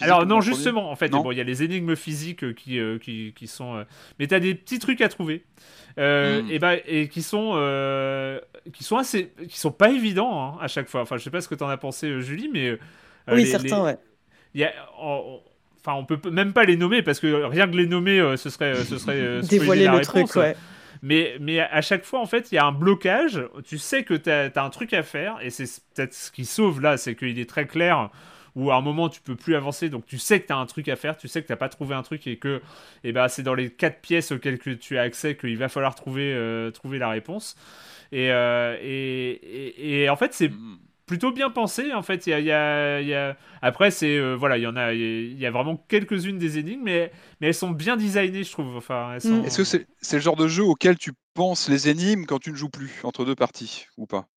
[0.00, 3.84] Alors non, justement, en fait, il y a les énigmes physiques qui, qui, qui, sont...
[4.18, 5.44] mais tu as des petits trucs à trouver.
[5.96, 6.50] Euh, hmm.
[6.50, 8.40] et, bah, et qui sont euh,
[8.72, 11.40] qui sont assez qui sont pas évidents hein, à chaque fois enfin je sais pas
[11.40, 12.76] ce que tu en as pensé euh, Julie mais
[13.30, 13.96] oui certains ouais
[14.56, 18.18] y a, enfin on peut même pas les nommer parce que rien que les nommer
[18.36, 20.56] ce serait ce serait dévoiler le truc ouais
[21.02, 23.42] mais, mais à chaque fois, en fait, il y a un blocage.
[23.66, 25.36] Tu sais que tu as, as, un truc à faire.
[25.42, 28.08] Et c'est peut-être ce qui sauve là, c'est qu'il est très clair
[28.56, 30.66] où à un moment tu peux plus avancer, donc tu sais que tu as un
[30.66, 32.56] truc à faire, tu sais que tu n'as pas trouvé un truc et que
[33.02, 35.94] et eh ben, c'est dans les quatre pièces auxquelles tu as accès qu'il va falloir
[35.94, 37.56] trouver, euh, trouver la réponse.
[38.12, 40.50] Et, euh, et, et, en fait, c'est
[41.06, 41.92] plutôt bien pensé.
[41.92, 44.92] En fait, il y a, y a, après, c'est euh, voilà, il y en a,
[44.92, 48.76] il y a vraiment quelques-unes des énigmes, mais, mais elles sont bien designées, je trouve.
[48.76, 49.44] Enfin, mm.
[49.44, 52.52] Est-ce que c'est c'est le genre de jeu auquel tu penses les énigmes quand tu
[52.52, 54.28] ne joues plus entre deux parties ou pas?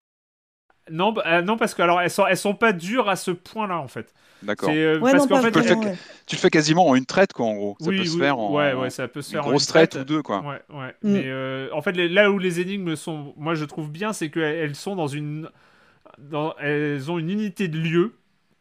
[0.92, 3.32] Non, bah, euh, non, parce que alors elles sont, elles sont pas dures à ce
[3.32, 4.14] point-là en fait.
[4.44, 4.70] D'accord.
[4.72, 7.78] Euh, parce qu'en fait, tu, le fais, quasiment en une traite quoi en gros.
[7.80, 9.96] Ça oui, peut se faire en, ouais, ouais, ça peut se faire une grosse traite,
[9.96, 10.42] ou deux quoi.
[10.42, 10.96] Ouais, ouais.
[11.02, 11.12] Mm.
[11.12, 14.76] Mais euh, en fait, là où les énigmes sont, moi je trouve bien, c'est qu'elles
[14.76, 15.50] sont dans une,
[16.20, 18.14] dans, elles ont une unité de lieu,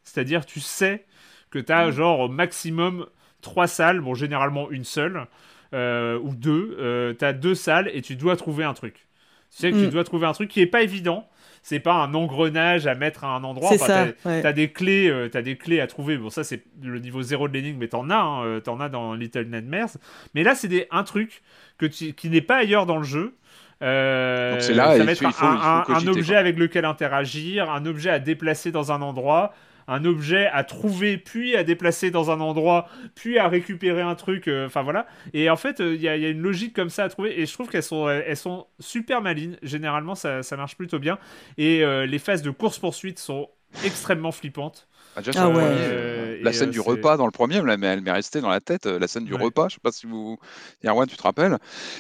[0.03, 1.05] c'est-à-dire tu sais
[1.51, 1.93] que tu as mm.
[1.93, 3.07] genre au maximum
[3.43, 5.27] trois salles, bon généralement une seule
[5.73, 7.15] ou deux.
[7.19, 9.07] tu as deux salles et tu dois trouver un truc.
[9.51, 9.91] Tu sais que tu mm.
[9.91, 11.29] dois trouver un truc qui est pas évident
[11.67, 13.71] c'est pas un engrenage à mettre à un endroit.
[13.71, 14.07] C'est ça.
[14.23, 16.17] T'as des clés, euh, as des clés à trouver.
[16.17, 18.89] Bon, ça c'est le niveau zéro de l'énigme, mais t'en as, hein, euh, t'en as
[18.89, 19.97] dans Little Nightmares.
[20.37, 21.43] Mais là, c'est des un truc
[21.77, 23.35] que qui n'est pas ailleurs dans le jeu.
[23.83, 28.21] Euh, Donc c'est là, ça va être un, objet avec lequel interagir, un objet à
[28.21, 29.53] déplacer dans un endroit,
[29.89, 34.49] un objet à trouver, puis à déplacer dans un endroit, puis à récupérer un truc.
[34.49, 35.07] Euh, enfin voilà.
[35.33, 37.41] Et en fait, il euh, y, a une logique comme ça à trouver.
[37.41, 39.59] Et je trouve qu'elles sont, sont super malines.
[39.63, 41.19] Généralement, ça, marche plutôt bien.
[41.59, 43.49] Et euh, les phases de course-poursuite sont
[43.85, 44.89] extrêmement flippantes.
[45.17, 45.63] Ah, ah ouais.
[45.63, 48.87] Euh, la scène du repas dans le premier, mais elle m'est restée dans la tête.
[48.87, 50.39] Euh, la scène du repas, je sais pas si vous,
[50.85, 51.57] Yarwan, tu te rappelles.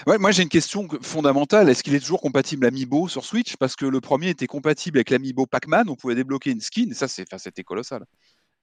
[0.06, 1.68] Ouais, moi, j'ai une question fondamentale.
[1.70, 3.56] Est-ce qu'il est toujours compatible Amiibo sur Switch?
[3.56, 5.88] Parce que le premier était compatible avec l'Amiibo Pac-Man.
[5.88, 6.90] On pouvait débloquer une skin.
[6.90, 8.05] Et ça, c'était colossal.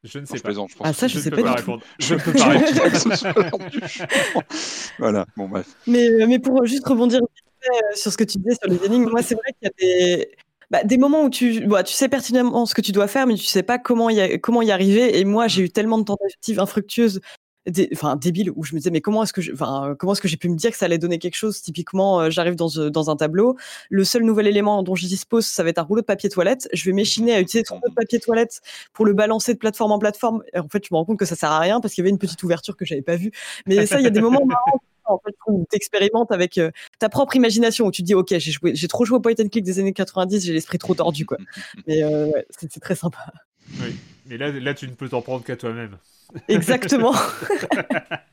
[0.04, 0.52] Je ne sais pas.
[0.52, 1.80] je pense ah, ça, je, ne sais pas, du tout.
[1.98, 3.66] Je ne peux pas répondre.
[5.00, 5.66] voilà, bon, bref.
[5.88, 7.22] Mais, euh, mais pour juste rebondir
[7.96, 10.30] sur ce que tu disais sur les énigmes, moi, c'est vrai qu'il y a des
[10.74, 13.36] bah, des moments où tu, bah, tu sais pertinemment ce que tu dois faire, mais
[13.36, 15.20] tu sais pas comment y, comment y arriver.
[15.20, 17.22] Et moi, j'ai eu tellement de tentatives infructueuses,
[17.94, 20.36] enfin débiles, où je me disais mais comment est-ce que, enfin comment est-ce que j'ai
[20.36, 21.62] pu me dire que ça allait donner quelque chose?
[21.62, 23.56] Typiquement, euh, j'arrive dans, euh, dans un tableau,
[23.92, 26.68] le seul nouvel élément dont je dispose, ça va être un rouleau de papier toilette.
[26.74, 28.62] Je vais m'échiner à utiliser ce rouleau de papier toilette
[28.94, 30.42] pour le balancer de plateforme en plateforme.
[30.56, 32.04] Et en fait, je me rends compte que ça sert à rien parce qu'il y
[32.06, 33.32] avait une petite ouverture que j'avais pas vue.
[33.68, 36.72] Mais ça, il y a des moments marrants en fait, où tu expérimentes avec euh,
[37.00, 39.50] ta propre imagination, où tu te dis, OK, j'ai, j'ai trop joué au point and
[39.50, 41.38] click des années 90, j'ai l'esprit trop tordu, quoi.
[41.88, 43.20] Mais euh, c'est, très sympa.
[43.82, 45.98] Oui, mais là, là, tu ne peux t'en prendre qu'à toi-même.
[46.48, 47.14] Exactement.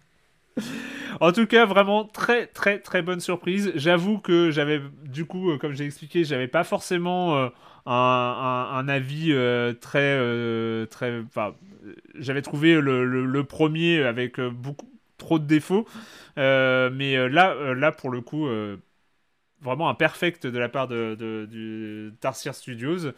[1.20, 3.72] en tout cas, vraiment très très très bonne surprise.
[3.74, 7.50] J'avoue que j'avais, du coup, euh, comme j'ai expliqué, j'avais pas forcément
[7.86, 9.32] un, avis
[9.80, 11.20] très très.
[11.20, 11.54] Enfin,
[12.16, 14.90] j'avais trouvé le, le, premier avec beaucoup
[15.20, 15.86] trop de défauts.
[16.38, 18.48] Euh, mais euh, là, euh, là, pour le coup,
[19.62, 23.12] vraiment un perfect de la part de, de, Tarsier Studios.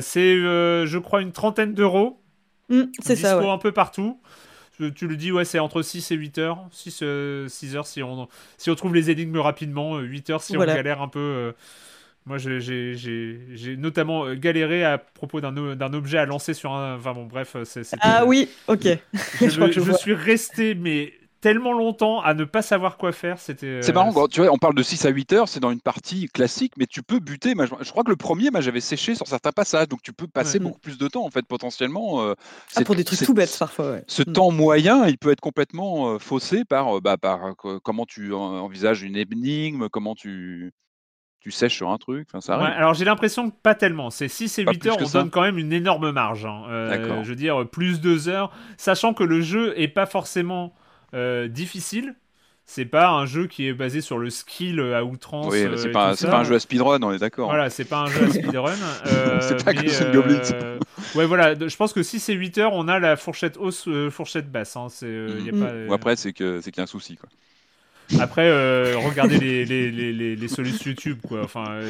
[0.00, 2.22] c'est, je crois, une trentaine d'euros.
[2.70, 3.38] Mm, c'est ça.
[3.38, 4.20] un peu partout.
[4.94, 6.66] Tu le dis, ouais, c'est entre 6 et 8 heures.
[6.70, 7.04] 6,
[7.48, 9.98] 6 heures si on, si on trouve les énigmes rapidement.
[9.98, 11.52] 8 heures si on galère un peu.
[12.26, 16.96] Moi, j'ai notamment galéré à propos d'un objet à lancer sur un.
[16.96, 17.82] Enfin bon, bref, c'est.
[18.00, 18.86] Ah oui, ok.
[19.40, 23.38] je, je suis resté, mais tellement longtemps à ne pas savoir quoi faire.
[23.38, 23.82] C'était.
[23.82, 26.28] C'est marrant, tu vois, on parle de 6 à 8 heures, c'est dans une partie
[26.28, 27.54] classique, mais tu peux buter.
[27.56, 30.58] je, crois que le premier, moi, j'avais séché sur certains passages, donc tu peux passer
[30.58, 32.22] beaucoup plus de temps, en fait, potentiellement.
[32.22, 32.34] Euh,
[32.76, 33.98] ah, pour des trucs tout bêtes, parfois.
[34.06, 34.32] Ce mm.
[34.32, 39.02] temps moyen, il peut être complètement euh, faussé par, euh, bah, par comment tu envisages
[39.02, 40.72] une énigme, comment tu
[41.42, 42.28] tu sèches sur un truc.
[42.30, 44.10] Enfin, ça alors j'ai l'impression que pas tellement.
[44.10, 46.44] C'est 6 et 8 heures, on donne quand même une énorme marge.
[46.44, 46.64] Hein.
[47.22, 50.74] je veux dire, plus 2 heures, sachant que le jeu est pas forcément
[51.14, 52.14] euh, difficile.
[52.72, 55.50] C'est pas un jeu qui est basé sur le skill à outrance.
[55.50, 57.48] Oui, c'est euh, pas, pas, un jeu à speedrun, on est d'accord.
[57.48, 58.76] Voilà, c'est pas un jeu à speedrun.
[59.06, 60.78] Euh, c'est pas que euh, Goblins.
[61.16, 64.52] ouais, voilà, je pense que si c'est 8 heures, on a la fourchette hausse, fourchette
[64.52, 64.76] basse.
[64.76, 64.86] Hein.
[64.88, 67.16] C'est, y a pas, Ou après, c'est, que, c'est qu'il y a un souci.
[67.16, 67.28] Quoi.
[68.20, 68.48] Après,
[68.94, 71.42] regardez les, les, les, les, solutions YouTube, quoi.
[71.42, 71.80] Enfin,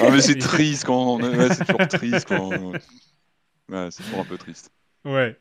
[0.00, 2.50] ah, mais c'est triste quand ouais, c'est toujours triste quand.
[2.50, 4.72] Ouais, c'est toujours un peu triste.
[5.06, 5.36] Ouais.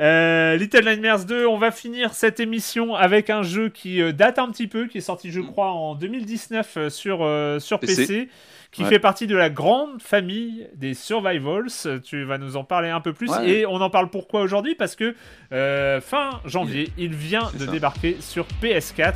[0.00, 4.40] Euh, Little Nightmares 2, on va finir cette émission avec un jeu qui euh, date
[4.40, 5.46] un petit peu, qui est sorti je mm.
[5.46, 8.28] crois en 2019 euh, sur, PC,
[8.72, 11.68] qui fait partie de la grande famille des survivals.
[12.02, 13.30] Tu vas nous en parler un peu plus.
[13.44, 14.74] Et on en parle pourquoi aujourd'hui?
[14.74, 15.14] Parce que
[15.50, 19.14] fin janvier, il, vient de débarquer sur PS4.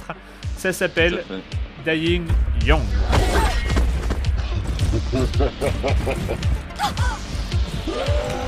[0.56, 1.24] Ça s'appelle
[1.84, 2.24] Dying
[2.64, 2.82] Young.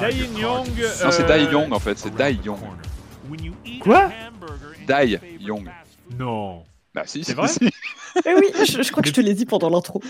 [0.00, 0.66] Dai Young.
[0.80, 1.04] Euh...
[1.04, 2.58] Non, c'est Dai Young en fait, c'est Dai Young.
[3.80, 4.10] Quoi
[4.86, 5.68] Dai Young.
[6.18, 6.64] Non.
[6.94, 7.48] Bah si, c'est vrai.
[7.48, 7.70] Si.
[8.26, 10.02] Eh oui, je, je crois que je te l'ai dit pendant l'intro.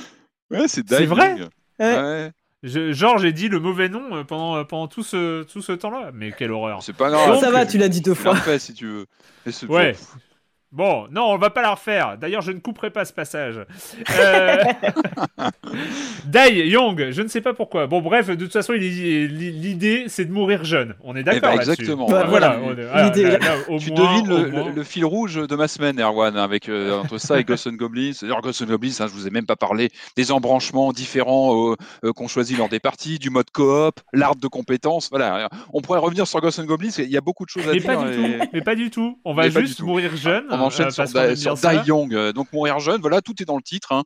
[0.53, 1.35] Ouais, c'est vrai.
[1.79, 1.95] Ouais.
[1.95, 2.33] Ouais.
[2.63, 5.73] Je, genre, j'ai dit le mauvais nom euh, pendant, euh, pendant tout ce, tout ce
[5.73, 6.11] temps-là.
[6.15, 6.81] Mais quelle horreur.
[6.83, 7.41] C'est pas grave.
[7.41, 8.33] ça va, tu l'as dit deux fois.
[8.33, 9.07] refait si tu veux.
[9.47, 9.97] Et Ouais.
[10.73, 12.17] Bon, non, on va pas la refaire.
[12.19, 13.61] D'ailleurs, je ne couperai pas ce passage.
[14.19, 14.57] Euh...
[16.25, 17.87] Dai Young, je ne sais pas pourquoi.
[17.87, 20.95] Bon, bref, de toute façon, l'idée, c'est de mourir jeune.
[21.03, 21.71] On est Eh ben, d'accord là-dessus.
[21.73, 22.07] exactement.
[22.09, 22.57] Bah, Ah, voilà.
[22.59, 22.87] voilà.
[22.95, 23.39] on est- L'idée, là, là.
[23.39, 24.65] là, au Tu moins, devines au le, moins.
[24.69, 27.73] le- le fil rouge de ma semaine, Erwan, avec euh, entre ça et Ghost and
[27.75, 28.13] Goblins.
[28.15, 31.77] C'est-à-dire Ghost and Goblins, hein, je vous ai même pas parlé des embranchements différents euh,
[32.05, 35.09] euh, qu'on choisit lors des parties, du mode coop, l'arbre de compétences.
[35.11, 36.91] Voilà, on pourrait revenir sur Ghost and Goblins.
[36.99, 37.87] Il y a beaucoup de choses à Mais dire.
[37.95, 39.19] pas, du et- tout, mais pas du tout.
[39.25, 40.45] On va Mais juste mourir jeune.
[40.51, 40.91] On enchaîne euh,
[41.37, 41.55] sur.
[41.55, 43.01] Dai Young, euh, donc mourir jeune.
[43.01, 43.93] Voilà, tout est dans le titre.
[43.93, 44.05] hein.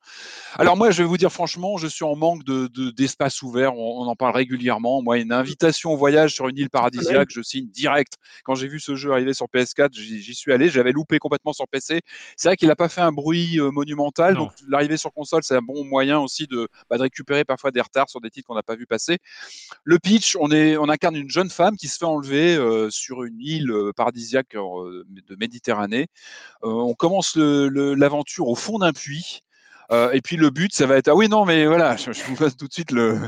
[0.56, 3.74] Alors moi, je vais vous dire franchement, je suis en manque de de- d'espace ouvert.
[3.74, 5.02] On, on en parle régulièrement.
[5.02, 8.14] Moi, une invitation au voyage sur une île paradisiaque, je signe direct.
[8.44, 10.68] Quand j'ai vu ce jeu arriver sur PS4, j'y suis allé.
[10.68, 12.00] J'avais loupé complètement sur PC.
[12.36, 14.34] C'est vrai qu'il n'a pas fait un bruit euh, monumental.
[14.34, 14.40] Non.
[14.44, 17.80] Donc l'arrivée sur console, c'est un bon moyen aussi de, bah, de récupérer parfois des
[17.80, 19.18] retards sur des titres qu'on n'a pas vu passer.
[19.84, 23.24] Le pitch, on, est, on incarne une jeune femme qui se fait enlever euh, sur
[23.24, 26.06] une île euh, paradisiaque euh, de Méditerranée.
[26.64, 29.43] Euh, on commence l'aventure au fond d'un puits.
[29.92, 32.22] Euh, et puis le but, ça va être ah oui non mais voilà, je, je
[32.24, 33.20] vous passe tout de suite le,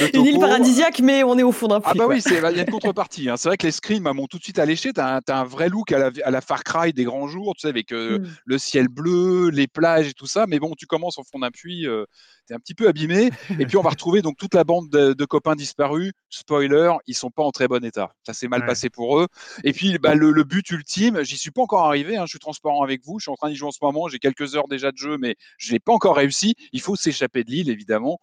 [0.00, 1.90] le Une île paradisiaque, mais on est au fond d'un puits.
[1.92, 2.14] Ah bah quoi.
[2.14, 3.28] oui, c'est- bah, il y a une contrepartie.
[3.28, 3.36] hein.
[3.36, 4.92] C'est vrai que les screams m'ont tout de suite alléché.
[4.92, 7.54] T'as un, t'as un vrai look à la, à la Far Cry des grands jours,
[7.56, 8.26] tu sais, avec euh, Mm.
[8.46, 10.46] le ciel bleu, les plages et tout ça.
[10.46, 12.04] Mais bon, tu commences au fond d'un puits, euh,
[12.46, 13.30] t'es un petit peu abîmé.
[13.58, 16.12] Et puis on va retrouver donc toute la bande de, de copains disparus.
[16.30, 18.12] Spoiler, ils sont pas en très bon état.
[18.26, 18.66] Ça s'est mal Ouais.
[18.66, 19.26] passé pour eux.
[19.64, 22.16] Et puis bah, le, le but ultime, j'y suis pas encore arrivé.
[22.16, 23.18] hein, je suis transparent avec vous.
[23.18, 24.08] Je suis en train d'y jouer en ce moment.
[24.08, 26.54] J'ai quelques heures déjà de jeu, mais je l'ai pas encore réussi.
[26.72, 28.18] Il faut s'échapper de l'île, évidemment.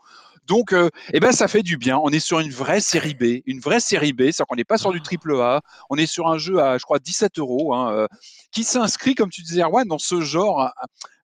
[0.48, 1.98] Donc, euh, eh ben, ça fait du bien.
[1.98, 4.78] On est sur une vraie série B, une vraie série B, c'est-à-dire qu'on n'est pas
[4.78, 5.62] sur du triple A.
[5.90, 8.08] On est sur un jeu à, je crois, 17 euros, hein, euh,
[8.52, 10.72] qui s'inscrit, comme tu disais, Erwan, dans ce genre hein,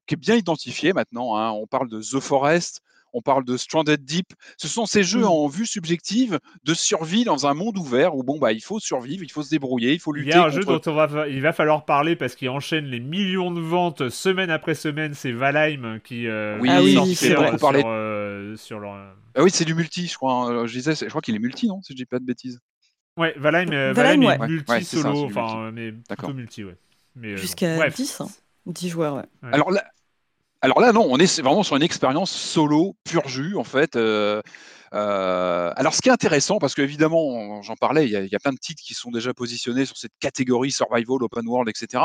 [0.08, 1.38] qui est bien identifié maintenant.
[1.38, 1.52] hein.
[1.52, 2.82] On parle de The Forest,
[3.14, 4.28] on parle de Stranded Deep.
[4.58, 5.26] Ce sont ces jeux Mm.
[5.26, 9.24] en vue subjective de survie dans un monde ouvert où bon bah il faut survivre,
[9.24, 10.38] il faut se débrouiller, il faut Il lutter.
[10.38, 12.86] y a un jeu dont on va, fa- il va falloir parler parce qu'il enchaîne
[12.86, 15.14] les millions de ventes semaine après semaine.
[15.14, 17.50] C'est Valheim qui euh, Oui, Ah oui, c'est vrai.
[17.50, 18.94] sur, Parler- euh, sur leur.
[19.36, 20.34] Ah oui, c'est du multi, je crois.
[20.34, 20.66] hein.
[20.68, 22.60] Je disais, je crois qu'il est multi, non Si je dis pas de bêtises?
[23.18, 24.36] Ouais, Valheim, euh, Valheim, Valheim ouais.
[24.36, 26.16] est Ouais, multi ouais, c'est ça, solo, c'est du enfin, euh, mais D'accord.
[26.30, 26.78] plutôt multi, ouais.
[27.16, 27.96] Mais, euh, Jusqu'à bref.
[27.96, 28.28] 10, hein.
[28.68, 29.24] 10 joueurs, ouais.
[29.44, 29.50] Ouais.
[29.54, 29.84] Alors là,
[30.62, 33.96] alors là, non, on est vraiment sur une expérience solo, pur jus, en fait.
[33.96, 34.42] euh,
[34.94, 38.58] euh, alors, ce qui est intéressant, parce qu'évidemment, j'en parlais, il y, a, plein de
[38.58, 42.04] titres qui sont déjà positionnés sur cette catégorie survival, open world, etc.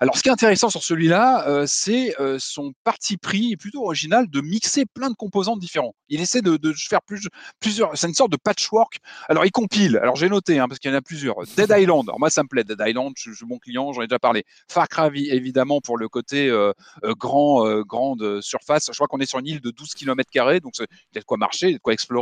[0.00, 4.28] Alors, ce qui est intéressant sur celui-là, euh, c'est euh, son parti pris plutôt original
[4.28, 5.94] de mixer plein de composants différents.
[6.08, 7.28] Il essaie de, faire plus,
[7.60, 7.96] plusieurs.
[7.96, 8.98] C'est une sorte de patchwork.
[9.28, 9.98] Alors, il compile.
[10.02, 11.36] Alors, j'ai noté, hein, parce qu'il y en a plusieurs.
[11.56, 12.08] Dead Island.
[12.08, 12.64] Alors, moi, ça me plaît.
[12.64, 14.44] Dead Island, je, suis bon client, j'en ai déjà parlé.
[14.70, 16.52] Far Cry, évidemment, pour le côté
[17.02, 18.90] grand, grande surface.
[18.90, 20.28] Je crois qu'on est sur une île de 12 km,
[20.60, 22.17] donc il y a de quoi marcher, de quoi explorer.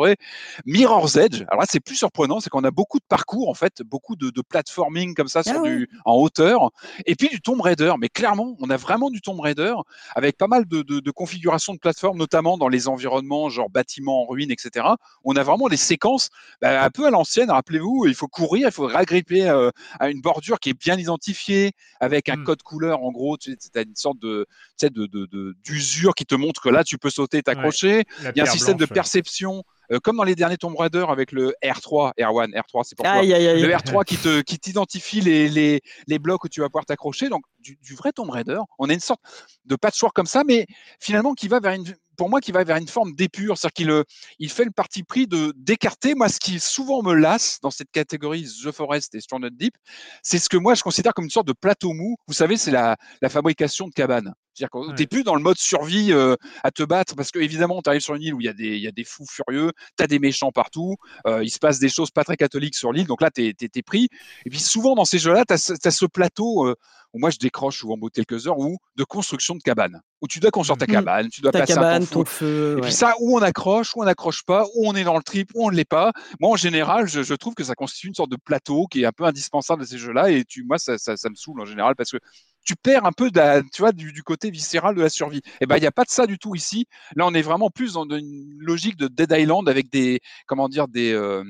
[0.65, 3.83] Mirror's Edge, alors là, c'est plus surprenant, c'est qu'on a beaucoup de parcours, en fait,
[3.83, 5.71] beaucoup de, de platforming comme ça, sur Ah ouais.
[5.71, 6.71] du, en hauteur,
[7.07, 7.93] et puis du Tomb Raider.
[7.99, 9.75] Mais clairement, on a vraiment du Tomb Raider
[10.15, 14.23] avec pas mal de, de, de configurations de plateformes, notamment dans les environnements, genre bâtiments
[14.23, 14.97] en ruine, etc.
[15.25, 18.73] On a vraiment des séquences bah, un peu à l'ancienne, rappelez-vous, il faut courir, il
[18.73, 19.71] faut agripper euh,
[20.01, 22.45] à une bordure qui est bien identifiée, avec un Mm.
[22.45, 26.15] code couleur, en gros, tu as une sorte de, tu sais, de, de, de- d'usure
[26.15, 28.05] qui te montre que là, tu peux sauter et t'accrocher.
[28.35, 31.05] Il y a un système de blanche, perception, euh, comme dans les derniers Tomb Raider
[31.09, 33.13] avec le R3, R1, R3, c'est pour toi.
[33.13, 33.63] Aïe, aïe, aïe.
[33.63, 37.29] Le R3 qui te qui t'identifie les, les, les blocs où tu vas pouvoir t'accrocher.
[37.29, 39.21] Donc, du, du vrai Tomb Raider, on a une sorte
[39.65, 40.67] de patchwork comme ça, mais
[41.01, 41.85] finalement qui va vers une,
[42.17, 43.57] pour moi, qui va vers une forme d'épure.
[43.59, 44.03] C'est-à-dire qu'il euh,
[44.39, 47.91] il fait le parti pris de d'écarter, moi, ce qui souvent me lasse dans cette
[47.91, 49.75] catégorie The Forest et Stranded Deep,
[50.23, 52.17] c'est ce que moi, je considère comme une sorte de plateau mou.
[52.27, 54.33] Vous savez, c'est la, la fabrication de cabanes.
[54.57, 55.07] C'est-à-dire que Ouais.
[55.07, 56.35] plus dans le mode survie euh,
[56.65, 58.53] à te battre parce que évidemment tu arrives sur une île où il y a
[58.53, 60.97] des il y a des fous furieux, tu as des méchants partout,
[61.27, 63.83] euh, il se passe des choses pas très catholiques sur l'île, donc là tu es,
[63.83, 64.09] pris.
[64.47, 66.75] Et puis souvent dans ces jeux-là, tu as, ce plateau euh,
[67.13, 70.01] où moi je décroche souvent au bout de quelques heures ou de construction de cabane,
[70.21, 70.93] où tu dois construire ta Mhm.
[70.93, 72.15] cabane, tu dois Ta passer un cabane, fou.
[72.15, 72.73] ton feu.
[72.73, 72.81] Et ouais.
[72.83, 75.51] puis ça, où on accroche, où on n'accroche pas, où on est dans le trip,
[75.55, 76.13] où on ne l'est pas.
[76.41, 79.07] Moi, en général, je, je trouve que ça constitue une sorte de plateau qui est
[79.07, 80.31] un peu indispensable à ces jeux-là.
[80.31, 82.19] Et tu, moi, ça, ça, ça me saoule en général parce que
[82.67, 85.41] tu perds un peu de la- tu vois, du, côté viscéral de la survie.
[85.61, 86.87] Et ben, il n'y a pas de ça du tout ici.
[87.15, 90.89] Là, on est vraiment plus dans une logique de Dead Island avec des, comment dire,
[90.89, 91.45] des, euh,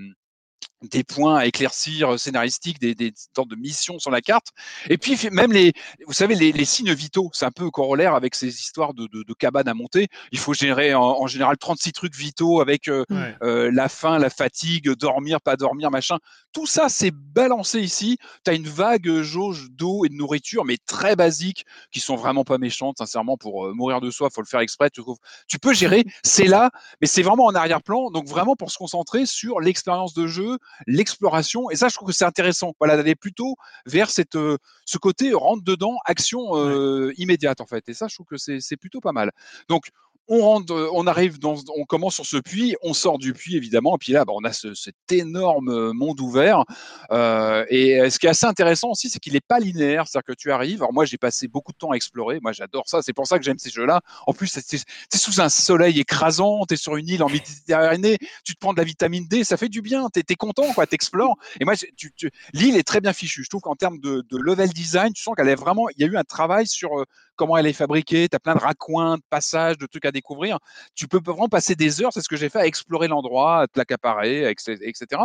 [0.82, 4.48] des points à éclaircir euh, scénaristiques, des, des sortes de missions sur la carte.
[4.90, 5.72] Et puis même les,
[6.06, 9.68] vous savez, les, signes vitaux, c'est un peu corollaire avec ces histoires de, de, cabanes
[9.68, 10.08] à monter.
[10.32, 13.04] Il faut générer en, général 36 trucs vitaux avec euh,
[13.42, 16.18] euh, la faim, la fatigue, dormir, pas dormir, machin.
[16.52, 18.18] Tout ça, c'est balancé ici.
[18.44, 22.44] Tu as une vague jauge d'eau et de nourriture, mais très basique, qui sont vraiment
[22.44, 24.90] pas méchantes, sincèrement, pour mourir de soif, faut le faire exprès.
[24.90, 25.02] Tu,
[25.48, 26.70] tu peux gérer, c'est là,
[27.00, 28.10] mais c'est vraiment en arrière-plan.
[28.10, 31.70] Donc vraiment pour se concentrer sur l'expérience de jeu, l'exploration.
[31.70, 32.74] Et ça, je trouve que c'est intéressant.
[32.78, 33.56] Voilà, d'aller plutôt
[33.86, 37.88] vers cette, euh, ce côté rentre dedans, action euh, immédiate en fait.
[37.88, 39.32] Et ça, je trouve que c'est plutôt pas mal.
[39.68, 39.90] Donc,
[40.28, 43.56] on rentre, euh, on arrive dans, on commence sur ce puits, on sort du puits
[43.56, 46.64] évidemment, et puis là, bah, on a ce, cet énorme euh, monde ouvert.
[47.12, 50.38] Euh, et ce qui est assez intéressant aussi, c'est qu'il n'est pas linéaire, c'est-à-dire que
[50.38, 50.82] tu arrives.
[50.82, 52.40] Alors moi, j'ai passé beaucoup de temps à explorer.
[52.42, 53.02] Moi, j'adore ça.
[53.02, 54.00] C'est pour ça que j'aime ces jeux-là.
[54.26, 58.54] En plus, c'est sous un soleil écrasant, tu es sur une île en Méditerranée, tu
[58.54, 60.08] te prends de la vitamine D, ça fait du bien.
[60.12, 60.86] Tu es, content, quoi.
[60.86, 61.36] T'explores.
[61.60, 63.44] Et moi, tu, l'île est très bien fichue.
[63.44, 66.04] Je trouve qu'en termes de, de, level design, tu sens qu'elle est vraiment, il y
[66.04, 67.04] a eu un travail sur
[67.36, 70.58] comment elle est fabriquée, tu as plein de raccoins, de passages, de trucs à découvrir.
[70.94, 73.66] Tu peux vraiment passer des heures, c'est ce que j'ai fait, à explorer l'endroit, à
[73.66, 75.22] te l'accaparer, etc.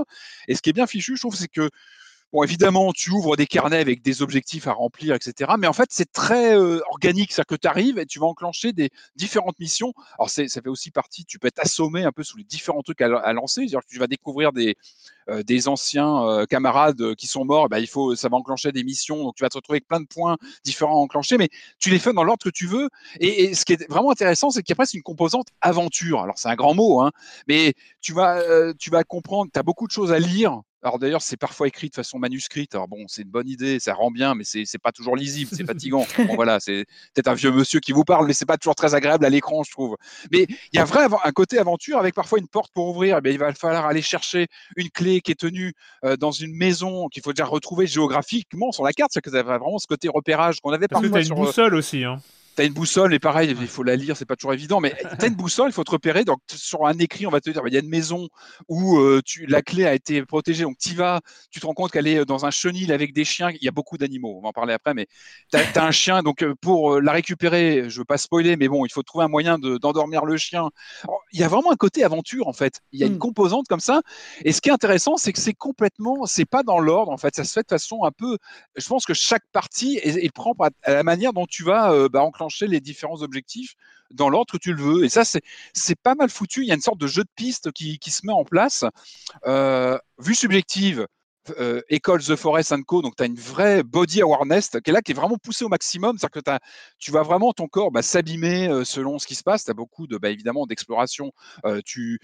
[0.47, 1.69] Et ce qui est bien fichu, je trouve, c'est que
[2.33, 5.51] Bon, évidemment, tu ouvres des carnets avec des objectifs à remplir, etc.
[5.59, 7.33] Mais en fait, c'est très euh, organique.
[7.33, 9.93] C'est-à-dire que tu arrives et tu vas enclencher des différentes missions.
[10.17, 13.01] Alors, ça fait aussi partie, tu peux être assommé un peu sous les différents trucs
[13.01, 13.61] à, lancer.
[13.61, 14.77] C'est-à-dire que tu vas découvrir des,
[15.27, 17.67] euh, des anciens euh, camarades qui sont morts.
[17.67, 19.25] Ben, il faut, ça va enclencher des missions.
[19.25, 21.37] Donc, tu vas te retrouver avec plein de points différents à enclencher.
[21.37, 21.49] Mais
[21.79, 22.87] tu les fais dans l'ordre que tu veux.
[23.19, 26.21] Et, ce qui est vraiment intéressant, c'est qu'il y a presque une composante aventure.
[26.21, 27.11] Alors, c'est un grand mot, hein,
[27.49, 31.21] mais tu vas, tu vas comprendre, tu as beaucoup de choses à lire alors d'ailleurs,
[31.21, 32.73] c'est parfois écrit de façon manuscrite.
[32.73, 35.65] Alors bon, c'est une bonne idée, ça rend bien, mais c'est pas toujours lisible, c'est
[35.65, 36.05] fatigant.
[36.17, 38.95] bon, voilà, c'est peut-être un vieux monsieur qui vous parle, mais c'est pas toujours très
[38.95, 39.97] agréable à l'écran, je trouve.
[40.31, 43.17] Mais il y a vrai un côté aventure avec parfois une porte pour ouvrir.
[43.17, 46.55] Eh bien, il va falloir aller chercher une clé qui est tenue euh, dans une
[46.55, 49.11] maison qu'il faut déjà retrouver géographiquement sur la carte.
[49.13, 51.45] C'est que ça vraiment ce côté repérage qu'on avait Parce parfois que sur une euh,
[51.45, 52.03] boussole aussi.
[52.03, 52.17] Hein
[52.55, 54.93] tu as une boussole, et pareil, il faut la lire, c'est pas toujours évident, mais
[55.19, 56.25] tu as une boussole, il faut te repérer.
[56.25, 58.27] Donc, sur un écrit, on va te dire, il y a une maison
[58.67, 61.91] où euh, tu, la clé a été protégée, donc tu vas, tu te rends compte
[61.91, 63.49] qu'elle est euh, dans un chenil avec des chiens.
[63.49, 65.07] Il y a beaucoup d'animaux, on va en parler après, mais
[65.51, 68.85] tu as, un chien, donc euh, pour la récupérer, je veux pas spoiler, mais bon,
[68.85, 70.69] il faut trouver un moyen d'endormir le chien.
[71.33, 72.81] Il y a vraiment un côté aventure, en fait.
[72.91, 73.19] Il y a une mmh.
[73.19, 74.01] composante comme ça.
[74.43, 77.35] Et ce qui est intéressant, c'est que c'est complètement, c'est pas dans l'ordre, en fait.
[77.35, 78.37] Ça se fait de façon un peu,
[78.75, 82.21] je pense que chaque partie est, est propre à, la manière dont tu vas bah,
[82.21, 83.75] enclencher les différents objectifs
[84.13, 85.03] dans l'ordre que tu le veux.
[85.03, 86.61] Et ça, c'est pas mal foutu.
[86.61, 88.85] Il y a une sorte de jeu de piste qui, qui se met en place.
[89.45, 91.07] Euh, vue subjective,
[91.59, 93.01] euh, école The Forest Co.
[93.01, 95.69] Donc, tu as une vraie body awareness qui est là, qui est vraiment poussée au
[95.69, 96.17] maximum.
[96.17, 96.59] C'est-à-dire que
[96.99, 99.65] tu vas vraiment ton corps bah, s'abîmer euh, selon ce qui se passe.
[99.65, 101.31] Tu as beaucoup de, bah, évidemment, d'exploration.
[101.65, 102.19] Euh, tu,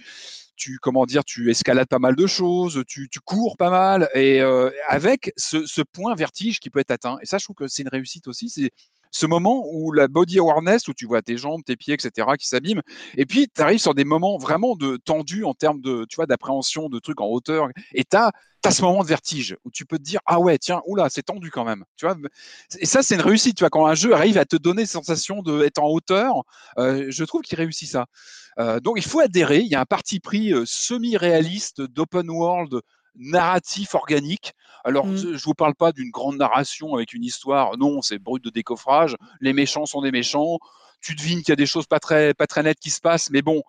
[0.81, 4.09] comment dire, tu escalades pas mal de choses, tu, cours pas mal.
[4.13, 4.41] Et
[4.87, 7.17] avec ce, point vertige qui peut être atteint.
[7.21, 8.71] Et ça, je trouve que c'est une réussite aussi.
[9.17, 12.47] Ce moment où la body awareness, où tu vois tes jambes, tes pieds, etc., qui
[12.47, 12.81] s'abîment,
[13.15, 16.27] et puis tu arrives sur des moments vraiment de tendus en termes de, tu vois,
[16.27, 18.31] d'appréhension de trucs en hauteur, et tu as,
[18.69, 21.51] ce moment de vertige où tu peux te dire ah ouais tiens oula c'est tendu
[21.51, 22.17] quand même tu vois
[22.79, 25.05] et ça c'est une réussite tu vois quand un jeu arrive à te donner cette
[25.05, 26.43] sensation d'être en hauteur
[26.77, 28.07] je trouve qu'il réussit ça
[28.83, 32.81] donc il faut adhérer il y a un parti pris semi-réaliste d'open world
[33.17, 34.53] narratif organique.
[34.83, 35.35] Alors, mmh.
[35.35, 37.77] je vous parle pas d'une grande narration avec une histoire.
[37.77, 39.15] Non, c'est brut de décoffrage.
[39.41, 40.59] Les méchants sont des méchants.
[41.01, 43.29] Tu devines qu'il y a des choses pas très, pas très nettes qui se passent,
[43.29, 43.63] mais bon,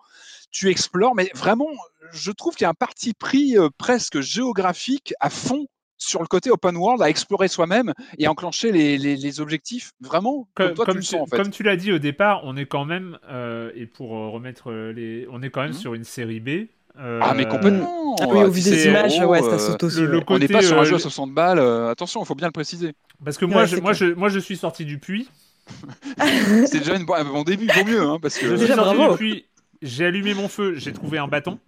[0.51, 1.15] tu explores.
[1.15, 1.69] Mais vraiment,
[2.11, 5.67] je trouve qu'il y a un parti pris euh, presque géographique à fond
[5.97, 10.73] sur le côté open world à explorer soi-même et enclencher les, les, objectifs vraiment comme,
[10.73, 11.35] toi tu le sens en fait.
[11.35, 14.71] Comme tu l'as dit au départ, on est quand même euh, et pour euh, remettre
[14.71, 15.73] les, on est quand même mmh.
[15.73, 18.15] sur une série B euh, ah mais complètement.
[18.19, 20.01] Ah oui, au vu des images, ouais, ça saute aussi.
[20.27, 21.59] on n'est pas sur un jeu à 60 balles.
[21.59, 22.93] Euh, attention, il faut bien le préciser.
[23.23, 25.29] Parce que moi, je, moi, je, moi, je suis sorti du puits.
[26.65, 28.47] c'est déjà une, un bon début, vaut mieux, hein, parce que.
[28.47, 29.45] Je suis sorti du puits.
[29.81, 30.73] J'ai allumé mon feu.
[30.75, 31.59] J'ai trouvé un bâton.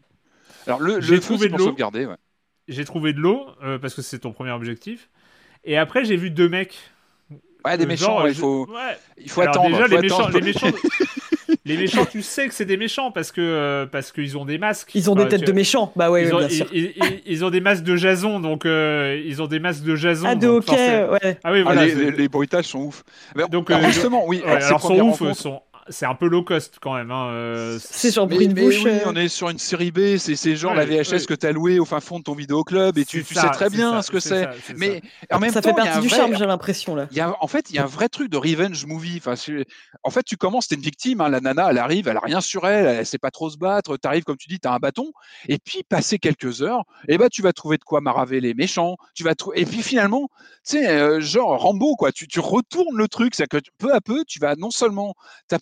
[0.68, 1.74] Alors le, le trouvé de l'eau.
[1.74, 2.08] Ouais.
[2.68, 5.10] J'ai trouvé de l'eau euh, parce que c'est ton premier objectif.
[5.64, 6.78] Et après, j'ai vu deux mecs.
[7.64, 8.26] Ouais, des méchants.
[8.26, 8.68] il faut,
[9.18, 9.70] il faut attendre.
[9.70, 10.68] Déjà, les, Méchants, les méchants.
[11.64, 14.58] les méchants, tu sais que c'est des méchants parce que euh, parce qu'ils ont des
[14.58, 14.92] masques.
[14.96, 15.92] Ils ont des têtes de méchants.
[15.96, 16.68] Bah ouais, ils, ont, bien sûr.
[16.74, 20.28] Ils, ont des masques de Jason, donc euh, ils ont des masques de Jason.
[20.28, 21.38] Ah de hockey, ouais.
[21.44, 21.86] Ah oui, ah, voilà.
[21.86, 23.04] les, les, bruitages sont ouf.
[23.50, 24.42] donc euh, justement, oui.
[24.46, 27.12] alors, sont ouf, sont c'est un peu low cost quand même.
[27.12, 28.84] Hein, euh, c'est genre bruit de bouche.
[28.84, 31.80] Oui, on est sur une série B, c'est genre la VHS que tu as loué
[31.80, 34.48] au fin fond de ton vidéoclub et tu, tu sais très bien ce que c'est.
[34.76, 35.02] Mais
[35.32, 37.08] en même ça fait partie du charme, j'ai l'impression là.
[37.12, 39.22] Y a, en fait, il y a un vrai truc de revenge movie.
[39.26, 39.36] Enfin,
[40.04, 42.42] en fait, tu commences, t'es une victime, hein, la nana, elle arrive, elle a rien
[42.42, 44.74] sur elle, elle sait pas trop se battre, tu arrives comme tu dis, tu as
[44.74, 45.12] un bâton,
[45.48, 48.54] et puis passer quelques heures, et eh ben tu vas trouver de quoi maraver les
[48.54, 50.30] méchants, tu vas et puis finalement,
[50.66, 54.02] tu sais, euh, genre Rambo quoi, tu, tu retournes le truc, c'est que peu à
[54.02, 55.16] peu, tu vas non seulement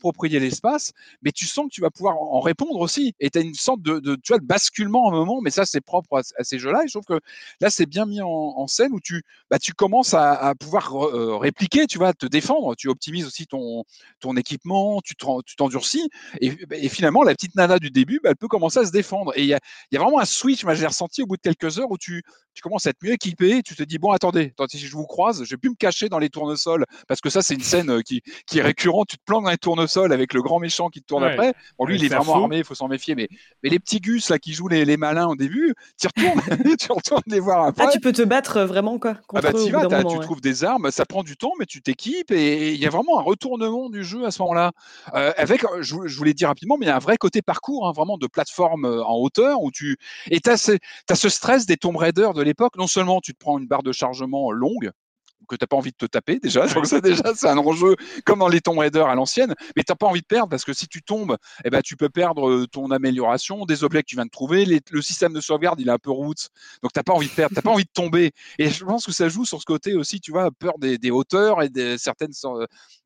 [0.10, 3.41] t'approprier l'espace, mais tu sens que tu vas pouvoir en répondre aussi, et tu as
[3.41, 6.44] une sorte de, tu vois, de basculement à un moment, mais ça c'est propre à,
[6.44, 7.19] ces jeux-là, je trouve que
[7.61, 11.88] là c'est bien mis en, scène où tu, bah, tu commences à, pouvoir euh, répliquer,
[11.88, 13.84] tu vas te défendre, tu optimises aussi ton,
[14.19, 15.15] ton équipement, tu
[15.56, 16.10] t'endurcis,
[16.41, 19.41] et, finalement la petite nana du début, bah, elle peut commencer à se défendre, et
[19.41, 19.60] il y a,
[19.91, 22.23] y a, vraiment un switch, moi j'ai ressenti au bout de quelques heures où tu,
[22.53, 25.44] tu commences à être mieux équipé, tu te dis bon attendez, si je vous croise,
[25.44, 26.86] je vais plus me cacher dans les tournesols.
[27.07, 29.49] Parce que ça c'est une scène euh, qui, qui est récurrente, tu te plantes dans
[29.49, 31.53] les tournesols avec le grand méchant qui te tourne après.
[31.77, 33.27] Bon lui il est vraiment armé, il faut s'en méfier, mais,
[33.63, 36.41] mais les petits gus là qui jouent les, les malins au début, tu retournes,
[36.77, 37.85] tu retournes les voir après.
[37.88, 40.41] Ah tu peux te battre euh, vraiment quoi contre ah bah tu vas, tu trouves
[40.41, 43.23] des armes, ça prend du temps, mais tu t'équipes et il y a vraiment un
[43.23, 44.71] retournement du jeu à ce moment-là.
[45.13, 47.88] Euh, avec, je, je voulais dire rapidement, mais il y a un vrai côté parcours,
[47.88, 49.97] hein, vraiment de plateforme en hauteur où tu
[50.30, 50.71] et tu as,
[51.09, 52.76] as, ce stress des Tomb Raider de l'époque.
[52.77, 54.91] Non seulement tu te prends une barre de chargement longue,
[55.49, 56.67] que tu n'as pas envie de te taper déjà.
[56.67, 57.95] Donc ça déjà c'est un enjeu
[58.26, 60.63] comme dans les Tomb Raider à l'ancienne, mais tu n'as pas envie de perdre parce
[60.63, 64.07] que si tu tombes, eh ben, tu peux perdre euh, ton amélioration, des objets que
[64.07, 66.49] tu viens de trouver, le système de sauvegarde il est un peu route,
[66.84, 68.31] donc tu n'as pas envie de perdre, tu pas envie de tomber.
[68.57, 71.11] Et je pense que ça joue sur ce côté aussi, tu vois, peur des, des
[71.11, 72.65] hauteurs et des certaines euh,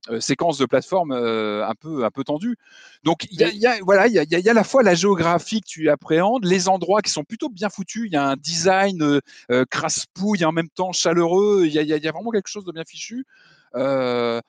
[0.09, 2.57] euh, séquences de plateforme un peu un peu tendues.
[3.03, 5.61] Donc il y a, voilà, il y a, y a, à la fois la géographie
[5.61, 9.19] que tu appréhendes, les endroits qui sont plutôt bien foutus, il y a un design
[9.69, 12.84] crasse-pouille en même temps chaleureux, il y a, y a vraiment quelque chose de bien
[12.85, 13.26] fichu.
[13.76, 14.41] Euh,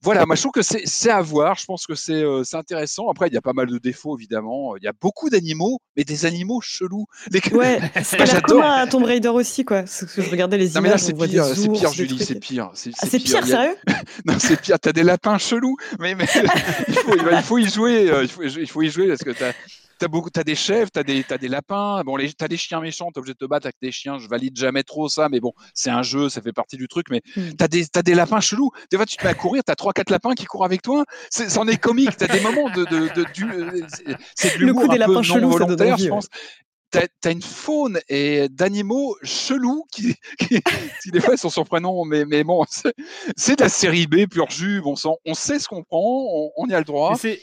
[0.00, 1.56] voilà, moi je trouve que c'est à voir.
[1.58, 3.10] Je pense que euh, c'est intéressant.
[3.10, 4.76] Après, il y a pas mal de défauts évidemment.
[4.76, 7.06] Il y a beaucoup d'animaux, mais des animaux chelous.
[7.32, 7.40] Les...
[7.52, 9.80] Ouais, c'est comme un Tomb Raider aussi, quoi.
[9.80, 11.00] Parce que je regardais les images.
[11.00, 12.70] c'est pire, c'est pire, Julie, c'est pire.
[12.74, 13.76] C'est ah, pire, sérieux
[14.24, 14.78] Non, c'est pire.
[14.78, 16.26] T'as des lapins chelous, mais, mais
[16.88, 18.10] il, faut, il, faut, y jouer.
[18.10, 19.52] Euh, il faut, il faut y jouer parce que t'as
[19.98, 23.10] t'as beaucoup, des chèvres, t'as des, as des lapins, bon, les, t'as des chiens méchants,
[23.12, 24.18] t'es obligé de te battre avec des chiens.
[24.18, 27.06] Je valide jamais trop ça, mais bon, c'est un jeu, ça fait partie du truc.
[27.10, 27.52] Mais hmm.
[27.58, 28.70] t'as des, as des lapins chelous.
[28.90, 31.04] Des fois, tu te mets à courir, t'as trois, quatre lapins qui courent avec toi.
[31.30, 32.16] C'en est comique.
[32.16, 33.08] T'as des moments de, de,
[33.42, 33.86] euh,
[34.34, 36.28] c'est de l'humour le coup des lapins chelous, volontaire, je pense
[36.90, 42.44] t'as as une faune et d'animaux chelous qui, qui, des fois sont surprenants, mais, mais
[42.44, 42.64] bon,
[43.36, 45.18] c'est de la série B pur jus, bon sang.
[45.24, 47.16] On sait ce qu'on prend, on, y a le droit.
[47.22, 47.40] Mais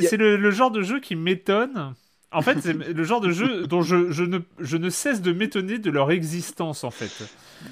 [0.00, 1.94] c'est le, genre de jeu qui m'étonne.
[2.32, 5.32] En fait, c'est le genre de jeu dont je, je, ne, je ne cesse de
[5.32, 7.24] m'étonner de leur existence, en fait.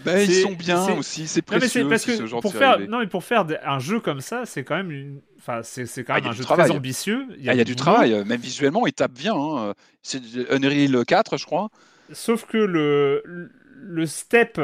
[0.05, 1.89] Ben, ils sont bien aussi, c'est précieux.
[1.89, 4.64] parce que ce genre pour faire, non, mais pour faire un jeu comme ça, c'est
[4.64, 7.27] quand même une, Enfin, c'est quand ah, même un jeu très ambitieux.
[7.37, 9.35] Il y a, ah, du, travail, même visuellement, il tape bien.
[9.35, 9.75] Hein.
[10.03, 11.69] C'est Unreal 4, je crois.
[12.12, 13.51] Sauf que le,
[13.83, 14.59] le step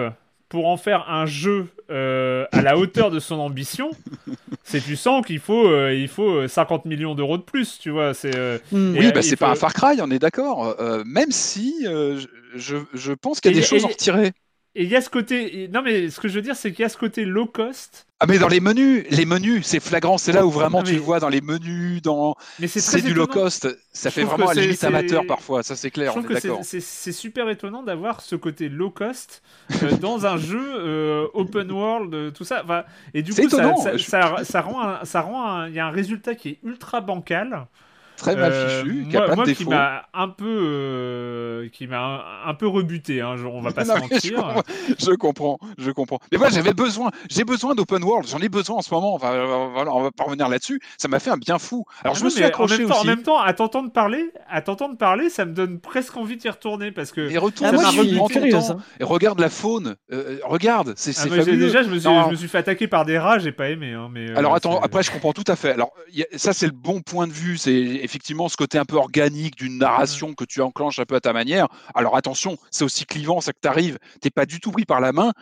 [0.49, 3.91] pour en faire un jeu euh, à la hauteur de son ambition,
[4.65, 7.91] c'est tu sens qu'il faut, euh, il faut 50 euh, millions d'euros de plus, tu
[7.91, 8.15] vois.
[8.15, 8.97] C'est, hmm.
[8.99, 10.77] oui, bah, c'est pas un Far Cry, on est d'accord.
[11.07, 14.33] même si je, je, pense qu'il y a des choses à en retirer.
[14.77, 15.69] Et il y a ce côté.
[15.73, 18.07] Non, mais ce que je veux dire, c'est qu'il y a ce côté low cost.
[18.21, 20.17] Ah, mais dans les menus, les menus, c'est flagrant.
[20.17, 22.03] C'est là où vraiment tu le vois dans les menus.
[22.03, 22.37] Dans...
[22.67, 23.67] C'est du low cost.
[23.93, 25.65] Ça fait vraiment à la limite amateur parfois.
[25.65, 26.13] Ça, c'est clair.
[26.15, 29.43] Je trouve que c'est super étonnant d'avoir ce côté low cost
[29.83, 32.65] euh, dans un jeu euh, open world, euh, tout ça.
[33.13, 35.05] et du coup, ça, ça, ça, rend.
[35.05, 37.67] Ça rend Il y a un résultat qui est ultra bancal
[38.21, 39.65] très mal euh, fichu, qui a pas de défauts.
[39.65, 43.21] qui m'a un peu, euh, qui m'a un, peu rebuté.
[43.21, 44.63] Hein, on va pas se mentir.
[44.99, 48.29] Je comprends, je comprends, Mais moi, j'avais besoin, j'ai besoin d'open world.
[48.29, 49.15] J'en ai besoin en ce moment.
[49.15, 49.31] Enfin,
[49.73, 50.81] voilà, on va pas revenir là-dessus.
[50.99, 51.85] Ça m'a fait un bien fou.
[52.05, 53.03] Alors, je me suis accroché en même temps, aussi.
[53.03, 56.49] En même temps, à t'entendre parler, à t'entendre parler, ça me donne presque envie d'y
[56.49, 57.31] retourner parce que.
[57.31, 58.77] Et retourne, ah, hein.
[58.99, 59.97] Et regarde la faune.
[60.13, 61.57] Euh, regarde, c'est ah, fabuleux.
[61.57, 63.93] Déjà, je me, suis, je me, suis, fait attaquer par des rats, j'ai pas aimé.
[63.93, 65.73] Hein, mais, Alors attends, après, je comprends tout à fait.
[65.73, 65.93] Alors,
[66.37, 67.57] ça, c'est le bon point de vue.
[67.57, 71.21] C'est effectivement ce côté un peu organique d'une narration que tu enclenches un peu à
[71.21, 71.69] ta manière.
[71.95, 75.01] Alors attention, c'est aussi clivant, ça que tu arrives, t'es pas du tout pris par
[75.01, 75.33] la main.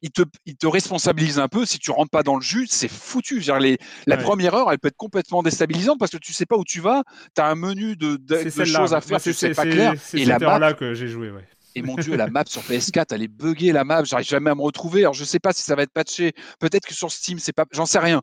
[0.00, 1.64] Il te, il te responsabilise un peu.
[1.64, 3.38] Si tu rentres pas dans le jus, c'est foutu.
[3.40, 6.56] Dire, les, la première heure, elle peut être complètement déstabilisante parce que tu sais pas
[6.56, 7.04] où tu vas.
[7.36, 9.94] Tu as un menu de, de, choses à faire, c'est pas clair.
[10.14, 11.46] Et la map, là que j'ai joué, ouais.
[11.74, 14.54] Et mon dieu, la map sur PS4, elle est buggée, la map, j'arrive jamais à
[14.54, 15.02] me retrouver.
[15.02, 16.32] Alors je sais pas si ça va être patché.
[16.58, 17.64] Peut-être que sur Steam, c'est pas.
[17.72, 18.20] J'en sais rien.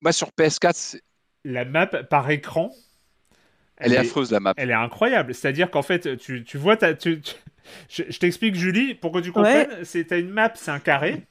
[0.00, 0.98] Moi sur PS4,
[1.44, 2.70] la map par écran,
[3.76, 4.54] elle, est, affreuse la map.
[4.56, 5.34] Elle est incroyable.
[5.34, 7.20] C'est-à-dire qu'en fait, tu, tu vois, tu,
[7.88, 9.84] je, t'explique, Julie, pour que tu comprennes.
[9.84, 11.22] C'est, t'as une map, c'est un carré.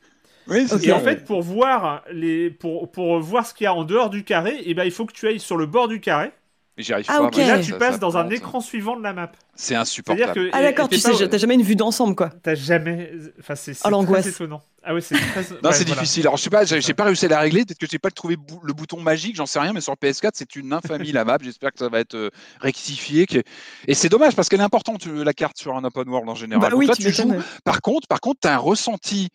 [0.47, 3.85] Oui, et en fait, pour voir, les, pour, pour voir ce qu'il y a en
[3.85, 6.01] dehors du carré, et eh ben, il faut que tu ailles sur le bord du
[6.01, 6.31] carré.
[6.77, 7.39] Mais j'y arrive ah, pas.
[7.39, 9.31] Et là, tu passes dans un écran suivant de la map.
[9.55, 10.33] C'est insupportable.
[10.33, 12.31] Que, ah d'accord, tu sais, t'as jamais une vue d'ensemble, quoi.
[12.41, 13.11] T'as jamais...
[13.39, 14.61] Enfin, c'est oh, très étonnant.
[14.83, 15.45] Ah ouais, c'est très...
[15.63, 16.23] non, c'est difficile.
[16.23, 17.63] Alors, je sais pas, j'ai pas réussi à la régler.
[17.63, 19.71] Peut-être que j'ai pas trouvé le bouton magique, j'en sais rien.
[19.71, 21.37] Mais sur le PS4, c'est une infamie, la map.
[21.41, 22.29] J'espère que ça va être euh,
[22.59, 23.27] rectifié.
[23.87, 26.71] Et c'est dommage, parce qu'elle est importante, la carte sur un open world en général.
[26.71, 27.35] Bah, oui, tu joues...
[27.63, 29.29] Par contre, par contre, t'as un ressenti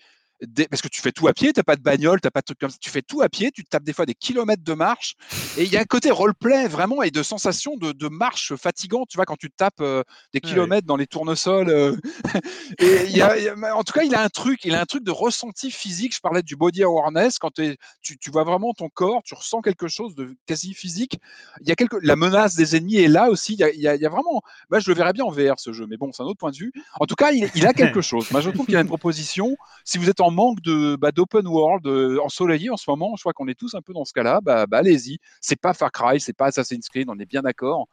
[0.70, 2.40] parce que tu fais tout à pied, tu n'as pas de bagnole, tu n'as pas
[2.40, 4.62] de trucs comme ça, tu fais tout à pied, tu tapes des fois des kilomètres
[4.62, 5.16] de marche,
[5.56, 9.16] et il y a un côté roleplay vraiment et de sensation de, marche fatigante, tu
[9.16, 10.02] vois, quand tu tapes euh,
[10.32, 11.68] des kilomètres dans les tournesols.
[11.68, 11.96] Euh,
[12.78, 15.10] et y a, en tout cas, il a un truc, il a un truc de
[15.10, 16.14] ressenti physique.
[16.14, 19.88] Je parlais du body awareness, quand tu, tu, vois vraiment ton corps, tu ressens quelque
[19.88, 21.18] chose de quasi physique.
[21.60, 23.54] Il y a quelque, la menace des ennemis est là aussi.
[23.54, 25.72] Il y a, il y a vraiment, moi, je le verrais bien en VR ce
[25.72, 26.72] jeu, mais bon, c'est un autre point de vue.
[26.98, 28.30] En tout cas, il, il a quelque chose.
[28.30, 29.56] Moi, je trouve qu'il a une proposition.
[29.84, 33.22] Si vous êtes en manque de bah, d'open world euh, ensoleillé en ce moment, je
[33.22, 34.40] crois qu'on est tous un peu dans ce cas-là.
[34.42, 35.18] Bah, bah allez-y.
[35.40, 37.88] C'est pas Far Cry, c'est pas Assassin's Creed, on est bien d'accord.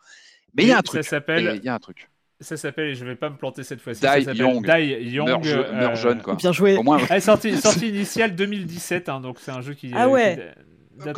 [0.56, 1.04] Mais il y a un truc.
[1.04, 1.60] Ça s'appelle.
[1.62, 2.10] Il y a un truc.
[2.42, 4.02] Ça s'appelle, et je vais pas me planter cette fois-ci.
[4.02, 4.66] Die Young.
[4.66, 5.30] Die Young.
[5.30, 6.36] Meurt, jeune, quoi.
[6.36, 6.76] Bien joué.
[6.76, 7.00] Au moins...
[7.10, 9.92] Elle sortie, sortie initiale 2017, hein, donc c'est un jeu qui.
[9.96, 10.54] Ah ouais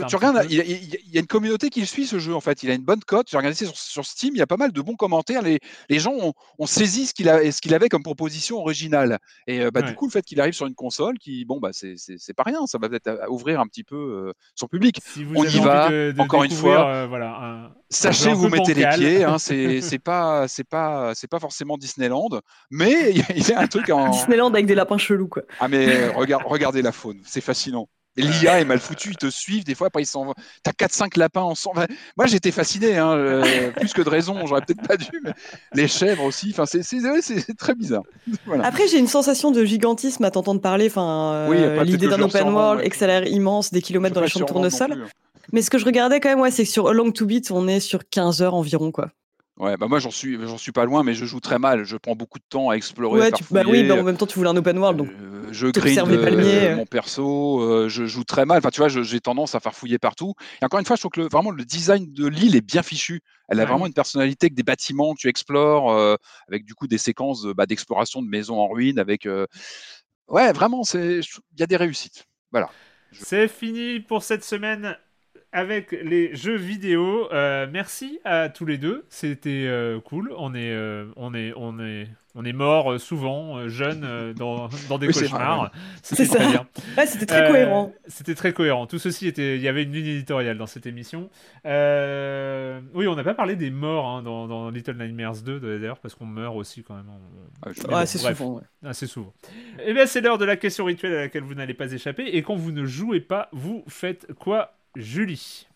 [0.07, 2.63] tu regardes, il, y a une communauté qui suit ce jeu en fait.
[2.63, 3.27] Il a une bonne cote.
[3.29, 5.41] J'ai regardé sur, sur, Steam, il y a pas mal de bons commentaires.
[5.41, 5.59] Les,
[5.89, 6.13] les gens
[6.57, 9.19] ont, saisi ce qu'il a, ce qu'il avait comme proposition originale.
[9.45, 11.69] Et euh, bah, du coup, le fait qu'il arrive sur une console, qui bon bah
[11.71, 12.65] c'est, pas rien.
[12.65, 14.99] Ça va peut-être euh, ouvrir un petit peu euh, son public.
[15.35, 15.89] On y va.
[16.17, 17.05] encore une fois.
[17.07, 19.23] voilà, sachez où vous mettez les pieds.
[19.23, 22.29] Hein, c'est, pas, c'est pas, c'est pas forcément Disneyland,
[22.71, 25.43] mais il y, a un truc en Disneyland avec des lapins chelous quoi.
[25.59, 27.87] Ah mais regarde, regardez la faune, c'est fascinant.
[28.17, 30.33] L'IA est mal foutu, ils te suivent, des fois, après ils s'en
[30.63, 31.85] T'as 4-5 lapins ensemble.
[32.17, 35.31] Moi, j'étais fasciné, hein, euh, plus que de raison, j'aurais peut-être pas dû, mais
[35.73, 38.03] les chèvres aussi, enfin, c'est très bizarre.
[38.63, 42.81] Après, j'ai une sensation de gigantisme à t'entendre parler, enfin, euh, l'idée d'un open world,
[42.99, 44.91] a l'air immense, des kilomètres dans les champs de tournesol.
[44.91, 45.07] Hein.
[45.53, 47.67] Mais ce que je regardais quand même, ouais, c'est que sur Long to Beat, on
[47.67, 49.11] est sur 15 heures environ, quoi.
[49.57, 51.83] Ouais, bah moi j'en suis, j'en suis pas loin, mais je joue très mal.
[51.83, 53.19] Je prends beaucoup de temps à explorer.
[53.19, 55.09] Ouais, bah oui, bah en même temps tu voulais un open world, donc.
[55.09, 58.59] Euh, je grind euh, mon perso, euh, je joue très mal.
[58.59, 60.35] Enfin, tu vois, j'ai tendance à faire fouiller partout.
[60.61, 62.83] Et encore une fois, je trouve que le, vraiment le design de l'île est bien
[62.83, 63.21] fichu.
[63.49, 66.17] Elle a vraiment une personnalité avec des bâtiments que tu explores,
[66.47, 69.27] avec du coup des séquences bah, d'exploration de maisons en ruine, avec.
[70.27, 72.25] Ouais, vraiment, c'est, il y a des réussites.
[72.51, 72.69] Voilà.
[73.13, 74.97] C'est fini pour cette semaine
[75.57, 77.33] avec les jeux vidéo.
[77.33, 80.31] Euh, merci à tous les deux, c'était euh, cool.
[80.37, 85.07] On est, euh, on est, on est, on est mort souvent, jeunes, dans, dans, des
[85.07, 85.71] cauchemars.
[86.03, 86.67] C'était très bien.
[87.07, 87.91] c'était très cohérent.
[88.05, 88.85] C'était très cohérent.
[88.85, 91.31] Tout ceci était, il y avait une ligne éditoriale dans cette émission.
[91.65, 96.13] oui, on n'a pas parlé des morts hein, dans, dans, Little Nightmares 2 d'ailleurs, parce
[96.13, 97.09] qu'on meurt aussi quand même.
[97.89, 98.61] Ah, assez souvent.
[98.85, 99.33] Assez souvent.
[99.79, 102.25] Et eh bien, c'est l'heure de la question rituelle à laquelle vous n'allez pas échapper.
[102.27, 105.67] Et quand vous ne jouez pas, vous faites quoi Julie.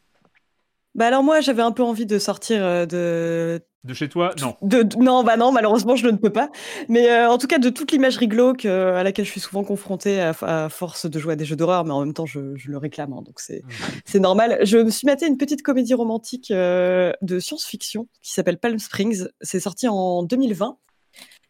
[0.95, 4.55] Bah alors moi j'avais un peu envie de sortir euh, de de chez toi non.
[4.61, 6.49] de, non bah non malheureusement je ne peux pas.
[6.89, 9.63] Mais euh, en tout cas de toute l'imagerie glauque euh, à laquelle je suis souvent
[9.63, 12.77] confrontée à, force de jouer à des jeux d'horreur mais en même temps je, le
[12.77, 13.83] réclame hein, donc c'est mmh.
[14.05, 14.59] c'est normal.
[14.63, 19.27] Je me suis maté une petite comédie romantique de science-fiction qui s'appelle Palm Springs.
[19.39, 20.77] C'est sorti en 2020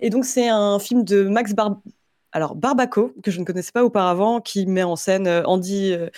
[0.02, 1.80] et donc c'est un film de Max Barb
[2.34, 6.10] alors Barbaco, que je ne connaissais pas auparavant, qui met en scène euh, Andy, euh,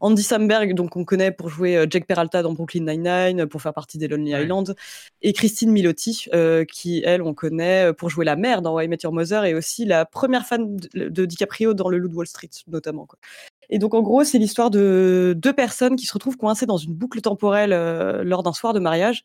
[0.00, 3.72] Andy Samberg, donc on connaît pour jouer euh, Jack Peralta dans Brooklyn Nine-Nine, pour faire
[3.72, 4.74] partie des Lonely Island,
[5.22, 6.28] et Christine Milotti,
[6.68, 9.54] qui, elle, on connaît pour jouer la mère dans Why I Met Your Mother, et
[9.54, 13.08] aussi la première fan de, DiCaprio dans Le Loup de Wall Street, notamment.
[13.70, 16.92] Et donc, en gros, c'est l'histoire de deux personnes qui se retrouvent coincées dans une
[16.92, 17.70] boucle temporelle
[18.22, 19.24] lors d'un soir de mariage.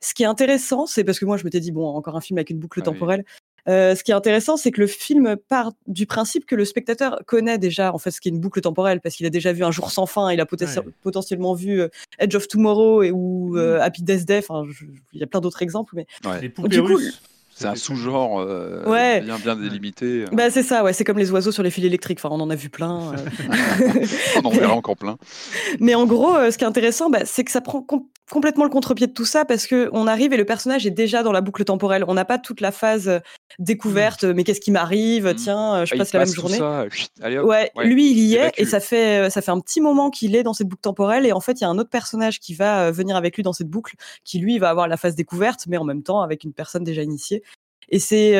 [0.00, 2.38] Ce qui est intéressant, c'est parce que moi, je m'étais dit, bon, encore un film
[2.38, 3.24] avec une boucle ah temporelle.
[3.68, 7.20] Euh, ce qui est intéressant, c'est que le film part du principe que le spectateur
[7.26, 9.64] connaît déjà en fait ce qui est une boucle temporelle parce qu'il a déjà vu
[9.64, 11.88] Un jour sans fin, il a potentiellement vu euh,
[12.18, 13.58] Edge of Tomorrow et ou mmh.
[13.58, 14.38] euh, Happy Death Day.
[14.38, 14.64] Enfin,
[15.12, 16.06] il y a plein d'autres exemples, mais
[16.40, 17.20] les poupées russes.
[17.58, 18.44] C'est un sous-genre
[18.84, 20.26] bien, bien délimité.
[20.30, 20.92] Bah, c'est ça, ouais.
[20.92, 22.18] C'est comme les oiseaux sur les fils électriques.
[22.22, 23.14] Enfin, on en a vu plein.
[24.36, 25.16] on en verra encore plein.
[25.80, 27.80] Mais en gros, ce qui est intéressant, bah, c'est que ça prend
[28.30, 31.22] complètement le contre-pied de tout ça parce que on arrive et le personnage est déjà
[31.22, 32.04] dans la boucle temporelle.
[32.08, 33.18] On n'a pas toute la phase euh,
[33.58, 34.24] découverte.
[34.24, 34.32] Mmh.
[34.32, 35.34] Mais qu'est-ce qui m'arrive mmh.
[35.34, 36.58] Tiens, euh, je bah, passe la même journée.
[37.40, 40.34] ouais, lui il y est et ça fait euh, ça fait un petit moment qu'il
[40.34, 42.54] est dans cette boucle temporelle et en fait il y a un autre personnage qui
[42.54, 43.94] va venir avec lui dans cette boucle
[44.24, 47.02] qui lui va avoir la phase découverte mais en même temps avec une personne déjà
[47.02, 47.42] initiée.
[47.88, 48.34] Et c'est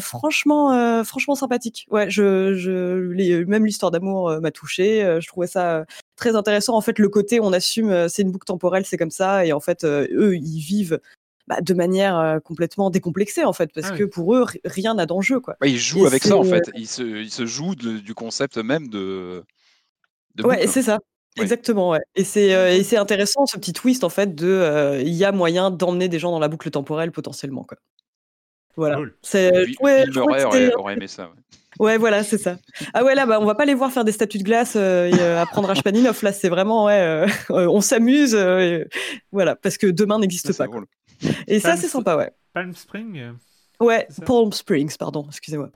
[0.00, 1.86] franchement, franchement sympathique.
[1.90, 5.18] Ouais, je, je même l'histoire d'amour m'a touché.
[5.20, 5.84] je trouvais ça
[6.16, 6.74] très intéressant.
[6.74, 9.60] En fait, le côté on assume, c'est une boucle temporelle, c'est comme ça, et en
[9.60, 11.00] fait, eux, ils vivent
[11.46, 15.40] bah, de manière complètement décomplexée en fait, parce ah que pour eux, rien n'a d'enjeu.
[15.40, 15.56] Quoi.
[15.64, 16.70] ils jouent avec ça en fait.
[16.74, 19.44] Ils se, ils se jouent du concept même de.
[20.34, 20.98] de ouais, c'est ça.
[21.38, 22.00] Exactement, ouais.
[22.14, 25.70] Et c'est et c'est intéressant ce petit twist en fait de il y a moyen
[25.70, 27.76] d'emmener des gens dans la boucle temporelle potentiellement quoi.
[28.76, 28.98] Voilà.
[29.22, 29.50] C'est
[29.80, 31.30] ouais, aurait, aurait aimé ça.
[31.78, 32.56] Ouais, voilà, c'est ça.
[32.94, 35.08] Ah ouais, là, bah, on va pas les voir faire des statues de glace euh,
[35.08, 36.22] et euh, apprendre Rachmaninoff.
[36.22, 38.36] Là, c'est vraiment, ouais, euh, on s'amuse,
[39.32, 40.66] voilà, parce que demain n'existe pas.
[41.46, 42.30] Et ça, c'est sympa, ouais.
[42.52, 43.32] Palm Spring.
[43.80, 45.70] Ouais, Palm Springs, pardon, excusez-moi.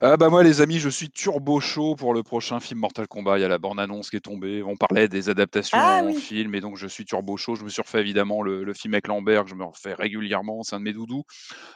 [0.00, 3.38] Ah bah moi les amis, je suis turbo chaud pour le prochain film Mortal Kombat.
[3.38, 4.62] Il y a la bande-annonce qui est tombée.
[4.62, 7.54] On parlait des adaptations ah en film et donc je suis turbo chaud.
[7.54, 10.80] Je me suis refait évidemment le, film avec Lambert, je me refais régulièrement, c'est un
[10.80, 11.24] de mes doudous.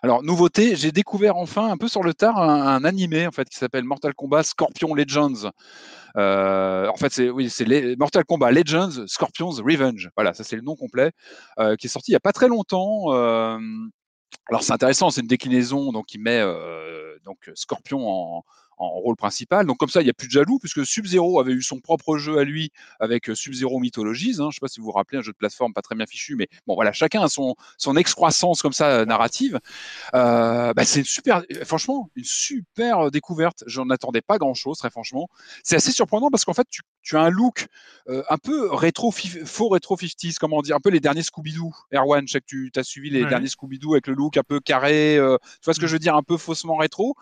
[0.03, 3.57] Alors nouveauté, j'ai découvert enfin un peu sur le tard un, animé en fait qui
[3.59, 5.51] s'appelle Mortal Kombat Scorpion Legends.
[6.17, 10.11] Euh, en fait, c'est oui, c'est Mortal Kombat Legends Scorpion's Revenge.
[10.17, 11.13] Voilà, ça c'est le nom complet,
[11.59, 13.13] euh, qui est sorti il y a pas très longtemps.
[13.13, 13.59] Euh,
[14.49, 17.17] alors c'est intéressant, c'est une déclinaison donc qui met euh,
[17.55, 18.45] Scorpion en,
[18.77, 19.67] en rôle principal.
[19.67, 22.19] Donc comme ça, il n'y a plus de jaloux, puisque Sub-Zero avait eu son propre
[22.19, 22.71] jeu à lui
[23.01, 24.37] avec euh, Sub-Zero Mythologies.
[24.39, 24.43] Hein.
[24.43, 26.07] Je ne sais pas si vous vous rappelez, un jeu de plateforme pas très bien
[26.07, 29.59] fichu, mais bon voilà, chacun a son, son excroissance comme ça narrative.
[30.15, 33.65] Euh, bah, c'est super, franchement, une super découverte.
[33.67, 35.29] J'en attendais pas grand-chose, très franchement.
[35.63, 37.67] C'est assez surprenant parce qu'en fait, tu, tu, as un look
[38.09, 41.73] euh, un peu rétro, faux rétro 50s, comment dire, un peu les derniers Scooby-Doo.
[41.93, 44.61] Erwan, je sais que tu as suivi les derniers Scooby-Doo avec le look un peu
[44.61, 45.89] carré, tu vois ce que mm.
[45.89, 47.15] je veux dire, un peu faussement rétro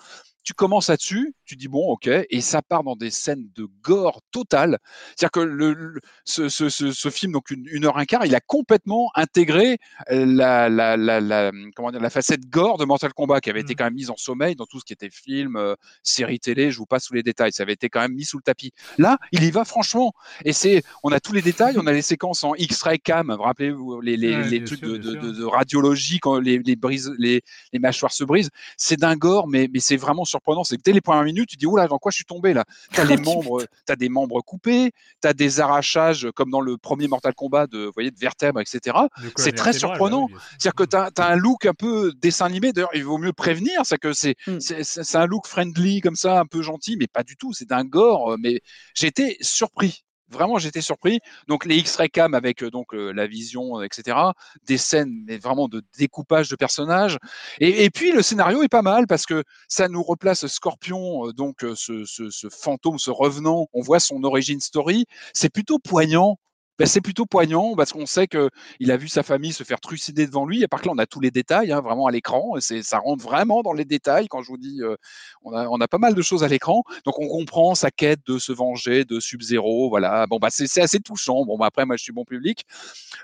[0.45, 4.21] tu commences là-dessus, tu dis bon, ok, et ça part dans des scènes de gore
[4.31, 4.79] totale.
[5.17, 9.11] C'est-à-dire que le, ce, ce, ce, film, donc une, heure un quart, il a complètement
[9.15, 9.79] intégré
[10.11, 13.61] euh, la, la, la, la, comment dire, la facette gore de Mortal Kombat qui avait
[13.61, 13.77] été mmh.
[13.77, 16.71] quand même mise en sommeil dans tout ce qui était film, euh, série télé.
[16.71, 18.73] Je vous passe sous les détails, ça avait été quand même mis sous le tapis.
[18.99, 20.13] Là, il y va franchement,
[20.45, 23.35] et c'est, on a tous les détails, on a les séquences en X-ray cam.
[23.35, 27.43] Vous rappelez-vous les, les, les trucs de, de, de, radiologie quand les, les, brises, les,
[27.73, 28.51] les mâchoires se brisent.
[28.77, 31.57] C'est d'un gore, mais, mais c'est vraiment surprenant, c'est que dès les premières minutes, tu
[31.57, 32.65] dis, oula, dans quoi je suis tombé là?
[32.95, 36.77] Tu as, les membres, as des membres coupés, tu as des arrachages comme dans le
[36.77, 38.97] premier Mortal Kombat de, voyez, de vertèbres, etc.
[39.37, 40.29] C'est très surprenant.
[40.59, 42.73] C'est-à-dire que tu as, un look un peu dessin animé.
[42.73, 46.47] D'ailleurs, il vaut mieux prévenir, c'est que c'est c'est un look friendly comme ça, un
[46.47, 47.53] peu gentil, mais pas du tout.
[47.53, 48.37] C'est d'un gore.
[48.39, 48.61] Mais
[48.95, 50.05] j'ai été surpris
[50.35, 51.21] vraiment j'étais surpris.
[51.49, 54.17] Donc les X-ray cam avec euh, donc euh, la vision, euh, etc.
[54.67, 57.19] Des scènes mais vraiment de découpage de personnages.
[57.61, 62.05] Et, puis le scénario est pas mal parce que ça nous replace Scorpion, donc ce,
[62.05, 63.69] ce fantôme, ce revenant.
[63.73, 65.07] On voit son origin story.
[65.33, 66.39] C'est plutôt poignant
[66.79, 70.27] ben, c'est plutôt poignant parce qu'on sait qu'il a vu sa famille se faire trucider
[70.27, 70.63] devant lui.
[70.63, 72.55] Et par là, on a tous les détails hein, vraiment à l'écran.
[72.61, 74.29] Ça rentre vraiment dans les détails.
[74.29, 74.97] Quand je vous dis, euh,
[75.43, 76.83] on, a, on, a, pas mal de choses à l'écran.
[77.05, 79.89] Donc on comprend sa quête de se venger de Sub-Zero.
[79.89, 80.27] Voilà.
[80.27, 81.45] Bon, c'est, c'est assez touchant.
[81.45, 82.65] Bon, bah, après, moi, je suis bon public.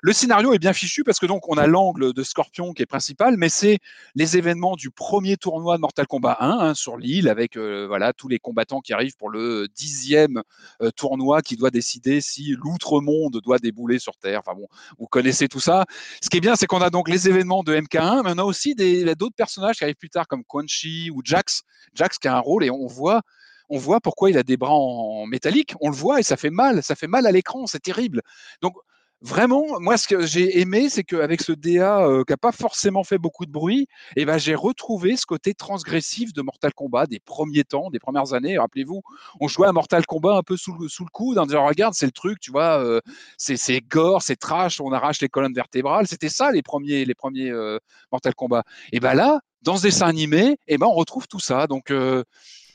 [0.02, 2.86] Le scénario est bien fichu parce que donc on a l'angle de Scorpion qui est
[2.86, 3.78] principal, mais c'est
[4.14, 8.12] les événements du premier tournoi de Mortal Kombat 1 hein, sur l'île avec euh, voilà
[8.12, 10.42] tous les combattants qui arrivent pour le dixième
[10.82, 14.40] euh, tournoi qui doit décider si l'outre-monde doit débouler sur Terre.
[14.40, 14.66] Enfin bon,
[14.98, 15.84] vous connaissez tout ça.
[16.22, 18.44] Ce qui est bien, c'est qu'on a donc les événements de MK1, mais on a
[18.44, 21.62] aussi d'autres personnages qui arrivent plus tard comme Quan Chi ou Jax.
[21.94, 23.22] Jax qui a un rôle et on voit
[23.70, 26.50] on voit pourquoi il a des bras en métallique, on le voit et ça fait
[26.50, 28.20] mal, ça fait mal à l'écran, c'est terrible.
[28.62, 28.74] Donc
[29.22, 33.04] vraiment, moi, ce que j'ai aimé, c'est qu'avec ce DA euh, qui n'a pas forcément
[33.04, 33.86] fait beaucoup de bruit,
[34.16, 38.32] eh ben, j'ai retrouvé ce côté transgressif de Mortal Kombat des premiers temps, des premières
[38.32, 38.58] années.
[38.58, 39.02] Rappelez-vous,
[39.40, 41.94] on jouait à Mortal Kombat un peu sous le, sous le coude en disant Regarde,
[41.94, 43.00] c'est le truc, tu vois, euh,
[43.36, 46.06] c'est gore, c'est trash, on arrache les colonnes vertébrales.
[46.06, 47.78] C'était ça les premiers, les premiers euh,
[48.12, 48.64] Mortal Kombat.
[48.92, 51.66] Et ben là, dans ce dessin animé, eh ben, on retrouve tout ça.
[51.66, 51.92] Donc,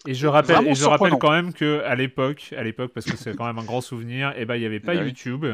[0.07, 3.17] et je rappelle, et je rappelle quand même que à l'époque, à l'époque, parce que
[3.17, 5.45] c'est quand même un grand souvenir, et eh ben il n'y avait pas bah YouTube,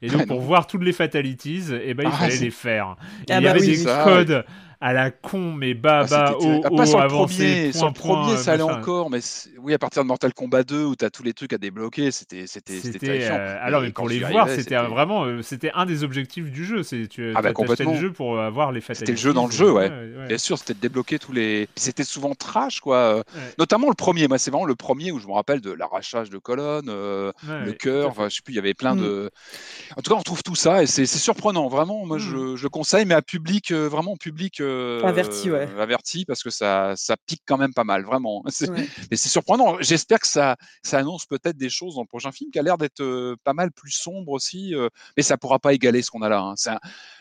[0.00, 2.96] et donc pour voir toutes les fatalities, et eh ben il ah, fallait les faire.
[2.98, 4.44] Ah il y bah avait des codes
[4.82, 8.62] à la con, mais bas, bas, haut, haut, pas le premier, le premier, ça allait
[8.64, 9.20] encore, mais
[9.58, 12.10] oui, à partir de Mortal Kombat 2 où tu as tous les trucs à débloquer,
[12.10, 13.36] c'était c'était terrifiant.
[13.38, 16.82] Euh, alors, mais pour les voir, c'était vraiment, euh, c'était un des objectifs du jeu.
[16.82, 17.92] C'est tu ah bah, complètement.
[17.92, 19.00] le jeu pour avoir les fatalities.
[19.00, 19.88] C'était le jeu dans le jeu, ouais.
[20.26, 21.68] Bien sûr, c'était de débloquer tous les.
[21.76, 23.22] C'était souvent trash, quoi.
[23.58, 24.26] Notamment le premier.
[24.26, 27.72] Moi, c'est vraiment le premier où je me rappelle de l'arrachage de colonnes, euh, le
[27.72, 28.08] cœur.
[28.08, 29.30] Enfin, je sais plus, il y avait plein de.
[29.32, 29.98] Mm.
[29.98, 32.04] En tout cas, on trouve tout ça et c'est surprenant, vraiment.
[32.04, 32.56] Moi, je, mm.
[32.56, 34.60] je conseille, mais à public, vraiment public
[35.04, 35.68] averti, ouais.
[35.78, 38.42] averti parce que ça, ça pique quand même pas mal, vraiment.
[39.10, 39.76] Mais c'est surprenant.
[39.80, 42.78] J'espère que ça, ça annonce peut-être des choses dans le prochain film qui a l'air
[42.78, 44.74] d'être pas mal plus sombre aussi,
[45.16, 46.40] mais ça pourra pas égaler ce qu'on a là.
[46.40, 46.78] Hein.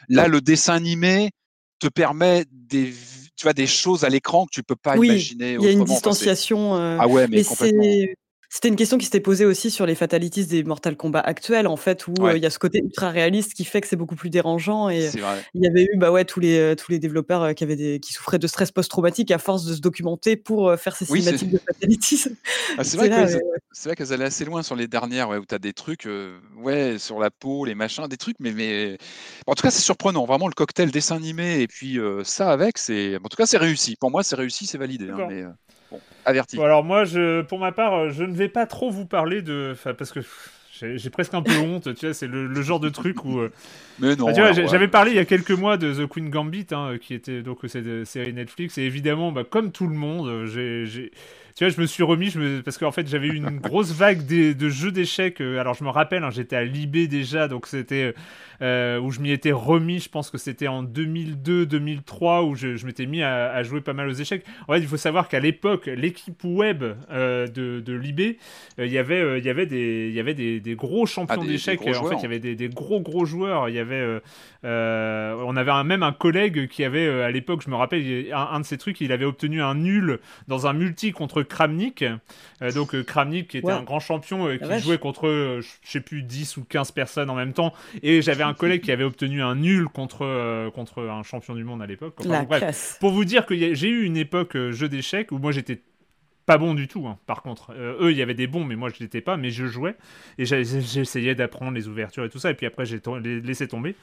[0.09, 1.31] là, le dessin animé
[1.79, 2.93] te permet des
[3.35, 5.83] tu vois des choses à l'écran que tu peux pas imaginer il y a une
[5.83, 7.83] distanciation ah ouais mais, complètement
[8.53, 11.77] C'était une question qui s'était posée aussi sur les fatalities des Mortal Kombat actuels, en
[11.77, 14.29] fait, où il y a ce côté ultra réaliste qui fait que c'est beaucoup plus
[14.29, 14.89] dérangeant.
[14.89, 15.09] Et
[15.53, 18.11] il y avait eu bah ouais, tous, les, tous les développeurs qui, avaient des, qui
[18.11, 22.25] souffraient de stress post-traumatique à force de se documenter pour faire ces cinématiques de fatalities.
[22.77, 26.07] Ah, c'est vrai, qu'elles allaient assez loin sur les dernières, où tu as des trucs
[26.57, 28.97] ouais, sur la peau, les machins, des trucs, mais, mais...
[29.47, 30.25] en tout cas, c'est surprenant.
[30.25, 33.95] Vraiment, le cocktail dessin animé et puis ça avec, c'est en tout cas, c'est réussi.
[33.95, 35.09] Pour moi, c'est réussi, c'est validé.
[35.09, 35.43] Hein, mais,
[36.25, 36.61] averti.
[36.61, 40.11] alors moi, je, pour ma part, je ne vais pas trop vous parler de, parce
[40.11, 40.21] que
[40.81, 43.39] j'ai presque un peu honte, tu vois, c'est le, genre de truc où.
[43.39, 43.51] Euh,
[43.99, 44.33] mais non.
[44.33, 47.59] j'avais parlé il y a quelques mois de The Queen Gambit, hein, qui était donc
[47.67, 51.11] cette série Netflix, et évidemment, bah, comme tout le monde, j'ai
[51.55, 52.61] tu vois, je me suis remis, je me...
[52.61, 55.41] parce qu'en fait, j'avais eu une grosse vague de, jeux d'échecs.
[55.41, 58.13] Euh, alors, je me rappelle, hein, j'étais à Libé déjà, donc c'était
[58.61, 59.99] euh, où je m'y étais remis.
[59.99, 64.13] Je pense que c'était en 2002-2003 où je, m'étais mis à, jouer pas mal aux
[64.13, 64.45] échecs.
[64.67, 68.37] En fait, il faut savoir qu'à l'époque, l'équipe web euh, de, de Libé,
[68.77, 71.81] il y avait, il y avait des, il y avait des, gros champions ah, d'échecs.
[71.81, 73.69] En fait, il y avait des, gros gros joueurs.
[73.69, 74.21] Il y avait,
[74.63, 78.65] on avait même un collègue qui avait à l'époque, je me rappelle, un, un de
[78.65, 82.03] ces trucs, il avait obtenu un nul dans un multi contre Kramnik.
[82.61, 86.01] Euh, donc euh, Kramnik qui était un grand champion euh, qui jouait contre, je sais
[86.01, 87.73] plus, 10 ou 15 personnes en même temps.
[88.01, 91.81] Et j'avais un collègue qui avait obtenu un nul contre, contre un champion du monde
[91.81, 92.15] à l'époque.
[92.99, 95.81] pour vous dire que j'ai eu une époque jeu d'échecs où moi j'étais
[96.45, 97.71] pas bon du tout, hein, par contre.
[97.73, 99.95] eux, il y avait des bons, mais moi, je l'étais pas, mais je jouais.
[100.39, 102.99] Et j'essayais d'apprendre les ouvertures et tout ça, et puis après, j'ai
[103.43, 103.95] laissé tomber.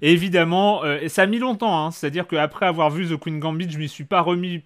[0.00, 3.78] Et évidemment, ça a mis longtemps, hein, c'est-à-dire qu'après avoir vu The Queen Gambit, je
[3.78, 4.62] m'y suis pas remis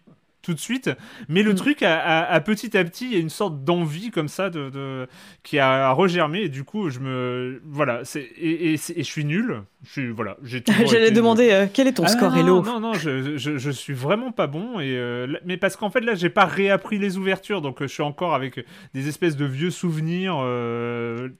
[0.47, 0.90] tout de suite.
[1.28, 1.56] Mais le mm.
[1.56, 5.09] truc, a, petit à petit, il y a une sorte d'envie comme ça de,
[5.43, 6.43] qui a regermé.
[6.43, 7.60] Et du coup, je me.
[7.66, 8.02] Voilà.
[8.39, 9.62] Et, et, je suis nul.
[9.85, 10.36] Je suis, voilà,
[10.86, 14.32] J'allais demander euh, quel est ton ah, score, Hello Non, non, je, je, suis vraiment
[14.32, 14.81] pas bon.
[14.81, 17.60] Et, euh, mais parce qu'en fait, là, j'ai pas réappris les ouvertures.
[17.60, 18.64] Donc, euh, je suis encore avec
[18.94, 20.36] des espèces de vieux souvenirs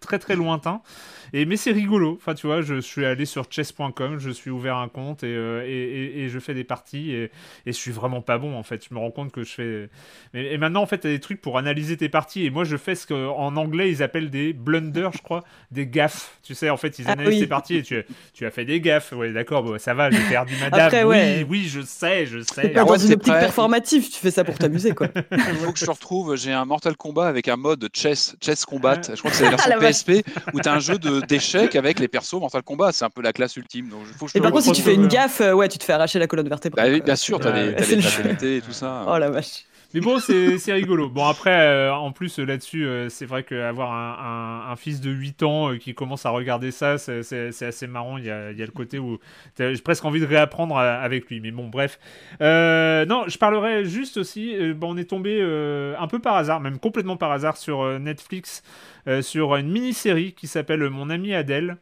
[0.01, 0.83] très très lointains.
[1.33, 2.19] Et, mais c'est rigolo.
[2.21, 6.25] Enfin, tu vois, je suis allé sur chess.com, je suis ouvert un compte et, et,
[6.25, 7.13] et, je fais des parties.
[7.13, 7.31] Et,
[7.67, 8.87] je suis vraiment pas bon, en fait.
[8.89, 9.89] Je me rends compte que je fais.
[10.35, 12.47] Et, maintenant, en fait, tu as des trucs pour analyser tes parties.
[12.47, 16.39] Et moi, je fais ce qu'en anglais, ils appellent des blunders, je crois, des gaffes.
[16.43, 18.81] Tu sais, en fait, ils ah analysent tes parties et tu, tu as fait des
[18.81, 19.13] gaffes.
[19.13, 21.07] Ouais, d'accord, bon, ça va, j'ai perdu madame.
[21.07, 22.69] oui, oui, je sais, je sais.
[22.71, 25.09] Pas dans une optique performative, tu fais ça pour t'amuser, quoi.
[25.33, 29.01] Il faut que je retrouve, j'ai un Mortal Kombat avec un mode chess, chess combat.
[29.03, 32.09] Je crois que c'est la version PSP où tu as un jeu d'échecs avec les
[32.09, 32.93] persos Mortal Kombat.
[32.93, 33.89] C'est un peu la classe ultime.
[33.89, 35.79] Donc, faut que je et par contre, si tu fais une gaffe, euh, ouais, tu
[35.79, 36.99] te fais arracher la colonne vertébrale.
[36.99, 37.73] Bah, bien sûr, tu as, les,
[38.57, 39.05] et tout ça.
[39.09, 39.65] Oh la vache.
[39.97, 41.09] Mais bon, c'est rigolo.
[41.09, 45.43] Bon, après, euh, en plus, là-dessus, euh, c'est vrai qu'avoir un, un, fils de 8
[45.43, 48.19] ans euh, qui commence à regarder ça, c'est assez marrant.
[48.19, 49.19] Il y, a, le côté où
[49.59, 51.41] j'ai presque envie de réapprendre avec lui.
[51.41, 51.99] Mais bon, bref.
[52.41, 54.55] non, je parlerai juste aussi.
[54.75, 55.41] bon, on est tombé
[55.99, 58.63] un peu par hasard, même complètement par hasard, sur Netflix,
[59.23, 61.79] sur une mini-série qui s'appelle Mon ami Adèle.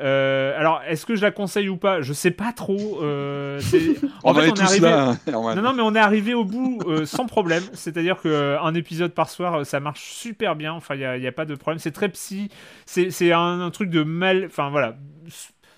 [0.00, 2.00] Euh, alors, est-ce que je la conseille ou pas?
[2.00, 3.00] Je sais pas trop.
[3.02, 3.60] Euh,
[4.24, 4.88] en fait, on est arrivé...
[4.88, 5.18] Hein.
[5.30, 7.62] non, non, mais on est arrivé au bout euh, sans problème.
[7.72, 10.72] C'est-à-dire qu'un épisode par soir, ça marche super bien.
[10.72, 11.78] Enfin, il n'y a, pas de problème.
[11.78, 12.48] C'est très psy.
[12.86, 14.46] C'est un, truc de mal.
[14.46, 14.96] Enfin, voilà.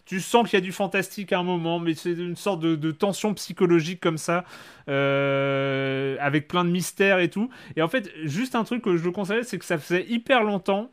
[0.07, 2.91] Tu sens qu'il y a du fantastique à un moment, mais c'est une sorte de,
[2.93, 4.45] tension psychologique comme ça,
[4.87, 7.51] avec plein de mystères et tout.
[7.75, 10.45] Et en fait, juste un truc que je le conseille, c'est que ça faisait hyper
[10.45, 10.91] longtemps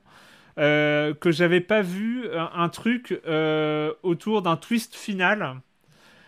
[0.57, 5.56] euh, que j'avais pas vu un, truc euh, autour d'un twist final.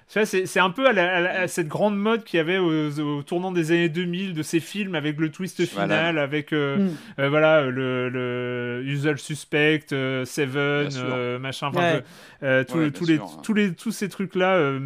[0.07, 4.33] C'est un peu à, cette grande mode qu'il y avait au, tournant des années 2000
[4.33, 7.25] de ces films avec le twist final, avec euh, mm.
[7.25, 14.77] voilà le, le, Usual Suspect, Seven, machin, tous, les, tous, les, tous ces trucs là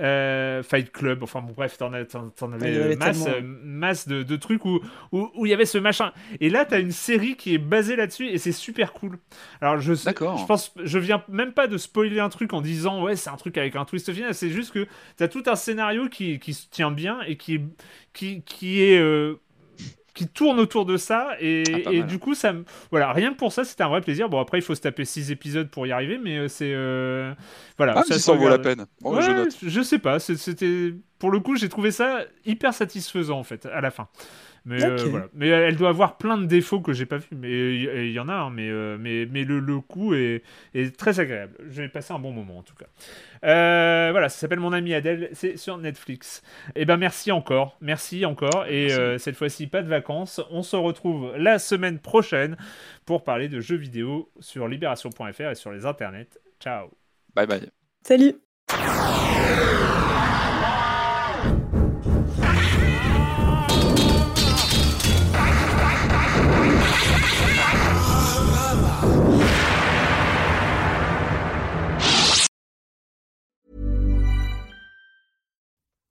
[0.00, 4.80] euh, Fight Club, enfin bon, bref, t'en, avais masse, masse de, trucs où
[5.12, 6.12] il où, y avait ce machin.
[6.40, 9.18] Et là, t'as une série qui est basée là-dessus et c'est super cool.
[9.60, 13.16] Alors, je, je pense, je viens même pas de spoiler un truc en disant ouais,
[13.16, 14.86] c'est un truc avec un twist final, c'est juste que
[15.16, 17.60] t'as tout un scénario qui, qui se tient bien et qui,
[18.12, 18.98] qui, qui est.
[18.98, 19.40] Euh,
[20.16, 22.54] qui tourne autour de ça et, ah, et du coup ça
[22.90, 24.28] voilà rien que pour ça c'était un vrai plaisir.
[24.28, 27.32] Bon après il faut se taper 6 épisodes pour y arriver mais euh, c'est euh,
[27.76, 28.86] voilà ah, ça, vaut la peine.
[29.04, 33.66] Je, je, sais pas c'était pour le coup j'ai trouvé ça hyper satisfaisant en fait
[33.66, 34.08] à la fin
[34.66, 35.28] mais, euh, voilà.
[35.32, 37.28] mais elle doit avoir plein de défauts que j'ai pas vu.
[37.30, 40.42] Mais il y, en a, hein, mais, euh, mais, mais le, le coup est,
[40.74, 41.56] est, très agréable.
[41.70, 42.86] J'ai passé un bon moment en tout cas.
[43.44, 46.42] Euh, voilà, ça s'appelle Mon ami Adèle, c'est sur Netflix.
[46.74, 48.66] Et eh ben merci encore, merci encore.
[48.68, 48.88] Et
[49.18, 50.40] cette fois-ci, pas de vacances.
[50.50, 52.56] On se retrouve la semaine prochaine
[53.04, 56.40] pour parler de jeux vidéo sur libération.fr et sur les internets.
[56.58, 56.90] Ciao.
[57.36, 57.70] Bye bye.
[58.02, 58.34] Salut.